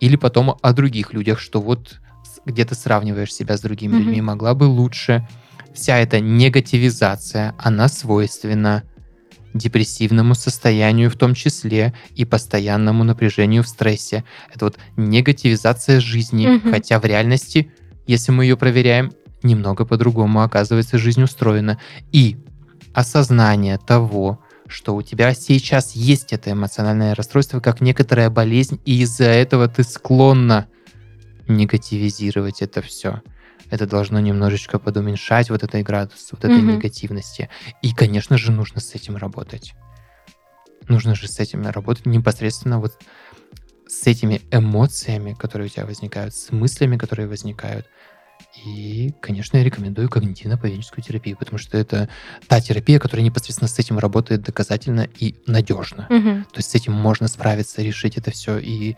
Или 0.00 0.16
потом 0.16 0.56
о 0.60 0.72
других 0.72 1.12
людях, 1.12 1.38
что 1.38 1.60
вот 1.60 2.00
с- 2.24 2.40
где 2.44 2.64
ты 2.64 2.74
сравниваешь 2.74 3.32
себя 3.32 3.56
с 3.56 3.60
другими 3.60 3.94
Мгм. 3.94 4.02
людьми, 4.02 4.20
могла 4.20 4.54
бы 4.54 4.64
лучше. 4.64 5.26
Вся 5.74 5.98
эта 5.98 6.18
негативизация, 6.20 7.54
она 7.58 7.88
свойственна 7.88 8.82
депрессивному 9.58 10.34
состоянию 10.34 11.10
в 11.10 11.16
том 11.16 11.34
числе 11.34 11.94
и 12.14 12.24
постоянному 12.24 13.04
напряжению 13.04 13.62
в 13.62 13.68
стрессе. 13.68 14.24
Это 14.54 14.66
вот 14.66 14.78
негативизация 14.96 16.00
жизни, 16.00 16.46
Мгм. 16.46 16.70
хотя 16.70 16.98
в 17.00 17.04
реальности, 17.04 17.70
если 18.06 18.32
мы 18.32 18.44
ее 18.44 18.56
проверяем, 18.56 19.12
немного 19.42 19.84
по-другому 19.84 20.42
оказывается 20.42 20.98
жизнь 20.98 21.22
устроена. 21.22 21.78
И 22.12 22.36
осознание 22.94 23.78
того, 23.78 24.40
что 24.68 24.96
у 24.96 25.02
тебя 25.02 25.32
сейчас 25.34 25.94
есть 25.94 26.32
это 26.32 26.50
эмоциональное 26.50 27.14
расстройство 27.14 27.60
как 27.60 27.80
некоторая 27.80 28.30
болезнь, 28.30 28.80
и 28.84 29.00
из-за 29.02 29.26
этого 29.26 29.68
ты 29.68 29.84
склонна 29.84 30.66
негативизировать 31.48 32.62
это 32.62 32.82
все. 32.82 33.22
Это 33.70 33.86
должно 33.86 34.20
немножечко 34.20 34.78
подуменьшать 34.78 35.50
вот 35.50 35.62
этой 35.62 35.82
градус, 35.82 36.28
вот 36.32 36.44
этой 36.44 36.62
Мгм. 36.62 36.74
негативности. 36.74 37.48
И, 37.82 37.92
конечно 37.94 38.38
же, 38.38 38.52
нужно 38.52 38.80
с 38.80 38.94
этим 38.94 39.16
работать. 39.16 39.74
Нужно 40.88 41.14
же 41.14 41.26
с 41.26 41.40
этим 41.40 41.66
работать 41.66 42.06
непосредственно 42.06 42.78
вот 42.78 42.92
с 43.88 44.06
этими 44.06 44.40
эмоциями, 44.50 45.34
которые 45.34 45.66
у 45.66 45.68
тебя 45.68 45.86
возникают, 45.86 46.34
с 46.34 46.50
мыслями, 46.52 46.96
которые 46.96 47.28
возникают. 47.28 47.86
И, 48.64 49.12
конечно, 49.20 49.56
я 49.58 49.64
рекомендую 49.64 50.08
когнитивно-поведенческую 50.08 51.02
терапию, 51.02 51.36
потому 51.36 51.58
что 51.58 51.76
это 51.76 52.08
та 52.48 52.60
терапия, 52.60 52.98
которая 52.98 53.24
непосредственно 53.24 53.68
с 53.68 53.78
этим 53.78 53.98
работает 53.98 54.42
доказательно 54.42 55.08
и 55.18 55.36
надежно. 55.46 56.06
Мгм. 56.08 56.44
То 56.44 56.58
есть 56.58 56.70
с 56.70 56.74
этим 56.74 56.92
можно 56.92 57.28
справиться, 57.28 57.82
решить 57.82 58.16
это 58.16 58.30
все 58.30 58.58
и 58.58 58.96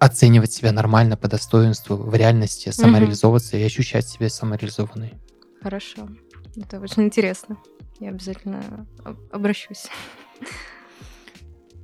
оценивать 0.00 0.50
себя 0.50 0.72
нормально 0.72 1.16
по 1.16 1.28
достоинству 1.28 1.94
в 1.94 2.14
реальности, 2.14 2.70
самореализовываться 2.70 3.58
и 3.58 3.62
ощущать 3.62 4.08
себя 4.08 4.30
самореализованной. 4.30 5.14
Хорошо. 5.62 6.08
Это 6.56 6.80
очень 6.80 7.04
интересно. 7.04 7.58
Я 8.00 8.08
обязательно 8.08 8.86
об- 9.04 9.20
обращусь. 9.30 9.86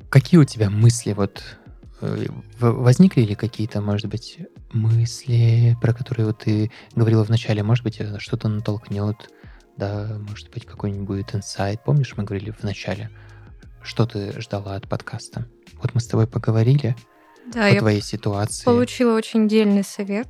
Какие 0.09 0.41
у 0.41 0.45
тебя 0.45 0.71
мысли 0.71 1.13
вот 1.13 1.59
э, 2.01 2.27
возникли 2.59 3.21
ли 3.21 3.35
какие-то, 3.35 3.83
может 3.83 4.07
быть, 4.07 4.39
мысли, 4.73 5.77
про 5.83 5.93
которые 5.93 6.27
вот 6.27 6.39
ты 6.39 6.73
говорила 6.95 7.23
в 7.23 7.29
начале, 7.29 7.63
может 7.63 7.85
быть, 7.85 8.01
что-то 8.19 8.49
натолкнет, 8.49 9.31
да, 9.77 10.19
может 10.27 10.51
быть, 10.51 10.65
какой-нибудь 10.65 11.07
будет 11.07 11.35
инсайт. 11.35 11.85
Помнишь, 11.85 12.15
мы 12.17 12.25
говорили 12.25 12.51
в 12.51 12.63
начале, 12.63 13.11
что 13.83 14.07
ты 14.07 14.41
ждала 14.41 14.77
от 14.77 14.89
подкаста? 14.89 15.47
Вот 15.83 15.95
мы 15.95 16.01
с 16.01 16.07
тобой 16.07 16.27
поговорили 16.27 16.97
Да, 17.53 17.67
о 17.67 17.71
я 17.71 17.81
твоей 17.81 18.03
ситуации. 18.03 18.65
получила 18.65 19.17
очень 19.17 19.49
дельный 19.49 19.85
совет. 19.85 20.29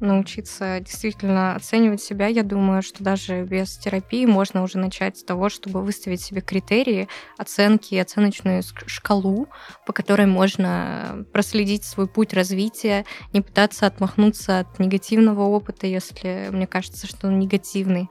Научиться 0.00 0.78
действительно 0.78 1.56
оценивать 1.56 2.00
себя. 2.00 2.28
Я 2.28 2.44
думаю, 2.44 2.82
что 2.82 3.02
даже 3.02 3.42
без 3.42 3.76
терапии 3.78 4.26
можно 4.26 4.62
уже 4.62 4.78
начать 4.78 5.18
с 5.18 5.24
того, 5.24 5.48
чтобы 5.48 5.82
выставить 5.82 6.20
себе 6.20 6.40
критерии 6.40 7.08
оценки, 7.36 7.94
и 7.94 7.98
оценочную 7.98 8.62
шкалу, 8.86 9.48
по 9.86 9.92
которой 9.92 10.26
можно 10.26 11.26
проследить 11.32 11.82
свой 11.82 12.06
путь 12.06 12.32
развития, 12.32 13.06
не 13.32 13.40
пытаться 13.40 13.86
отмахнуться 13.86 14.60
от 14.60 14.78
негативного 14.78 15.42
опыта, 15.42 15.88
если 15.88 16.48
мне 16.52 16.68
кажется, 16.68 17.08
что 17.08 17.26
он 17.26 17.40
негативный, 17.40 18.08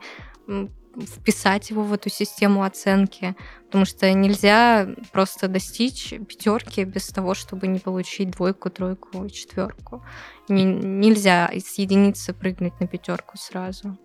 вписать 1.06 1.70
его 1.70 1.82
в 1.82 1.92
эту 1.92 2.10
систему 2.10 2.62
оценки, 2.64 3.36
потому 3.66 3.84
что 3.84 4.12
нельзя 4.12 4.88
просто 5.12 5.48
достичь 5.48 6.10
пятерки 6.28 6.84
без 6.84 7.08
того, 7.08 7.34
чтобы 7.34 7.66
не 7.68 7.78
получить 7.78 8.30
двойку, 8.32 8.70
тройку 8.70 9.24
и 9.24 9.30
четверку. 9.30 10.04
Не- 10.48 10.64
нельзя 10.64 11.50
с 11.54 11.78
единицы 11.78 12.32
прыгнуть 12.34 12.78
на 12.80 12.86
пятерку 12.86 13.36
сразу. 13.38 13.98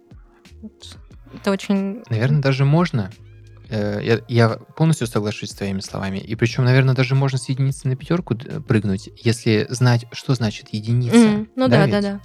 Вот. 0.62 0.98
Это 1.34 1.52
очень... 1.52 2.04
Наверное, 2.10 2.42
даже 2.42 2.64
можно. 2.66 3.10
Э, 3.70 4.00
Я, 4.04 4.20
я 4.28 4.50
полностью 4.50 5.08
соглашусь 5.08 5.50
с 5.52 5.56
твоими 5.56 5.80
словами. 5.80 6.20
И 6.20 6.36
причем, 6.36 6.64
наверное, 6.66 6.94
даже 6.94 7.16
можно 7.16 7.38
с 7.40 7.50
единицы 7.50 7.88
на 7.88 7.96
пятерку 7.96 8.36
д- 8.36 8.62
прыгнуть, 8.62 9.10
если 9.18 9.66
знать, 9.70 10.06
что 10.12 10.36
значит 10.36 10.70
единица. 10.72 11.16
М, 11.16 11.50
Ну 11.56 11.68
да, 11.68 11.78
да, 11.78 11.86
ведь? 11.88 12.02
да. 12.02 12.22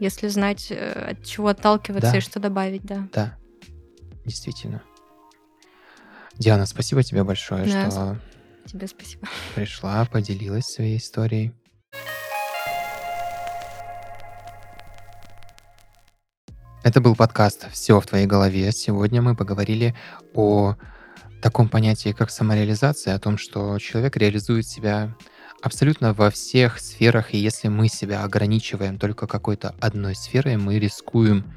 Если 0.00 0.28
знать, 0.28 0.68
э, 0.70 1.10
от 1.10 1.24
чего 1.24 1.48
отталкиваться 1.48 2.12
Да. 2.12 2.16
и 2.18 2.20
что 2.20 2.40
добавить, 2.40 2.82
да. 2.84 3.06
Да, 3.12 3.36
действительно. 4.24 4.82
Диана, 6.38 6.66
спасибо 6.66 7.02
тебе 7.02 7.24
большое, 7.24 7.64
Да, 7.66 7.90
что 7.90 8.20
Тебе 8.66 8.86
спасибо. 8.86 9.28
пришла, 9.54 10.04
поделилась 10.04 10.66
своей 10.66 10.98
историей. 10.98 11.52
Это 16.84 17.00
был 17.00 17.14
подкаст 17.14 17.70
«Все 17.70 18.00
в 18.00 18.06
твоей 18.06 18.26
голове». 18.26 18.72
Сегодня 18.72 19.22
мы 19.22 19.36
поговорили 19.36 19.94
о 20.34 20.74
таком 21.40 21.68
понятии, 21.68 22.12
как 22.12 22.30
самореализация, 22.30 23.14
о 23.14 23.20
том, 23.20 23.38
что 23.38 23.78
человек 23.78 24.16
реализует 24.16 24.66
себя 24.66 25.14
абсолютно 25.62 26.12
во 26.12 26.30
всех 26.30 26.80
сферах, 26.80 27.34
и 27.34 27.38
если 27.38 27.68
мы 27.68 27.88
себя 27.88 28.24
ограничиваем 28.24 28.98
только 28.98 29.28
какой-то 29.28 29.74
одной 29.80 30.16
сферой, 30.16 30.56
мы 30.56 30.78
рискуем 30.80 31.52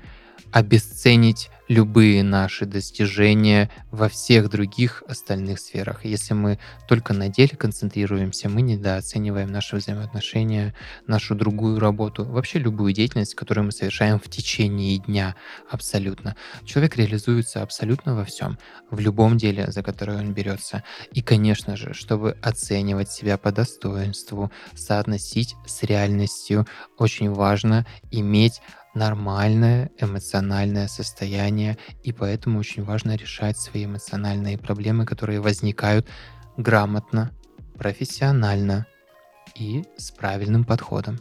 обесценить 0.56 1.49
любые 1.68 2.24
наши 2.24 2.66
достижения 2.66 3.70
во 3.91 4.08
всех 4.08 4.49
других 4.49 5.03
остальных 5.06 5.60
сферах. 5.60 6.06
Если 6.06 6.34
мы 6.34 6.60
только 6.88 7.14
на 7.14 7.28
деле 7.28 7.58
концентрируемся, 7.58 8.47
мы 8.47 8.62
недооцениваем 8.62 9.51
наши 9.51 9.76
взаимоотношения, 9.76 10.74
нашу 11.08 11.36
другую 11.36 11.80
работу, 11.80 12.24
вообще 12.24 12.60
любую 12.60 12.93
деятельность, 12.93 13.36
которую 13.36 13.66
мы 13.66 13.74
совершаем 13.74 14.18
в 14.18 14.30
течение 14.30 14.97
дня 14.99 15.36
абсолютно. 15.70 16.38
Человек 16.64 16.95
реализуется 16.95 17.62
абсолютно 17.62 18.16
во 18.16 18.24
всем, 18.24 18.58
в 18.89 18.99
любом 19.01 19.38
деле, 19.38 19.70
за 19.72 19.84
которое 19.84 20.20
он 20.20 20.34
берется. 20.34 20.84
И, 21.12 21.22
конечно 21.22 21.76
же, 21.76 21.93
чтобы 21.93 22.38
оценивать 22.41 23.12
себя 23.12 23.38
по 23.38 23.51
достоинству, 23.51 24.53
соотносить 24.74 25.56
с 25.66 25.84
реальностью, 25.84 26.66
очень 26.97 27.30
важно 27.30 27.86
иметь 28.10 28.62
нормальное 28.95 29.91
эмоциональное 29.99 30.87
состояние, 30.87 31.77
и 32.03 32.11
поэтому 32.11 32.59
очень 32.59 32.83
важно 32.83 33.15
решать 33.15 33.57
свои 33.57 33.85
эмоциональные 33.85 34.57
проблемы, 34.57 35.05
которые 35.05 35.41
возникают 35.41 36.07
грамотно, 36.57 37.31
профессионально 37.77 38.87
и 39.55 39.83
с 39.97 40.11
правильным 40.11 40.63
подходом. 40.63 41.19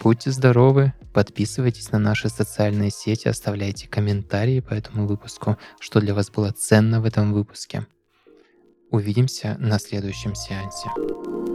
Будьте 0.00 0.32
здоровы, 0.32 0.92
подписывайтесь 1.12 1.92
на 1.92 1.98
наши 2.00 2.28
социальные 2.28 2.90
сети, 2.90 3.28
оставляйте 3.28 3.86
комментарии 3.86 4.58
по 4.58 4.74
этому 4.74 5.06
выпуску, 5.06 5.58
что 5.78 6.00
для 6.00 6.12
вас 6.12 6.30
было 6.30 6.50
ценно 6.50 7.00
в 7.00 7.04
этом 7.04 7.32
выпуске. 7.32 7.86
Увидимся 8.90 9.56
на 9.60 9.78
следующем 9.78 10.34
сеансе. 10.34 11.51